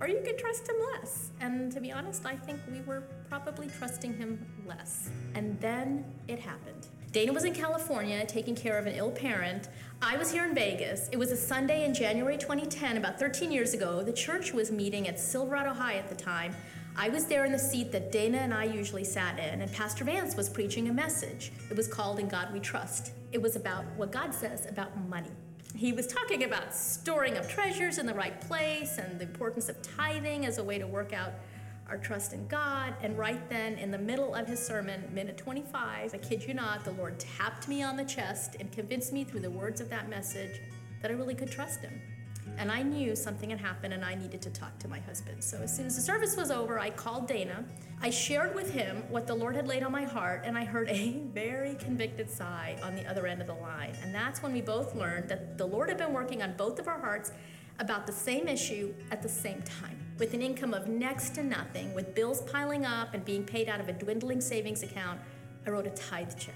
or 0.00 0.06
you 0.06 0.20
could 0.24 0.38
trust 0.38 0.68
him 0.68 0.76
less. 0.92 1.30
And 1.40 1.72
to 1.72 1.80
be 1.80 1.90
honest, 1.90 2.24
I 2.24 2.36
think 2.36 2.60
we 2.70 2.82
were 2.82 3.02
probably 3.28 3.66
trusting 3.66 4.16
him 4.16 4.46
less. 4.64 5.10
And 5.34 5.58
then 5.60 6.04
it 6.28 6.38
happened. 6.38 6.86
Dana 7.14 7.32
was 7.32 7.44
in 7.44 7.54
California 7.54 8.26
taking 8.26 8.56
care 8.56 8.76
of 8.76 8.86
an 8.86 8.94
ill 8.96 9.12
parent. 9.12 9.68
I 10.02 10.16
was 10.16 10.32
here 10.32 10.44
in 10.44 10.52
Vegas. 10.52 11.08
It 11.12 11.16
was 11.16 11.30
a 11.30 11.36
Sunday 11.36 11.84
in 11.84 11.94
January 11.94 12.36
2010, 12.36 12.96
about 12.96 13.20
13 13.20 13.52
years 13.52 13.72
ago. 13.72 14.02
The 14.02 14.12
church 14.12 14.52
was 14.52 14.72
meeting 14.72 15.06
at 15.06 15.20
Silverado 15.20 15.72
High 15.72 15.94
at 15.94 16.08
the 16.08 16.16
time. 16.16 16.56
I 16.96 17.10
was 17.10 17.26
there 17.26 17.44
in 17.44 17.52
the 17.52 17.58
seat 17.58 17.92
that 17.92 18.10
Dana 18.10 18.38
and 18.38 18.52
I 18.52 18.64
usually 18.64 19.04
sat 19.04 19.38
in, 19.38 19.62
and 19.62 19.72
Pastor 19.72 20.02
Vance 20.02 20.34
was 20.34 20.48
preaching 20.48 20.88
a 20.88 20.92
message. 20.92 21.52
It 21.70 21.76
was 21.76 21.86
called 21.86 22.18
In 22.18 22.26
God 22.26 22.52
We 22.52 22.58
Trust. 22.58 23.12
It 23.30 23.40
was 23.40 23.54
about 23.54 23.84
what 23.96 24.10
God 24.10 24.34
says 24.34 24.66
about 24.66 24.90
money 25.08 25.30
he 25.76 25.92
was 25.92 26.06
talking 26.06 26.44
about 26.44 26.72
storing 26.72 27.36
up 27.36 27.48
treasures 27.48 27.98
in 27.98 28.06
the 28.06 28.14
right 28.14 28.40
place 28.42 28.98
and 28.98 29.18
the 29.18 29.24
importance 29.24 29.68
of 29.68 29.80
tithing 29.82 30.46
as 30.46 30.58
a 30.58 30.64
way 30.64 30.78
to 30.78 30.86
work 30.86 31.12
out 31.12 31.32
our 31.88 31.98
trust 31.98 32.32
in 32.32 32.46
God. 32.46 32.94
And 33.02 33.18
right 33.18 33.48
then, 33.48 33.74
in 33.74 33.90
the 33.90 33.98
middle 33.98 34.34
of 34.34 34.46
his 34.46 34.64
sermon, 34.64 35.08
minute 35.12 35.36
25, 35.36 36.14
I 36.14 36.18
kid 36.18 36.44
you 36.46 36.54
not, 36.54 36.84
the 36.84 36.92
Lord 36.92 37.18
tapped 37.18 37.68
me 37.68 37.82
on 37.82 37.96
the 37.96 38.04
chest 38.04 38.56
and 38.58 38.72
convinced 38.72 39.12
me 39.12 39.24
through 39.24 39.40
the 39.40 39.50
words 39.50 39.80
of 39.80 39.90
that 39.90 40.08
message 40.08 40.60
that 41.02 41.10
I 41.10 41.14
really 41.14 41.34
could 41.34 41.50
trust 41.50 41.80
him. 41.80 42.00
And 42.56 42.70
I 42.70 42.82
knew 42.82 43.16
something 43.16 43.50
had 43.50 43.58
happened 43.58 43.94
and 43.94 44.04
I 44.04 44.14
needed 44.14 44.40
to 44.42 44.50
talk 44.50 44.78
to 44.80 44.88
my 44.88 45.00
husband. 45.00 45.42
So 45.42 45.58
as 45.58 45.74
soon 45.74 45.86
as 45.86 45.96
the 45.96 46.02
service 46.02 46.36
was 46.36 46.50
over, 46.50 46.78
I 46.78 46.90
called 46.90 47.26
Dana. 47.26 47.64
I 48.00 48.10
shared 48.10 48.54
with 48.54 48.70
him 48.70 49.02
what 49.08 49.26
the 49.26 49.34
Lord 49.34 49.56
had 49.56 49.66
laid 49.66 49.82
on 49.82 49.92
my 49.92 50.04
heart, 50.04 50.42
and 50.44 50.58
I 50.58 50.64
heard 50.64 50.88
a 50.88 51.22
very 51.32 51.74
convicted 51.76 52.30
sigh 52.30 52.76
on 52.82 52.94
the 52.94 53.06
other 53.06 53.26
end 53.26 53.40
of 53.40 53.46
the 53.46 53.54
line. 53.54 53.96
And 54.02 54.14
that's 54.14 54.42
when 54.42 54.52
we 54.52 54.60
both 54.60 54.94
learned 54.94 55.28
that 55.30 55.56
the 55.58 55.66
Lord 55.66 55.88
had 55.88 55.98
been 55.98 56.12
working 56.12 56.42
on 56.42 56.54
both 56.56 56.78
of 56.78 56.86
our 56.86 57.00
hearts 57.00 57.32
about 57.78 58.06
the 58.06 58.12
same 58.12 58.46
issue 58.46 58.94
at 59.10 59.22
the 59.22 59.28
same 59.28 59.62
time. 59.62 60.03
With 60.16 60.32
an 60.32 60.42
income 60.42 60.74
of 60.74 60.86
next 60.86 61.34
to 61.34 61.42
nothing, 61.42 61.92
with 61.92 62.14
bills 62.14 62.40
piling 62.42 62.86
up 62.86 63.14
and 63.14 63.24
being 63.24 63.42
paid 63.42 63.68
out 63.68 63.80
of 63.80 63.88
a 63.88 63.92
dwindling 63.92 64.40
savings 64.40 64.84
account, 64.84 65.20
I 65.66 65.70
wrote 65.70 65.88
a 65.88 65.90
tithe 65.90 66.38
check 66.38 66.54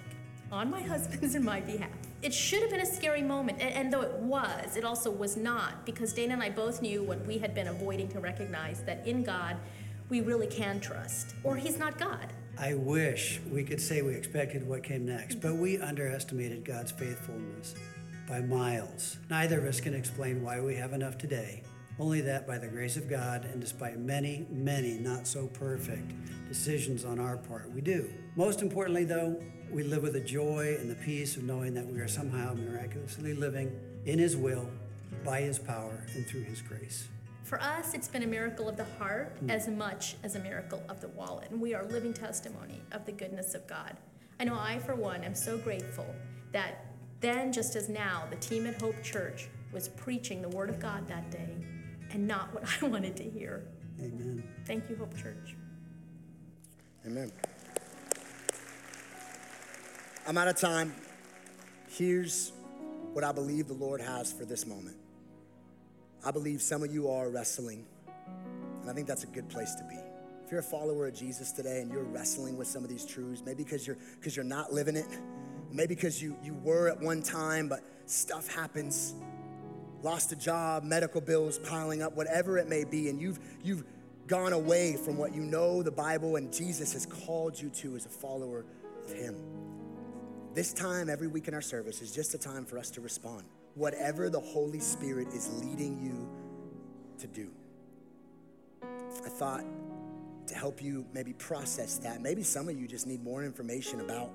on 0.52 0.70
my 0.70 0.80
husband's 0.92 1.34
and 1.34 1.44
my 1.44 1.60
behalf. 1.60 1.90
It 2.22 2.32
should 2.32 2.62
have 2.62 2.70
been 2.70 2.82
a 2.82 2.86
scary 2.86 3.22
moment, 3.22 3.60
and, 3.60 3.74
and, 3.74 3.92
though 3.92 4.02
it 4.02 4.14
was, 4.14 4.76
it 4.76 4.84
also 4.84 5.10
was 5.10 5.36
not, 5.36 5.84
because 5.84 6.12
Dana 6.12 6.34
and 6.34 6.42
I 6.42 6.50
both 6.50 6.82
knew 6.82 7.02
what 7.02 7.26
we 7.26 7.38
had 7.38 7.52
been 7.52 7.66
avoiding 7.66 8.08
to 8.10 8.20
recognize 8.20 8.82
that 8.84 9.04
in 9.04 9.24
God, 9.24 9.56
we 10.08 10.20
really 10.20 10.46
can 10.46 10.78
trust, 10.78 11.34
or 11.42 11.56
He's 11.56 11.78
not 11.78 11.98
God. 11.98 12.32
I 12.58 12.74
wish 12.74 13.40
we 13.50 13.64
could 13.64 13.80
say 13.80 14.02
we 14.02 14.14
expected 14.14 14.66
what 14.66 14.84
came 14.84 15.04
next, 15.04 15.40
but 15.40 15.56
we 15.56 15.78
underestimated 15.78 16.64
God's 16.64 16.92
faithfulness 16.92 17.74
by 18.28 18.40
miles. 18.40 19.18
Neither 19.28 19.58
of 19.58 19.64
us 19.64 19.80
can 19.80 19.94
explain 19.94 20.44
why 20.44 20.60
we 20.60 20.76
have 20.76 20.92
enough 20.92 21.18
today 21.18 21.64
Only 22.00 22.20
that 22.20 22.46
by 22.46 22.58
the 22.58 22.68
grace 22.68 22.96
of 22.96 23.08
God 23.10 23.44
and 23.44 23.60
despite 23.60 23.98
many, 23.98 24.46
many 24.50 24.92
not 24.98 25.26
so 25.26 25.48
perfect 25.48 26.12
decisions 26.48 27.04
on 27.04 27.18
our 27.18 27.36
part, 27.36 27.72
we 27.72 27.80
do. 27.80 28.08
Most 28.36 28.62
importantly, 28.62 29.04
though, 29.04 29.42
we 29.68 29.82
live 29.82 30.04
with 30.04 30.12
the 30.12 30.20
joy 30.20 30.76
and 30.78 30.88
the 30.88 30.94
peace 30.94 31.36
of 31.36 31.42
knowing 31.42 31.74
that 31.74 31.84
we 31.84 31.98
are 31.98 32.06
somehow 32.06 32.54
miraculously 32.54 33.34
living 33.34 33.72
in 34.06 34.18
His 34.18 34.36
will, 34.36 34.70
by 35.24 35.40
His 35.40 35.58
power, 35.58 36.06
and 36.14 36.24
through 36.24 36.44
His 36.44 36.62
grace. 36.62 37.08
For 37.42 37.60
us, 37.60 37.94
it's 37.94 38.08
been 38.08 38.22
a 38.22 38.28
miracle 38.28 38.68
of 38.68 38.76
the 38.76 38.86
heart 38.98 39.36
hmm. 39.40 39.50
as 39.50 39.66
much 39.66 40.14
as 40.22 40.36
a 40.36 40.40
miracle 40.40 40.82
of 40.88 41.00
the 41.00 41.08
wallet, 41.08 41.50
and 41.50 41.60
we 41.60 41.74
are 41.74 41.84
living 41.84 42.14
testimony 42.14 42.80
of 42.92 43.06
the 43.06 43.12
goodness 43.12 43.54
of 43.54 43.66
God. 43.66 43.96
I 44.38 44.44
know 44.44 44.56
I, 44.56 44.78
for 44.78 44.94
one, 44.94 45.24
am 45.24 45.34
so 45.34 45.58
grateful 45.58 46.06
that 46.52 46.86
then, 47.20 47.52
just 47.52 47.74
as 47.74 47.88
now, 47.88 48.24
the 48.30 48.36
team 48.36 48.68
at 48.68 48.80
Hope 48.80 49.02
Church 49.02 49.48
was 49.72 49.88
preaching 49.88 50.40
the 50.40 50.48
Word 50.48 50.70
of 50.70 50.78
God 50.78 51.08
that 51.08 51.28
day 51.32 51.56
and 52.10 52.26
not 52.26 52.54
what 52.54 52.64
I 52.82 52.86
wanted 52.88 53.16
to 53.16 53.24
hear. 53.24 53.64
Amen. 54.00 54.42
Thank 54.64 54.88
you, 54.88 54.96
Hope 54.96 55.16
Church. 55.16 55.56
Amen. 57.06 57.32
I'm 60.26 60.36
out 60.36 60.48
of 60.48 60.56
time. 60.56 60.94
Here's 61.88 62.52
what 63.12 63.24
I 63.24 63.32
believe 63.32 63.66
the 63.66 63.74
Lord 63.74 64.00
has 64.00 64.32
for 64.32 64.44
this 64.44 64.66
moment. 64.66 64.96
I 66.24 66.30
believe 66.30 66.60
some 66.60 66.82
of 66.82 66.92
you 66.92 67.08
are 67.08 67.30
wrestling, 67.30 67.86
and 68.82 68.90
I 68.90 68.92
think 68.92 69.06
that's 69.06 69.24
a 69.24 69.28
good 69.28 69.48
place 69.48 69.74
to 69.76 69.84
be. 69.84 69.98
If 70.44 70.52
you're 70.52 70.60
a 70.60 70.62
follower 70.62 71.06
of 71.06 71.14
Jesus 71.14 71.52
today 71.52 71.80
and 71.80 71.90
you're 71.90 72.04
wrestling 72.04 72.56
with 72.56 72.68
some 72.68 72.82
of 72.82 72.90
these 72.90 73.04
truths, 73.04 73.42
maybe 73.44 73.64
because 73.64 73.86
you're 73.86 73.98
because 74.18 74.36
you're 74.36 74.44
not 74.44 74.72
living 74.72 74.96
it, 74.96 75.06
maybe 75.70 75.94
because 75.94 76.22
you 76.22 76.36
you 76.42 76.54
were 76.54 76.88
at 76.88 77.00
one 77.00 77.22
time, 77.22 77.68
but 77.68 77.80
stuff 78.06 78.52
happens, 78.54 79.14
lost 80.02 80.32
a 80.32 80.36
job, 80.36 80.84
medical 80.84 81.20
bills 81.20 81.58
piling 81.58 82.02
up, 82.02 82.16
whatever 82.16 82.58
it 82.58 82.68
may 82.68 82.84
be, 82.84 83.08
and 83.08 83.20
you've 83.20 83.38
you've 83.62 83.84
gone 84.26 84.52
away 84.52 84.96
from 84.96 85.16
what 85.16 85.34
you 85.34 85.42
know 85.42 85.82
the 85.82 85.90
Bible 85.90 86.36
and 86.36 86.52
Jesus 86.52 86.92
has 86.92 87.06
called 87.06 87.60
you 87.60 87.70
to 87.70 87.96
as 87.96 88.06
a 88.06 88.10
follower 88.10 88.64
of 89.04 89.12
Him. 89.12 89.34
This 90.54 90.72
time, 90.72 91.08
every 91.08 91.28
week 91.28 91.48
in 91.48 91.54
our 91.54 91.62
service, 91.62 92.02
is 92.02 92.12
just 92.12 92.34
a 92.34 92.38
time 92.38 92.64
for 92.64 92.78
us 92.78 92.90
to 92.90 93.00
respond. 93.00 93.44
Whatever 93.74 94.28
the 94.28 94.40
Holy 94.40 94.80
Spirit 94.80 95.28
is 95.28 95.50
leading 95.62 96.02
you 96.02 96.28
to 97.18 97.26
do. 97.26 97.50
I 98.82 99.28
thought 99.28 99.64
to 100.46 100.54
help 100.54 100.82
you 100.82 101.06
maybe 101.12 101.32
process 101.34 101.98
that, 101.98 102.20
maybe 102.20 102.42
some 102.42 102.68
of 102.68 102.78
you 102.78 102.88
just 102.88 103.06
need 103.06 103.22
more 103.22 103.44
information 103.44 104.00
about 104.00 104.30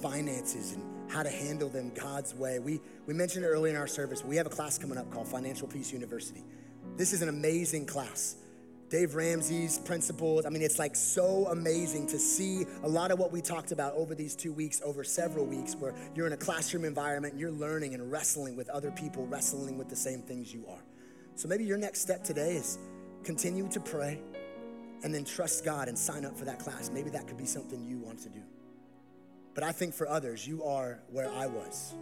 finances 0.00 0.72
and 0.72 0.82
how 1.10 1.22
to 1.22 1.30
handle 1.30 1.68
them 1.68 1.92
God's 1.94 2.34
way. 2.34 2.58
We, 2.58 2.80
we 3.06 3.14
mentioned 3.14 3.44
earlier 3.44 3.72
in 3.72 3.78
our 3.78 3.86
service. 3.86 4.24
We 4.24 4.36
have 4.36 4.46
a 4.46 4.50
class 4.50 4.78
coming 4.78 4.96
up 4.96 5.10
called 5.10 5.28
Financial 5.28 5.66
Peace 5.66 5.92
University. 5.92 6.44
This 6.96 7.12
is 7.12 7.22
an 7.22 7.28
amazing 7.28 7.86
class. 7.86 8.36
Dave 8.90 9.14
Ramsey's 9.14 9.78
principles. 9.78 10.44
I 10.44 10.48
mean, 10.50 10.62
it's 10.62 10.78
like 10.78 10.96
so 10.96 11.46
amazing 11.46 12.08
to 12.08 12.18
see 12.18 12.66
a 12.82 12.88
lot 12.88 13.12
of 13.12 13.18
what 13.20 13.30
we 13.30 13.40
talked 13.40 13.70
about 13.70 13.94
over 13.94 14.16
these 14.16 14.34
two 14.34 14.52
weeks, 14.52 14.80
over 14.84 15.04
several 15.04 15.46
weeks, 15.46 15.76
where 15.76 15.94
you're 16.14 16.26
in 16.26 16.32
a 16.32 16.36
classroom 16.36 16.84
environment 16.84 17.36
you're 17.36 17.52
learning 17.52 17.94
and 17.94 18.10
wrestling 18.10 18.56
with 18.56 18.68
other 18.68 18.90
people, 18.90 19.26
wrestling 19.26 19.78
with 19.78 19.88
the 19.88 19.96
same 19.96 20.22
things 20.22 20.52
you 20.52 20.66
are. 20.68 20.82
So 21.36 21.46
maybe 21.46 21.64
your 21.64 21.78
next 21.78 22.00
step 22.00 22.24
today 22.24 22.56
is 22.56 22.78
continue 23.22 23.68
to 23.68 23.80
pray 23.80 24.20
and 25.04 25.14
then 25.14 25.24
trust 25.24 25.64
God 25.64 25.88
and 25.88 25.96
sign 25.96 26.24
up 26.24 26.36
for 26.36 26.44
that 26.44 26.58
class. 26.58 26.90
Maybe 26.92 27.10
that 27.10 27.28
could 27.28 27.38
be 27.38 27.46
something 27.46 27.84
you 27.84 27.98
want 27.98 28.18
to 28.20 28.28
do. 28.28 28.42
But 29.54 29.64
I 29.64 29.72
think 29.72 29.94
for 29.94 30.08
others, 30.08 30.46
you 30.46 30.64
are 30.64 31.00
where 31.08 31.30
I 31.30 31.46
was, 31.46 31.94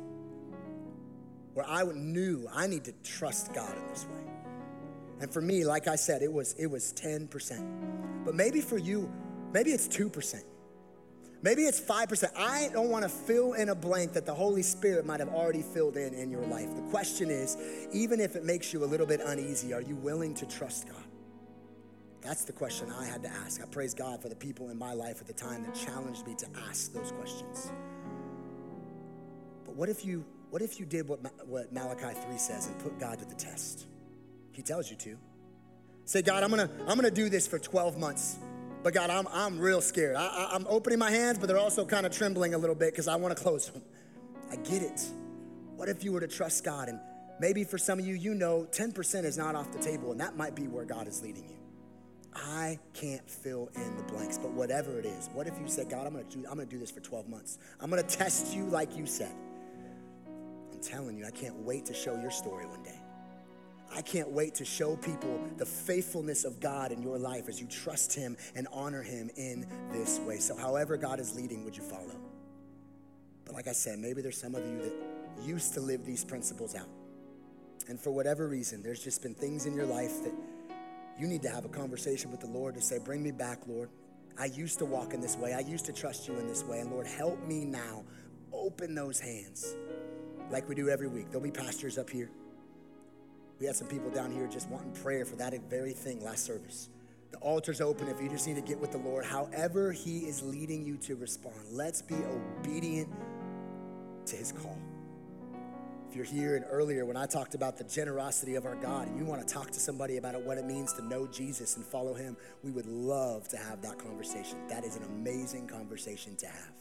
where 1.55 1.67
I 1.69 1.83
knew 1.85 2.47
I 2.53 2.67
need 2.67 2.85
to 2.85 2.93
trust 3.03 3.55
God 3.55 3.77
in 3.77 3.87
this 3.89 4.07
way. 4.07 4.19
And 5.21 5.33
for 5.33 5.41
me, 5.41 5.65
like 5.65 5.89
I 5.89 5.97
said, 5.97 6.23
it 6.23 6.33
was 6.33 6.55
it 6.55 6.67
was 6.67 6.93
10%. 6.93 8.25
But 8.25 8.35
maybe 8.35 8.61
for 8.61 8.79
you, 8.79 9.11
maybe 9.53 9.71
it's 9.71 9.89
2%. 9.89 10.43
Maybe 11.41 11.63
it's 11.63 11.81
5%. 11.81 12.33
I 12.37 12.69
don't 12.73 12.91
want 12.91 13.05
to 13.05 13.09
fill 13.09 13.53
in 13.53 13.69
a 13.69 13.75
blank 13.75 14.13
that 14.15 14.27
the 14.27 14.35
Holy 14.35 14.63
Spirit 14.63 15.07
might 15.07 15.21
have 15.21 15.29
already 15.29 15.63
filled 15.63 15.97
in 15.97 16.13
in 16.13 16.31
your 16.31 16.45
life. 16.47 16.75
The 16.75 16.83
question 16.91 17.31
is, 17.31 17.57
even 17.93 18.21
if 18.21 18.35
it 18.35 18.45
makes 18.45 18.73
you 18.73 18.83
a 18.83 18.87
little 18.87 19.07
bit 19.07 19.21
uneasy, 19.25 19.73
are 19.73 19.81
you 19.81 19.95
willing 19.97 20.35
to 20.35 20.47
trust 20.47 20.89
God? 20.89 21.08
That's 22.29 22.45
the 22.45 22.53
question 22.53 22.93
I 22.93 23.07
had 23.07 23.23
to 23.23 23.31
ask. 23.31 23.63
I 23.63 23.65
praise 23.65 23.95
God 23.95 24.21
for 24.21 24.29
the 24.29 24.37
people 24.37 24.69
in 24.69 24.79
my 24.79 24.93
life 24.93 25.19
at 25.23 25.27
the 25.27 25.33
time 25.33 25.63
that 25.63 25.75
challenged 25.75 26.27
me 26.27 26.35
to 26.35 26.47
ask 26.69 26.93
those 26.93 27.11
questions. 27.13 27.73
But 29.65 29.75
what 29.75 29.89
if 29.89 30.05
you 30.05 30.27
what 30.51 30.61
if 30.61 30.79
you 30.79 30.85
did 30.85 31.09
what, 31.09 31.21
what 31.47 31.73
Malachi 31.73 32.21
3 32.21 32.37
says 32.37 32.67
and 32.67 32.79
put 32.81 32.99
God 33.01 33.19
to 33.21 33.25
the 33.25 33.35
test? 33.35 33.87
He 34.53 34.61
tells 34.61 34.91
you 34.91 34.97
to. 34.97 35.17
Say, 36.05 36.21
God, 36.21 36.43
I'm 36.43 36.51
gonna, 36.51 36.69
I'm 36.87 36.97
gonna 36.97 37.11
do 37.11 37.31
this 37.31 37.47
for 37.47 37.59
12 37.59 37.99
months. 37.99 38.37
But 38.83 38.93
God, 38.93 39.09
I'm, 39.09 39.27
I'm 39.33 39.59
real 39.59 39.81
scared. 39.81 40.15
I, 40.15 40.51
I'm 40.53 40.67
opening 40.69 40.99
my 40.99 41.11
hands, 41.11 41.39
but 41.39 41.47
they're 41.47 41.57
also 41.57 41.87
kind 41.87 42.05
of 42.05 42.13
trembling 42.13 42.53
a 42.53 42.59
little 42.59 42.77
bit 42.77 42.93
because 42.93 43.09
I 43.09 43.17
want 43.17 43.35
to 43.35 43.43
close 43.43 43.71
them. 43.71 43.81
I 44.53 44.57
get 44.57 44.83
it. 44.83 45.01
What 45.77 45.89
if 45.89 46.05
you 46.05 46.13
were 46.13 46.21
to 46.21 46.29
trust 46.29 46.63
God? 46.63 46.91
And 46.91 47.01
maybe 47.41 47.65
for 47.65 47.79
some 47.79 47.99
of 47.99 48.07
you, 48.07 48.15
you 48.15 48.35
know 48.35 48.69
10% 48.71 49.25
is 49.25 49.39
not 49.39 49.55
off 49.55 49.73
the 49.73 49.79
table, 49.79 50.13
and 50.13 50.21
that 50.21 50.37
might 50.37 50.55
be 50.55 50.69
where 50.69 50.85
God 50.85 51.09
is 51.09 51.23
leading 51.23 51.49
you. 51.49 51.58
I 52.49 52.79
can't 52.95 53.29
fill 53.29 53.69
in 53.75 53.97
the 53.97 54.03
blanks, 54.05 54.39
but 54.39 54.51
whatever 54.53 54.99
it 54.99 55.05
is, 55.05 55.29
what 55.35 55.47
if 55.47 55.55
you 55.61 55.69
said, 55.69 55.91
God, 55.91 56.07
I'm 56.07 56.15
gonna 56.15 56.25
do, 56.25 56.39
I'm 56.39 56.57
gonna 56.57 56.65
do 56.65 56.79
this 56.79 56.91
for 56.91 57.01
12 57.01 57.29
months. 57.29 57.59
I'm 57.79 57.91
gonna 57.91 58.03
test 58.03 58.55
you 58.55 58.65
like 58.65 58.97
you 58.97 59.07
said. 59.07 59.35
I'm 60.73 60.81
telling 60.81 61.19
you, 61.19 61.27
I 61.27 61.31
can't 61.31 61.57
wait 61.57 61.85
to 61.87 61.95
show 61.95 62.19
your 62.19 62.31
story 62.31 62.65
one 62.65 62.83
day. 62.83 62.99
I 63.95 64.01
can't 64.01 64.31
wait 64.31 64.55
to 64.57 64.65
show 64.65 64.97
people 64.97 65.41
the 65.59 65.67
faithfulness 65.67 66.45
of 66.45 66.59
God 66.59 66.91
in 66.91 67.03
your 67.03 67.19
life 67.19 67.49
as 67.49 67.61
you 67.61 67.67
trust 67.67 68.15
Him 68.15 68.37
and 68.55 68.67
honor 68.73 69.03
Him 69.03 69.31
in 69.37 69.67
this 69.93 70.19
way. 70.21 70.39
So, 70.39 70.57
however 70.57 70.97
God 70.97 71.21
is 71.21 71.35
leading, 71.35 71.65
would 71.65 71.77
you 71.77 71.83
follow? 71.83 72.17
But, 73.45 73.55
like 73.55 73.67
I 73.67 73.73
said, 73.73 73.99
maybe 73.99 74.23
there's 74.23 74.41
some 74.41 74.55
of 74.55 74.65
you 74.65 74.79
that 74.83 75.47
used 75.47 75.75
to 75.75 75.81
live 75.81 76.05
these 76.05 76.25
principles 76.25 76.75
out. 76.75 76.89
And 77.89 77.99
for 77.99 78.11
whatever 78.11 78.47
reason, 78.47 78.83
there's 78.83 79.03
just 79.03 79.23
been 79.23 79.35
things 79.35 79.65
in 79.65 79.75
your 79.75 79.87
life 79.87 80.23
that 80.23 80.33
you 81.19 81.27
need 81.27 81.43
to 81.43 81.51
have 81.51 81.65
a 81.65 81.69
conversation 81.69 82.31
with 82.31 82.41
the 82.41 82.47
Lord 82.47 82.75
to 82.75 82.81
say, 82.81 82.99
Bring 82.99 83.23
me 83.23 83.33
back, 83.33 83.61
Lord. 83.67 83.91
I 84.39 84.47
used 84.47 84.79
to 84.79 84.85
walk 84.85 85.15
in 85.15 85.21
this 85.21 85.37
way. 85.37 85.53
I 85.53 85.61
used 85.61 85.85
to 85.87 85.93
trust 85.93 86.29
you 86.29 86.39
in 86.39 86.47
this 86.47 86.63
way. 86.63 86.79
And 86.79 86.91
Lord, 86.93 87.07
help 87.07 87.45
me 87.47 87.65
now. 87.65 88.05
Open 88.53 88.95
those 88.95 89.19
hands 89.19 89.77
like 90.51 90.69
we 90.69 90.75
do 90.75 90.89
every 90.89 91.09
week. 91.09 91.27
There'll 91.31 91.43
be 91.43 91.51
pastors 91.51 91.99
up 91.99 92.09
here. 92.09 92.31
We 93.59 93.67
had 93.67 93.75
some 93.75 93.89
people 93.89 94.11
down 94.11 94.31
here 94.31 94.47
just 94.47 94.69
wanting 94.69 94.93
prayer 94.93 95.25
for 95.25 95.35
that 95.37 95.53
very 95.69 95.93
thing 95.93 96.23
last 96.23 96.45
service. 96.45 96.89
The 97.33 97.39
altar's 97.39 97.81
open 97.81 98.09
if 98.09 98.23
you 98.23 98.29
just 98.29 98.47
need 98.47 98.57
to 98.57 98.63
get 98.63 98.79
with 98.79 98.93
the 98.93 98.99
Lord. 98.99 99.25
However, 99.25 99.93
He 99.93 100.21
is 100.21 100.43
leading 100.43 100.87
you 100.87 100.97
to 100.99 101.17
respond, 101.17 101.57
let's 101.71 102.01
be 102.01 102.15
obedient 102.15 103.09
to 104.27 104.37
His 104.37 104.53
call. 104.53 104.79
If 106.09 106.17
you're 106.17 106.25
here 106.25 106.57
and 106.57 106.65
earlier 106.71 107.05
when 107.05 107.19
I 107.19 107.27
talked 107.27 107.55
about 107.55 107.77
the 107.77 107.85
generosity 107.85 108.55
of 108.55 108.65
our 108.65 108.77
God 108.77 109.09
and 109.09 109.19
you 109.19 109.25
want 109.25 109.47
to 109.47 109.55
talk 109.55 109.71
to 109.73 109.81
somebody 109.81 110.17
about 110.17 110.41
what 110.43 110.57
it 110.57 110.65
means 110.65 110.95
to 110.95 111.05
know 111.05 111.27
Jesus 111.27 111.77
and 111.77 111.85
follow 111.85 112.15
Him, 112.15 112.35
we 112.63 112.71
would 112.71 112.87
love 112.87 113.47
to 113.49 113.59
have 113.59 113.83
that 113.83 113.99
conversation. 113.99 114.57
That 114.69 114.85
is 114.85 114.97
an 114.97 115.03
amazing 115.05 115.67
conversation 115.67 116.35
to 116.37 116.47
have. 116.47 116.73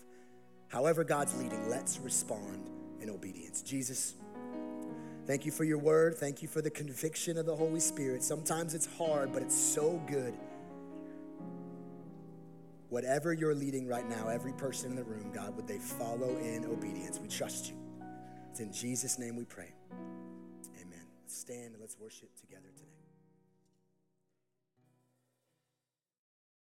However, 0.70 1.04
God's 1.04 1.38
leading, 1.38 1.70
let's 1.70 2.00
respond 2.00 2.70
in 3.02 3.10
obedience. 3.10 3.62
Jesus, 3.62 4.16
Thank 5.26 5.46
you 5.46 5.52
for 5.52 5.66
your 5.66 5.78
word. 5.78 6.16
Thank 6.16 6.42
you 6.42 6.48
for 6.48 6.62
the 6.62 6.70
conviction 6.70 7.38
of 7.38 7.46
the 7.46 7.56
Holy 7.56 7.82
Spirit. 7.82 8.24
Sometimes 8.24 8.74
it's 8.74 8.86
hard, 8.98 9.34
but 9.34 9.42
it's 9.42 9.58
so 9.58 10.02
good. 10.08 10.34
Whatever 12.88 13.34
you're 13.34 13.54
leading 13.54 13.90
right 13.90 14.08
now, 14.08 14.30
every 14.30 14.54
person 14.54 14.92
in 14.92 14.96
the 14.96 15.04
room, 15.04 15.30
God, 15.34 15.54
would 15.58 15.68
they 15.68 15.80
follow 15.80 16.38
in 16.38 16.64
obedience? 16.64 17.20
We 17.20 17.28
trust 17.28 17.68
you. 17.68 17.87
It's 18.58 18.64
in 18.64 18.74
Jesus' 18.74 19.20
name 19.20 19.36
we 19.36 19.46
pray. 19.46 19.72
Amen. 20.82 21.06
Stand 21.28 21.74
and 21.74 21.80
let's 21.80 21.96
worship 22.00 22.30
together 22.42 22.70
today. 22.76 22.87